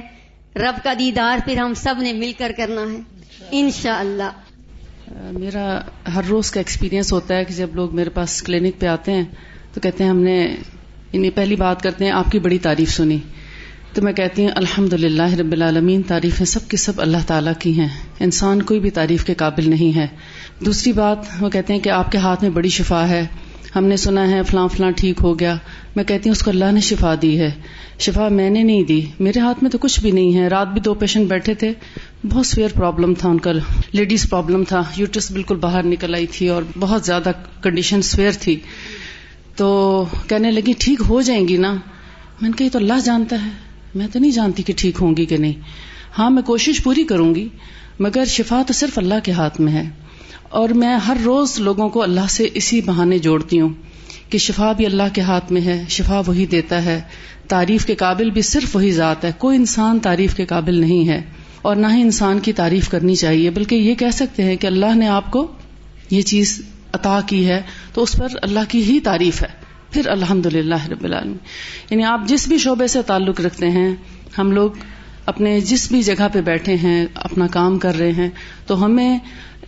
رب 0.56 0.84
کا 0.84 0.93
دیدار 0.99 1.38
پھر 1.45 1.58
ہم 1.58 1.74
سب 1.74 1.95
نے 2.02 2.14
مل 2.14 2.32
کر 2.38 2.52
کرنا 2.58 2.82
ہے۔ 2.82 2.97
انشاءاللہ۔ 3.52 4.24
اللہ 4.24 5.39
میرا 5.39 5.82
ہر 6.16 6.22
روز 6.30 6.52
کا 6.52 6.60
ایکسپیرینس 6.60 7.14
ہوتا 7.14 7.36
ہے 7.36 7.45
کہ 7.45 7.54
جب 7.54 7.76
لوگ 7.76 7.95
میرے 7.95 8.10
پاس 8.10 8.43
کلینک 8.43 8.80
پہ 8.80 8.86
آتے 8.86 9.12
ہیں 9.12 9.26
تو 9.74 9.82
کہتے 9.82 10.04
ہیں 10.04 10.12
ہم 10.12 10.20
نے 10.20 10.56
یعنی 11.14 11.30
پہلی 11.30 11.56
بات 11.56 11.82
کرتے 11.82 12.06
ہیں، 12.06 12.12
آپ 12.12 12.32
کی 12.32 12.39
بڑی 12.39 12.58
تعریف 12.58 12.91
سنی۔ 12.91 13.18
تو 13.93 14.01
میں 14.01 14.13
کہتی 14.13 14.41
ہوں 14.41 14.49
الحمد 14.55 14.93
للہ 14.93 15.33
رب 15.33 15.51
العالمین، 15.51 16.01
تعریفیں 16.01 16.45
سب 16.45 16.67
کی 16.67 16.77
سب 16.77 17.01
اللہ 17.01 17.17
تعالیٰ 17.27 17.53
کی 17.59 17.79
ہیں۔ 17.79 17.87
انسان 18.19 18.61
کوئی 18.61 18.79
بھی 18.79 18.89
تعریف 18.89 19.25
کے 19.25 19.33
قابل 19.33 19.69
نہیں 19.69 19.95
ہے۔ 19.95 20.07
دوسری 20.65 20.93
بات، 20.93 21.17
وہ 21.39 21.49
کہتے 21.49 21.73
ہیں 21.73 21.79
کہ 21.79 21.89
آپ 21.89 22.11
کے 22.11 22.17
ہاتھ 22.17 22.43
میں 22.43 22.51
بڑی 22.51 22.69
شفا 22.69 23.07
ہے۔ 23.07 23.27
ہم 23.75 23.85
نے 23.85 23.97
سنا 23.97 24.29
ہے، 24.29 24.43
فلاں 24.43 24.67
فلاں 24.67 24.91
ٹھیک 24.91 25.17
ہو 25.23 25.39
گیا۔ 25.39 25.55
میں 25.95 26.03
کہتی 26.03 26.29
ہوں، 26.29 26.31
اس 26.31 26.43
کو 26.43 26.51
اللہ 26.51 26.71
نے 26.71 26.79
شفا 26.79 27.15
دی 27.21 27.39
ہے۔ 27.39 27.51
شفا 27.99 28.27
میں 28.27 28.49
نے 28.49 28.63
نہیں 28.63 28.83
دی۔ 28.83 29.01
میرے 29.19 29.39
ہاتھ 29.39 29.63
میں 29.63 29.71
تو 29.71 29.77
کچھ 29.77 29.99
بھی 29.99 30.11
نہیں 30.11 30.35
ہے۔ 30.35 30.47
رات 30.47 30.67
بھی 30.67 30.81
دو 30.81 30.93
پیشنٹ 30.93 31.29
بیٹھے 31.29 31.53
تھے۔ 31.53 31.73
بہت 32.29 32.45
سویئر 32.45 32.69
پرابلم 32.75 33.13
تھا 33.13 33.29
ان 33.29 33.39
کا۔ 33.39 33.51
لیڈیز 33.91 34.29
پرابلم 34.29 34.63
تھا۔ 34.63 34.83
یوٹرس 34.95 35.31
بالکل 35.31 35.55
باہر 35.55 35.85
نکل 35.85 36.15
آئی 36.15 36.27
تھی 36.27 36.47
اور 36.47 36.63
بہت 36.79 37.05
زیادہ 37.05 37.31
کنڈیشن 37.61 38.01
سویئر 38.01 38.31
تھی۔ 38.39 38.59
تو 39.55 40.05
کہنے 40.27 40.51
لگی، 40.51 40.73
ٹھیک 40.79 41.01
ہو 41.09 41.21
جائیں 41.21 41.47
گی 41.47 41.57
نا؟ 41.57 41.71
میں 42.41 42.49
نے 42.49 42.57
کہی 42.57 42.69
تو 42.69 42.79
اللہ 42.79 42.99
جانتا 43.05 43.45
ہے۔ 43.45 43.70
میں 43.95 44.07
تو 44.13 44.19
نہیں 44.19 44.31
جانتی 44.31 44.63
کہ 44.63 44.73
ٹھیک 44.77 44.95
ہوں 45.01 45.17
گی 45.17 45.25
کہ 45.25 45.37
نہیں۔ 45.37 45.53
ہاں 46.17 46.29
میں 46.29 46.43
کوشش 46.43 46.83
پوری 46.83 47.03
کروں 47.03 47.35
گی، 47.35 47.47
مگر 47.99 48.25
شفا 48.25 48.61
تو 48.67 48.73
صرف 48.73 48.97
اللہ 48.97 49.13
کے 49.23 49.31
ہاتھ 49.31 49.61
میں 49.61 49.73
ہے۔ 49.73 49.89
اور 50.49 50.69
میں 50.69 50.95
ہر 50.95 51.17
روز 51.25 51.59
لوگوں 51.59 51.89
کو 51.89 52.03
اللہ 52.03 52.27
سے 52.29 52.47
اسی 52.53 52.81
بہانے 52.81 53.17
جوڑتی 53.17 53.59
ہوں 53.59 53.69
کہ 54.29 54.37
شفا 54.37 54.71
بھی 54.71 54.85
اللہ 54.85 55.03
کے 55.13 55.21
ہاتھ 55.21 55.51
میں 55.51 55.61
ہے، 55.61 55.85
شفا 55.89 56.21
وہی 56.27 56.45
دیتا 56.45 56.85
ہے۔ 56.85 57.01
تعریف 57.47 57.85
کے 57.85 57.95
قابل 57.95 58.29
بھی 58.29 58.41
صرف 58.41 58.75
وہی 58.75 58.91
ذات 58.91 59.25
ہے۔ 59.25 59.31
کوئی 59.37 59.57
انسان 59.57 59.99
تعریف 59.99 60.35
کے 60.35 60.45
قابل 60.45 60.75
نہیں 60.75 61.07
ہے، 61.07 61.21
اور 61.61 61.75
نہ 61.75 61.87
ہی 61.87 62.01
انسان 62.01 62.39
کی 62.39 62.53
تعریف 62.53 62.89
کرنی 62.89 63.15
چاہیے۔ 63.15 63.49
بلکہ 63.49 63.75
یہ 63.75 63.95
کہہ 63.95 64.11
سکتے 64.13 64.43
ہیں 64.43 64.55
کہ 64.55 64.67
اللہ 64.67 64.95
نے 64.95 65.07
آپ 65.07 65.31
کو 65.31 65.47
یہ 66.09 66.21
چیز 66.21 66.61
عطا 66.93 67.19
کی 67.25 67.47
ہے 67.47 67.61
تو 67.93 68.03
اس 68.03 68.13
پر 68.13 68.27
اللہ 68.41 68.59
کی 68.67 68.83
ہی 68.83 68.99
تعریف 68.99 69.41
ہے۔ 69.41 69.61
پھر 69.91 70.07
الحمد 70.07 70.45
للہ 70.45 70.87
رب 70.87 71.03
العالمین۔ 71.03 71.37
یعنی 71.89 72.03
آپ 72.03 72.21
جس 72.27 72.47
بھی 72.47 72.57
شعبے 72.57 72.87
سے 72.87 73.01
تعلق 73.01 73.41
رکھتے 73.41 73.69
ہیں، 73.69 73.95
ہم 74.37 74.51
لوگ 74.51 74.71
اپنے 75.25 75.59
جس 75.59 75.91
بھی 75.91 76.03
جگہ 76.03 76.27
پہ 76.33 76.41
بیٹھے 76.41 76.75
ہیں، 76.75 77.05
اپنا 77.15 77.47
کام 77.47 77.79
کر 77.79 77.95
رہے 77.95 78.11
ہیں، 78.11 78.29
تو 78.67 78.85
ہمیں 78.85 79.19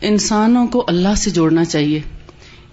انسانوں 0.02 0.68
کو 0.68 0.86
اللہ 0.88 1.16
سے 1.18 1.30
جوڑنا 1.30 1.66
چاہیے۔ 1.66 2.02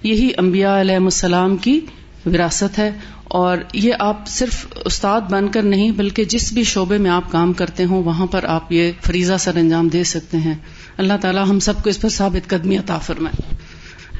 یہی 0.03 0.30
انبیاء 0.36 0.80
علیہ 0.80 0.96
السلام 0.96 1.57
کی 1.57 1.80
وراثت 2.26 2.78
ہے۔ 2.78 2.90
اور 3.24 3.59
یہ 3.72 3.92
آپ 3.98 4.28
صرف 4.28 4.66
استاد 4.84 5.20
بن 5.20 5.48
کر 5.48 5.62
نہیں، 5.62 5.90
بلکہ 5.90 6.24
جس 6.24 6.53
بھی 6.53 6.64
شعبے 6.64 6.98
میں 6.98 7.11
آپ 7.11 7.32
کام 7.32 7.53
کرتے 7.53 7.84
ہوں، 7.84 8.03
وہاں 8.03 8.26
پر 8.26 8.44
آپ 8.44 8.72
یہ 8.72 8.92
فریضہ 9.01 9.32
سر 9.38 9.57
انجام 9.57 9.88
دے 9.88 10.05
سکتے 10.05 10.36
ہیں۔ 10.36 10.55
اللہ 10.96 11.12
تعالیٰ 11.20 11.44
ہم 11.48 11.59
سب 11.59 11.82
کو 11.82 11.90
اس 11.90 12.01
پر 12.01 12.09
ثابت 12.09 12.48
قدمی 12.48 12.78
عطا 12.78 12.98
فرمائے۔ 12.98 13.57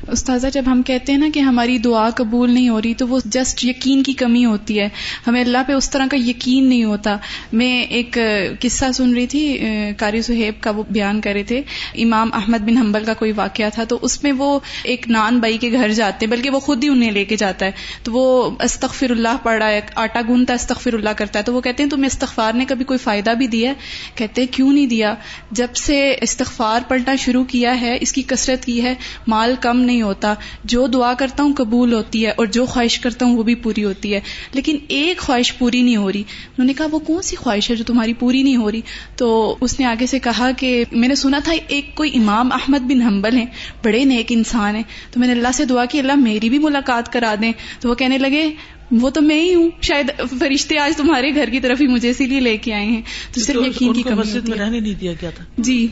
استاذہ، 0.09 0.47
جب 0.53 0.63
ہم 0.67 0.83
کہتے 0.83 1.13
ہیں 1.13 1.19
نا 1.19 1.29
کہ 1.35 1.41
ہماری 1.41 1.79
دعا 1.79 2.11
قبول 2.11 2.51
نہیں 2.51 2.69
ہو 2.69 2.83
رہی 2.83 2.95
تو 2.95 3.09
وہ 3.09 3.19
جسٹ 3.25 3.65
یقین 3.65 4.03
کی 4.03 4.13
کمی 4.13 4.45
ہوتی 4.45 4.81
ہے۔ 4.81 4.89
ہمیں 5.27 5.41
اللہ 5.41 5.59
پہ 5.67 5.73
اس 5.73 5.91
طرح 5.91 6.07
کا 6.11 6.17
یقین 6.17 6.69
نہیں 6.69 6.85
ہوتا۔ 6.85 7.17
میں 7.53 7.83
ایک 7.83 8.19
قصہ 8.61 8.93
سن 8.95 9.15
رہی 9.15 9.27
تھی 9.27 9.59
کاری 9.97 10.23
سہیب 10.23 10.55
کا 10.61 10.71
وہ 10.71 10.83
بیان 10.91 11.21
کر 11.21 11.33
رہے 11.33 11.43
تھے۔ 11.43 11.63
امام 11.95 12.33
احمد 12.33 12.59
بن 12.59 12.77
حنبل 12.77 13.05
کا 13.05 13.15
کوئی 13.15 13.33
واقعہ 13.33 13.69
تھا 13.75 13.85
تو 13.85 13.99
اس 14.03 14.23
میں 14.23 14.33
وہ 14.33 14.59
ایک 14.83 15.09
نان 15.09 15.39
بائی 15.39 15.59
کے 15.59 15.73
گھر 15.73 15.93
جاتے 15.93 16.27
ہیں، 16.27 16.31
بلکہ 16.31 16.51
وہ 16.51 16.61
خود 16.61 16.85
ہی 16.85 16.89
انہیں 16.89 17.11
لے 17.11 17.25
کے 17.25 17.37
جاتا 17.37 17.67
ہے۔ 17.67 17.71
تو 18.03 18.13
وہ 18.13 18.51
استغفر 18.61 19.11
اللہ 19.11 19.37
پڑھ 19.43 19.59
رہا 19.59 19.69
ہے، 19.69 19.81
آٹا 19.95 20.21
گونتا 20.29 20.55
استغفر 20.55 20.93
اللہ 20.93 21.11
کرتا 21.17 21.39
ہے۔ 21.39 21.45
تو 21.45 21.55
وہ 21.55 21.61
کہتے 21.61 21.83
ہیں 21.83 21.91
تمہیں 21.91 22.07
استغفار 22.07 22.53
نے 22.53 22.65
کبھی 22.69 22.85
کوئی 22.85 22.99
فائدہ 22.99 23.31
بھی 23.31 23.47
دیا 23.47 23.73
کہتے 24.15 24.47
کیوں 24.47 24.73
نہیں 24.73 24.87
دیا؟ 24.87 25.15
جب 25.51 25.75
سے 25.75 26.17
استغفار 26.21 26.81
پڑھنا 26.89 27.17
شروع 27.17 27.45
کیا 27.45 27.81
ہے، 27.81 27.99
اس 28.01 28.13
کی 28.13 28.23
کثرت 28.27 28.65
کی 28.65 28.83
ہے، 28.83 28.95
مال 29.27 29.55
کم 29.61 29.81
نہیں 29.91 30.03
ہوتا۔ 30.03 30.35
جو 30.65 30.87
دعا 30.87 31.13
کرتا 31.15 31.43
ہوں 31.43 31.55
قبول 31.55 31.93
ہوتی 31.93 32.27
ہے 32.27 32.31
اور 32.31 32.47
جو 32.47 32.67
خواہش 32.67 32.99
کرتا 32.99 33.27
ہوں 33.27 33.37
وہ 33.37 33.43
بھی 33.43 33.55
پوری 33.55 33.85
ہوتی 33.85 34.15
ہے۔ 34.15 34.21
لیکن 34.53 34.77
ایک 34.89 35.19
خواہش 35.19 35.59
پوری 35.59 35.83
نہیں 35.83 35.97
ہو 35.97 36.13
رہی۔ 36.13 36.21
انہوں 36.21 36.67
نے 36.67 36.73
کہا 36.73 36.87
وہ 36.91 36.99
کون 36.99 37.23
سی 37.23 37.37
خواہش 37.37 37.71
ہے 37.71 37.77
جو 37.77 37.85
تمہاری 37.85 38.13
پوری 38.15 38.43
نہیں 38.43 38.57
ہو 38.57 38.71
رہی؟ 38.71 38.81
تو 39.17 39.57
اس 39.61 39.81
نے 39.81 39.87
آگے 39.87 40.07
سے 40.07 40.19
کہا 40.19 40.51
کہ 40.59 40.85
میں 40.93 41.09
نے 41.09 41.15
سنا 41.15 41.39
تھا 41.45 41.53
ایک 41.69 41.95
کوئی 41.95 42.11
امام 42.15 42.53
احمد 42.53 42.79
بن 42.79 43.03
حنبل 43.03 43.37
ہیں 43.37 43.47
بڑے 43.85 44.05
نیک 44.05 44.27
انسان 44.31 44.77
ہیں۔ 44.77 44.83
تو 45.11 45.21
میں 45.21 45.29
نے 45.29 45.35
اللہ 45.35 45.53
سے 45.55 45.65
دعا 45.65 45.85
کی 45.85 45.99
اللہ 45.99 46.15
میری 46.15 46.49
بھی 46.51 46.59
ملاقات 46.59 47.13
کرا 47.13 47.35
دیں۔ 47.43 47.53
تو 47.81 47.89
وہ 47.89 47.95
کہنے 47.95 48.19
لگے 48.19 48.51
وہ 48.91 49.11
تو 49.11 49.21
میں 49.21 49.43
ہی 49.43 49.55
ہوں 49.55 49.71
شاید 49.83 50.11
فرشتے 50.39 50.79
آج 50.79 50.97
تمہارے 50.97 51.35
گھر 51.35 51.49
کی 51.49 51.61
طرف 51.61 51.81
ہی 51.81 51.87
مجھے 51.87 52.11
اسی 52.11 52.27
لیے 52.27 52.41
لے 52.41 52.57
کے 52.57 52.75
آئے 52.75 52.87
ہیں۔ 52.87 53.03
تو 53.35 53.41
صرف 53.41 53.57
یقین 53.57 53.93
کی 53.93 54.03
کمی 54.03 54.55
رہنے 54.59 54.81
نہیں 54.81 54.95
دیا 54.95 55.13
گیا 55.13 55.31
تھا؟ 55.31 55.45
جی۔ 55.59 55.87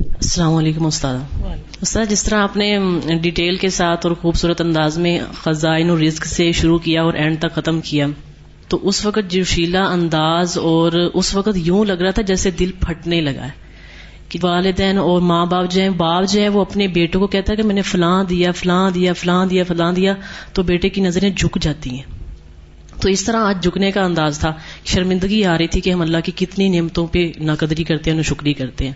السلام 0.00 0.54
علیکم 0.54 0.86
استاد۔ 0.86 1.16
استاد، 1.82 2.06
جس 2.10 2.22
طرح 2.22 2.42
آپ 2.42 2.56
نے 2.56 2.78
ڈیٹیل 3.22 3.56
کے 3.56 3.70
ساتھ 3.70 4.06
اور 4.06 4.14
خوبصورت 4.14 4.60
انداز 4.60 4.98
میں 4.98 5.18
خزائن 5.42 5.90
و 5.90 5.98
رزق 5.98 6.26
سے 6.26 6.52
شروع 6.52 6.78
کیا 6.78 7.02
اور 7.02 7.14
اینڈ 7.14 7.38
تک 7.38 7.54
ختم 7.54 7.80
کیا، 7.80 8.06
تو 8.68 8.88
اس 8.88 9.06
وقت 9.06 9.30
جوشیلا 9.30 9.84
انداز 9.84 10.58
اور 10.58 10.92
اس 11.14 11.34
وقت 11.34 11.48
یوں 11.54 11.84
لگ 11.84 11.92
رہا 11.92 12.10
تھا 12.10 12.22
جیسے 12.22 12.50
دل 12.50 12.70
پھٹنے 12.80 13.20
لگا 13.20 13.44
ہے 13.44 13.50
کہ 14.28 14.38
والدین 14.42 14.98
اور 14.98 15.20
ماں 15.20 15.46
باپ 15.46 15.70
جو 15.70 15.80
ہیں، 15.82 15.90
باپ 15.90 16.24
جو 16.28 16.40
ہے 16.40 16.48
وہ 16.48 16.60
اپنے 16.60 16.86
بیٹوں 16.86 17.20
کو 17.20 17.26
کہتا 17.26 17.52
ہے 17.52 17.56
کہ 17.56 17.62
میں 17.62 17.74
نے 17.74 17.82
فلاں 17.82 18.24
دیا 18.24 18.52
فلاں 18.52 18.90
دیا 18.90 19.12
فلاں 19.12 19.46
دیا 19.46 19.64
فلاں 19.64 19.92
دیا، 19.92 20.14
تو 20.52 20.62
بیٹے 20.62 20.88
کی 20.88 21.00
نظریں 21.00 21.30
جھک 21.30 21.58
جاتی 21.60 21.90
ہیں۔ 21.90 22.19
تو 23.00 23.08
اس 23.08 23.24
طرح 23.24 23.44
آج 23.44 23.62
جھکنے 23.62 23.90
کا 23.92 24.04
انداز 24.04 24.38
تھا 24.38 24.52
شرمندگی 24.84 25.44
آ 25.44 25.58
رہی 25.58 25.66
تھی 25.66 25.80
کہ 25.80 25.90
ہم 25.90 26.00
اللہ 26.00 26.20
کی 26.24 26.32
کتنی 26.36 26.68
نعمتوں 26.68 27.06
پہ 27.06 27.30
ناقدری 27.38 27.84
کرتے 27.84 28.10
ہیں 28.10 28.22
شکری 28.22 28.52
کرتے 28.52 28.86
ہیں۔ 28.86 28.92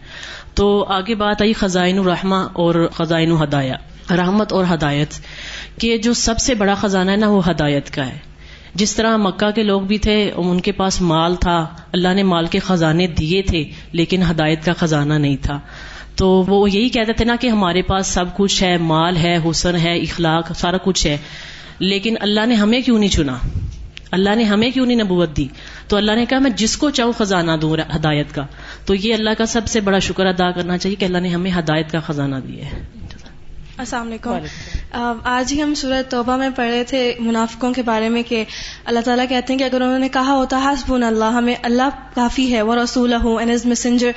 تو 0.54 0.84
آگے 0.88 1.14
بات 1.14 1.42
آئی 1.42 1.52
خزائن 1.52 1.98
الرحمہ 1.98 2.34
اور 2.34 2.88
خزائن 2.94 3.32
ہدایا 3.32 3.74
رحمت 4.16 4.52
اور 4.52 4.64
ہدایت، 4.74 5.14
کہ 5.80 5.96
جو 5.98 6.12
سب 6.12 6.38
سے 6.38 6.54
بڑا 6.54 6.74
خزانہ 6.74 7.10
ہے 7.10 7.16
نا 7.16 7.28
وہ 7.28 7.48
ہدایت 7.50 7.90
کا 7.90 8.06
ہے۔ 8.06 8.18
جس 8.74 8.94
طرح 8.96 9.16
مکہ 9.16 9.50
کے 9.50 9.62
لوگ 9.62 9.80
بھی 9.80 9.98
تھے 9.98 10.30
ان 10.36 10.60
کے 10.60 10.72
پاس 10.72 11.00
مال 11.00 11.34
تھا، 11.34 11.66
اللہ 11.92 12.14
نے 12.14 12.22
مال 12.22 12.46
کے 12.46 12.58
خزانے 12.58 13.06
دیے 13.06 13.42
تھے، 13.42 13.64
لیکن 13.92 14.22
ہدایت 14.22 14.64
کا 14.64 14.72
خزانہ 14.72 15.14
نہیں 15.14 15.36
تھا۔ 15.42 15.58
تو 16.16 16.28
وہ 16.46 16.70
یہی 16.70 16.88
کہتے 16.88 17.12
تھے 17.12 17.24
نا 17.24 17.36
کہ 17.40 17.48
ہمارے 17.48 17.82
پاس 17.82 18.06
سب 18.06 18.36
کچھ 18.36 18.62
ہے، 18.62 18.76
مال 18.78 19.16
ہے، 19.16 19.36
حسن 19.50 19.76
ہے، 19.76 19.96
اخلاق، 19.96 20.52
سارا 20.56 20.76
کچھ 20.76 21.06
ہے، 21.06 21.16
لیکن 21.78 22.14
اللہ 22.20 22.46
نے 22.46 22.54
ہمیں 22.54 22.80
کیوں 22.80 22.98
نہیں 22.98 23.10
چنا؟ 23.10 23.38
اللہ 24.10 24.34
نے 24.34 24.44
ہمیں 24.44 24.70
کیوں 24.70 24.86
نہیں 24.86 25.02
نبوت 25.02 25.36
دی؟ 25.36 25.48
تو 25.88 25.96
اللہ 25.96 26.12
نے 26.12 26.26
کہا 26.26 26.38
میں 26.38 26.50
جس 26.50 26.76
کو 26.76 26.90
چاہوں 26.90 27.12
خزانہ 27.12 27.52
دوں 27.62 27.76
ہدایت 27.96 28.34
کا۔ 28.34 28.46
تو 28.86 28.94
یہ 28.94 29.14
اللہ 29.14 29.30
کا 29.38 29.46
سب 29.46 29.66
سے 29.66 29.80
بڑا 29.80 29.98
شکر 29.98 30.26
ادا 30.26 30.50
کرنا 30.50 30.78
چاہیے 30.78 30.96
کہ 30.96 31.04
اللہ 31.04 31.18
نے 31.18 31.28
ہمیں 31.28 31.50
ہدایت 31.58 31.92
کا 31.92 32.00
خزانہ 32.00 32.36
دیا 32.48 32.64
ہے۔ 32.64 33.03
السلام 33.78 34.06
علیکم. 34.06 34.34
آج 35.24 35.52
ہی 35.52 35.62
ہم 35.62 35.74
سورت 35.74 36.10
توبہ 36.10 36.36
میں 36.36 36.48
پڑھے 36.56 36.84
تھے 36.84 37.14
منافقوں 37.20 37.72
کے 37.72 37.82
بارے 37.82 38.08
میں 38.08 38.22
کہ 38.22 38.44
اللہ 38.84 39.00
تعالیٰ 39.00 39.28
کہتے 39.28 39.52
ہیں 39.52 39.58
کہ 39.58 39.64
اگر 39.64 39.80
انہوں 39.80 39.98
نے 39.98 40.08
کہا 40.08 40.32
ہوتا 40.32 40.60
حسب 40.64 40.94
اللہ 40.94 41.24
ہمیں 41.24 41.54
اللہ 41.62 41.88
کافی 42.14 42.54
ہے 42.54 42.62
وہ 42.62 42.74
رسول 42.74 43.12
ہوں 43.12 43.38
این 43.38 43.50
ایز 43.50 43.66
مسنجر 43.66 44.10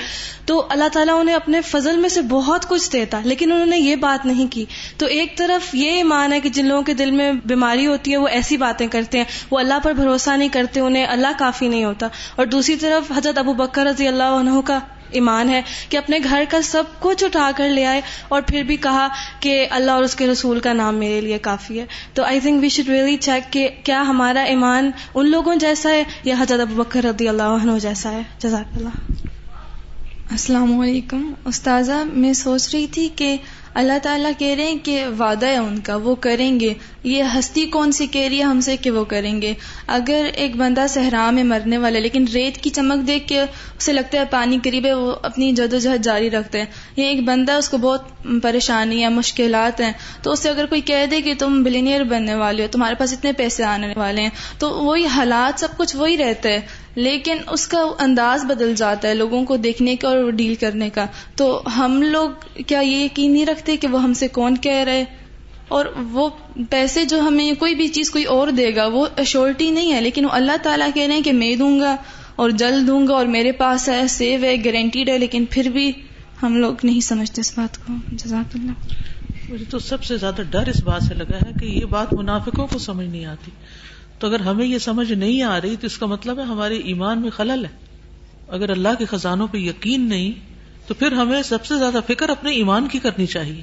تو 0.45 0.65
اللہ 0.69 0.87
تعالیٰ 0.93 1.19
انہیں 1.19 1.35
اپنے 1.35 1.61
فضل 1.61 1.97
میں 1.97 2.09
سے 2.09 2.21
بہت 2.21 2.69
کچھ 2.69 2.91
دیتا 2.91 3.19
لیکن 3.23 3.51
انہوں 3.51 3.65
نے 3.65 3.79
یہ 3.79 3.95
بات 3.95 4.25
نہیں 4.25 4.47
کی۔ 4.51 4.65
تو 4.97 5.05
ایک 5.05 5.37
طرف 5.37 5.75
یہ 5.75 5.91
ایمان 5.91 6.33
ہے 6.33 6.39
کہ 6.39 6.49
جن 6.49 6.65
لوگوں 6.65 6.83
کے 6.83 6.93
دل 6.93 7.11
میں 7.11 7.31
بیماری 7.45 7.87
ہوتی 7.87 8.11
ہے 8.11 8.17
وہ 8.17 8.27
ایسی 8.27 8.57
باتیں 8.57 8.87
کرتے 8.87 9.17
ہیں 9.17 9.25
وہ 9.51 9.59
اللہ 9.59 9.79
پر 9.83 9.93
بھروسہ 9.93 10.37
نہیں 10.37 10.49
کرتے 10.49 10.79
انہیں 10.79 11.05
اللہ 11.05 11.39
کافی 11.39 11.67
نہیں 11.67 11.83
ہوتا۔ 11.83 12.07
اور 12.35 12.45
دوسری 12.45 12.75
طرف 12.75 13.11
حضرت 13.17 13.37
ابو 13.37 13.53
بکر 13.53 13.85
رضی 13.85 14.07
اللہ 14.07 14.37
عنہ 14.39 14.61
کا 14.65 14.79
ایمان 15.11 15.49
ہے 15.49 15.61
کہ 15.89 15.97
اپنے 15.97 16.19
گھر 16.23 16.43
کا 16.49 16.61
سب 16.61 16.83
کچھ 16.99 17.23
اٹھا 17.23 17.51
کر 17.55 17.69
لے 17.69 17.85
آئے 17.85 18.01
اور 18.27 18.41
پھر 18.41 18.63
بھی 18.63 18.77
کہا 18.77 19.07
کہ 19.39 19.67
اللہ 19.69 19.91
اور 19.91 20.03
اس 20.03 20.15
کے 20.15 20.27
رسول 20.27 20.59
کا 20.59 20.73
نام 20.73 20.95
میرے 20.95 21.21
لیے 21.21 21.37
کافی 21.37 21.79
ہے۔ 21.79 21.85
تو 22.13 22.23
I 22.23 22.39
think 22.39 22.61
we 22.61 22.69
should 22.69 22.89
really 22.89 23.17
check 23.17 23.53
کہ 23.53 23.69
کیا 23.83 24.01
ہمارا 24.01 24.41
ایمان 24.41 24.91
ان 25.15 25.29
لوگوں 25.29 25.55
جیسا 25.55 25.89
ہے 25.89 26.03
یا 26.23 26.35
حضرت 26.39 26.59
ابو 26.59 26.83
بکر 26.83 27.03
رضی 27.03 27.27
اللہ 27.27 27.43
عنہ 27.43 27.79
جیسا 27.79 28.11
ہے۔ 28.11 28.21
جزاک 28.39 28.77
اللہ۔ 28.77 29.26
السلام 30.31 30.79
علیکم۔ 30.79 31.33
استاذہ، 31.45 32.03
میں 32.13 32.33
سوچ 32.33 32.69
رہی 32.73 32.87
تھی 32.87 33.09
کہ 33.15 33.37
اللہ 33.73 33.97
تعالیٰ 34.03 34.31
کہہ 34.37 34.55
رہے 34.55 34.65
ہیں 34.65 34.77
کہ 34.83 35.05
وعدہ 35.19 35.45
ہے 35.45 35.57
ان 35.57 35.79
کا، 35.79 35.95
وہ 35.95 36.15
کریں 36.15 36.59
گے۔ 36.59 36.73
یہ 37.03 37.23
ہستی 37.23 37.65
کون 37.65 37.91
سی 37.91 38.07
کہہ 38.07 38.27
رہی 38.29 38.37
ہے 38.37 38.43
ہم 38.43 38.59
سے 38.59 38.77
کہ 38.77 38.91
وہ 38.91 39.03
کریں 39.03 39.41
گے؟ 39.41 39.53
اگر 39.87 40.25
ایک 40.35 40.55
بندہ 40.55 40.85
صحرا 40.89 41.31
میں 41.31 41.43
مرنے 41.43 41.77
والا 41.77 41.99
لیکن 41.99 42.25
ریت 42.33 42.57
کی 42.57 42.69
چمک 42.69 43.07
دیکھ 43.07 43.27
کے 43.27 43.41
اسے 43.41 43.93
لگتا 43.93 44.19
ہے 44.19 44.23
پانی 44.31 44.57
قریب 44.63 44.85
ہے، 44.85 44.93
وہ 44.93 45.13
اپنی 45.23 45.51
جدوجہد 45.51 46.03
جاری 46.03 46.29
رکھتے 46.29 46.57
ہیں 46.57 46.65
یہ 46.95 47.03
ایک 47.03 47.23
بندہ 47.23 47.51
اس 47.51 47.69
کو 47.69 47.77
بہت 47.77 48.01
پریشانی 48.43 49.03
ہے 49.03 49.09
مشکلات 49.09 49.81
ہیں۔ 49.81 49.93
تو 50.21 50.31
اسے 50.31 50.49
اگر 50.49 50.65
کوئی 50.65 50.81
کہہ 50.81 51.05
دے 51.11 51.21
کہ 51.21 51.33
تم 51.39 51.63
بلینئر 51.63 52.03
بننے 52.03 52.35
والے 52.35 52.63
ہو، 52.63 52.67
تمہارے 52.71 52.95
پاس 52.95 53.13
اتنے 53.13 53.31
پیسے 53.31 53.63
آنے 53.63 53.93
والے 53.95 54.21
ہیں، 54.21 54.29
تو 54.59 54.69
وہی 54.69 55.05
حالات 55.05 55.59
سب 55.59 55.67
کچھ 55.77 55.95
وہی 55.95 56.17
رہتا 56.17 56.49
ہے۔ 56.49 56.86
لیکن 56.97 57.37
اس 57.47 57.67
کا 57.67 57.77
انداز 57.99 58.45
بدل 58.45 58.75
جاتا 58.75 59.07
ہے 59.07 59.13
لوگوں 59.13 59.45
کو 59.45 59.57
دیکھنے 59.57 59.95
کا 59.95 60.07
اور 60.07 60.31
ڈیل 60.31 60.55
کرنے 60.55 60.89
کا۔ 60.89 61.05
تو 61.35 61.61
ہم 61.77 62.01
لوگ 62.01 62.29
کیا 62.67 62.79
یہ 62.79 62.95
یقین 62.95 63.31
نہیں 63.31 63.45
رکھتے 63.45 63.77
کہ 63.77 63.87
وہ 63.87 64.03
ہم 64.03 64.13
سے 64.13 64.27
کون 64.27 64.57
کہہ 64.57 64.83
رہے؟ 64.83 65.05
اور 65.67 65.85
وہ 66.11 66.29
پیسے 66.69 67.05
جو 67.05 67.19
ہمیں 67.19 67.51
کوئی 67.59 67.75
بھی 67.75 67.87
چیز 67.87 68.11
کوئی 68.11 68.23
اور 68.23 68.47
دے 68.47 68.75
گا، 68.75 68.87
وہ 68.87 69.05
اشورٹی 69.17 69.71
نہیں 69.71 69.93
ہے۔ 69.93 70.01
لیکن 70.01 70.25
وہ 70.25 70.29
اللہ 70.29 70.51
تعالیٰ 70.63 70.89
کہہ 70.93 71.03
رہے 71.03 71.13
ہیں 71.13 71.23
کہ 71.23 71.33
میں 71.33 71.55
دوں 71.55 71.79
گا 71.79 71.95
اور 72.35 72.49
جلد 72.49 72.87
دوں 72.87 73.07
گا 73.07 73.13
اور 73.13 73.25
میرے 73.25 73.51
پاس 73.51 73.89
ہے 73.89 74.07
سیو 74.07 74.43
ہے 74.43 74.55
گارنٹیڈ 74.65 75.09
ہے۔ 75.09 75.17
لیکن 75.17 75.45
پھر 75.49 75.69
بھی 75.69 75.91
ہم 76.43 76.55
لوگ 76.57 76.75
نہیں 76.83 76.99
سمجھتے 76.99 77.41
اس 77.41 77.57
بات 77.57 77.77
کو۔ 77.77 77.93
جزاک 78.11 78.55
اللہ۔ 78.55 78.93
مجھے 79.49 79.65
تو 79.69 79.79
سب 79.79 80.03
سے 80.03 80.17
زیادہ 80.17 80.41
ڈر 80.49 80.67
اس 80.67 80.83
بات 80.83 81.03
سے 81.03 81.13
لگا 81.13 81.37
ہے 81.37 81.59
کہ 81.59 81.65
یہ 81.65 81.85
بات 81.85 82.13
منافقوں 82.13 82.67
کو 82.67 82.79
سمجھ 82.79 83.07
نہیں 83.07 83.25
آتی۔ 83.25 83.51
تو 84.19 84.27
اگر 84.27 84.39
ہمیں 84.39 84.65
یہ 84.65 84.77
سمجھ 84.77 85.11
نہیں 85.11 85.43
آ 85.43 85.61
رہی 85.61 85.75
تو 85.75 85.87
اس 85.87 85.97
کا 85.97 86.05
مطلب 86.05 86.39
ہے 86.39 86.43
ہمارے 86.43 86.77
ایمان 86.77 87.21
میں 87.21 87.29
خلل 87.29 87.65
ہے۔ 87.65 87.69
اگر 88.47 88.69
اللہ 88.69 88.89
کے 88.99 89.05
خزانوں 89.05 89.47
پہ 89.47 89.57
یقین 89.57 90.09
نہیں 90.09 90.31
تو 90.87 90.93
پھر 90.93 91.11
ہمیں 91.11 91.43
سب 91.43 91.65
سے 91.65 91.77
زیادہ 91.77 91.99
فکر 92.07 92.29
اپنے 92.29 92.51
ایمان 92.51 92.87
کی 92.87 92.99
کرنی 92.99 93.25
چاہیے۔ 93.25 93.61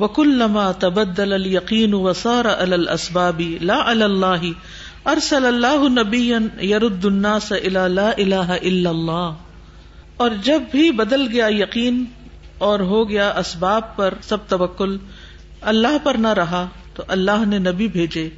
وکل 0.00 0.28
لما 0.28 0.72
تبدل 0.72 1.32
القین 1.32 1.94
وسار 1.94 2.44
الاسبابی 2.44 3.58
لا 3.60 3.82
اللہ 3.86 4.44
ارسل 5.04 5.46
اللہ 5.46 6.00
نبی 6.00 6.32
یرد 6.62 7.04
الناس 7.04 7.52
لا 7.52 7.84
الہ 7.84 8.34
الا 8.34 8.90
اللہ 8.90 9.32
اور 10.16 10.30
جب 10.42 10.62
بھی 10.70 10.90
بدل 10.90 11.28
گیا 11.32 11.46
یقین 11.50 12.04
اور 12.58 12.80
ہو 12.80 13.08
گیا 13.08 13.28
اسباب 13.30 13.96
پر 13.96 14.14
سب 14.22 14.36
توکل، 14.48 14.96
اللہ 15.60 15.98
پر 16.02 16.14
نہ 16.14 16.28
رہا 16.28 16.68
تو 16.94 17.02
اللہ 17.08 17.44
نے 17.46 17.58
نبی 17.58 17.88
بھیجے۔ 17.88 18.28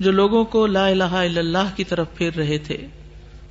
جو 0.00 0.10
لوگوں 0.10 0.44
کو 0.44 0.66
لا 0.66 0.86
الہ 0.86 1.04
الا 1.04 1.40
اللہ 1.40 1.76
کی 1.76 1.84
طرف 1.84 2.06
پھیر 2.14 2.34
رہے 2.36 2.58
تھے۔ 2.58 2.86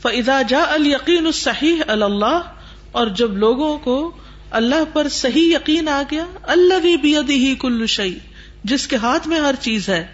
فضا 0.01 0.41
جا 0.41 0.63
القین 0.69 1.25
الصحیح 1.25 1.81
اللہ 1.87 2.41
اور 2.91 3.07
جب 3.07 3.37
لوگوں 3.37 3.77
کو 3.77 4.11
اللہ 4.51 4.83
پر 4.93 5.09
صحیح 5.09 5.55
یقین 5.55 5.87
آ 5.87 6.03
گیا 6.11 6.25
اللہ 6.43 6.73
بھی 6.79 7.55
کل 7.55 7.85
شعی 7.85 8.17
جس 8.63 8.87
کے 8.87 8.95
ہاتھ 8.95 9.27
میں 9.27 9.39
ہر 9.39 9.55
چیز 9.59 9.89
ہے، 9.89 10.07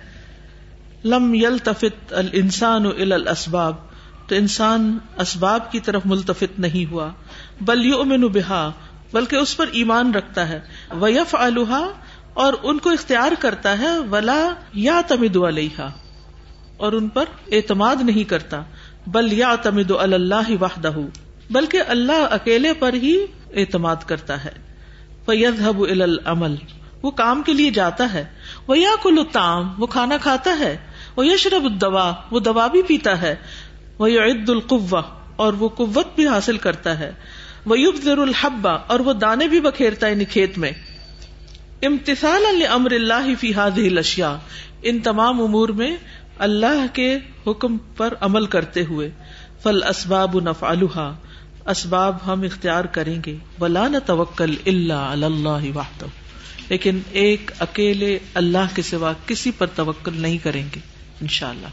لم 1.06 1.34
یل 1.34 1.58
تفت 1.58 2.14
السان 2.14 2.86
الاسباب 2.86 3.76
تو 4.28 4.36
انسان 4.36 4.98
اسباب 5.18 5.72
کی 5.72 5.80
طرف 5.80 6.02
ملتفت 6.06 6.60
نہیں 6.60 6.92
ہوا۔ 6.92 7.12
بل 7.62 7.86
یؤمن 7.86 8.22
بہا 8.22 8.72
بلکہ 9.14 9.36
اس 9.36 9.58
پر 9.58 9.66
ایمان 9.72 10.14
رکھتا 10.14 10.50
ہے۔ 10.50 10.60
ویف 10.92 11.36
الحا 11.36 11.86
اور 12.34 12.54
ان 12.64 12.78
کو 12.78 12.90
اختیار 12.90 13.32
کرتا 13.40 13.80
ہے۔ 13.80 14.00
ولا 14.00 14.50
یا 14.74 15.02
تمد 15.08 15.38
علیہ 15.38 15.90
اور 16.78 16.94
ان 16.94 17.10
پر 17.10 17.26
اعتماد 17.52 17.96
نہیں 18.02 18.24
کرتا، 18.24 18.64
بل 19.08 19.34
یا 19.34 19.56
تمد 19.56 19.92
اللہ 20.00 20.62
وحدہ، 20.62 20.94
بلکہ 21.50 21.82
اللہ 21.88 22.28
اکیلے 22.32 22.74
پر 22.74 22.94
ہی 22.94 23.26
اعتماد 23.54 23.96
کرتا 24.06 24.44
ہے۔ 24.44 24.52
فیضب 25.26 25.82
العمل 25.82 26.56
وہ 27.02 27.12
کام 27.12 27.44
کے 27.44 27.54
لیے 27.54 27.72
جاتا 27.72 28.14
ہے۔ 28.14 28.26
وہ 28.68 28.80
یا 28.80 28.90
کل 29.04 29.24
تام 29.32 29.74
وہ 29.78 29.88
کھانا 29.88 30.18
کھاتا 30.18 30.60
ہے۔ 30.60 30.78
وہ 31.16 31.28
یشرب 31.28 31.64
الدوا، 31.64 32.14
وہ 32.32 32.40
دوا 32.40 32.68
بھی 32.68 32.82
پیتا 32.82 33.22
ہے۔ 33.22 33.36
وہ 34.00 34.08
عد 34.08 34.50
القوا 34.50 35.02
اور 35.36 35.54
وہ 35.54 35.70
قوت 35.70 36.08
بھی 36.16 36.28
حاصل 36.28 36.58
کرتا 36.58 37.00
ہے۔ 37.00 37.12
وہ 37.66 37.80
یبر 37.80 38.18
الحبا 38.18 38.72
اور 38.72 39.00
وہ 39.00 39.14
دانے 39.14 39.48
بھی 39.48 39.62
بکھیرتا 39.62 40.08
ہے 40.08 40.12
یعنی 40.12 40.26
کھیت 40.26 40.58
میں۔ 40.58 40.72
امتسال 41.82 42.64
امر 42.70 42.92
اللہ 42.92 43.28
فی 43.40 43.54
هذه 43.54 43.88
الاشیاء، 43.92 44.36
ان 44.82 45.00
تمام 45.00 45.42
امور 45.42 45.70
میں 45.70 45.98
اللہ 46.40 46.86
کے 46.94 47.18
حکم 47.48 47.78
پر 47.98 48.14
عمل 48.22 48.46
کرتے 48.46 48.84
ہوئے 48.84 49.10
فل 49.64 49.84
اسباب 49.84 50.40
نفعلها، 50.40 51.14
اسباب 51.68 52.18
ہم 52.28 52.42
اختیار 52.42 52.86
کریں 52.86 53.20
گے، 53.26 53.36
ولا 53.60 53.88
نہ 53.88 53.98
توکل 54.06 54.56
اللہ 54.66 54.94
اللہ 54.94 55.66
واہد 55.74 56.04
لیکن 56.70 57.00
ایک 57.12 57.52
اکیلے 57.60 58.20
اللہ 58.34 58.76
کے 58.76 58.82
سوا 58.82 59.14
کسی 59.26 59.52
پر 59.52 59.68
توکل 59.76 60.22
نہیں 60.22 60.38
کریں 60.38 60.64
گے 60.76 60.80
ان 61.22 61.28
شاء 61.28 61.50
اللہ 61.50 61.68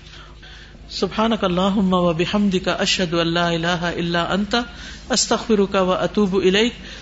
سبحان 0.90 1.32
اللہ 1.42 1.76
و 1.76 2.12
بحمد 2.12 2.54
کا 2.64 2.72
اشد 2.72 3.14
اللہ 3.14 3.38
اللہ 3.38 3.84
اللہ 3.96 4.18
انتا 4.18 4.60
استخر 5.10 5.64
کا 5.72 5.80
و 5.80 5.92
اطوب 5.92 6.38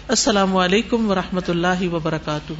السلام 0.08 0.56
علیکم 0.56 1.10
و 1.10 1.14
رحمۃ 1.14 1.48
اللہ 1.48 1.88
وبرکاتہ۔ 1.88 2.52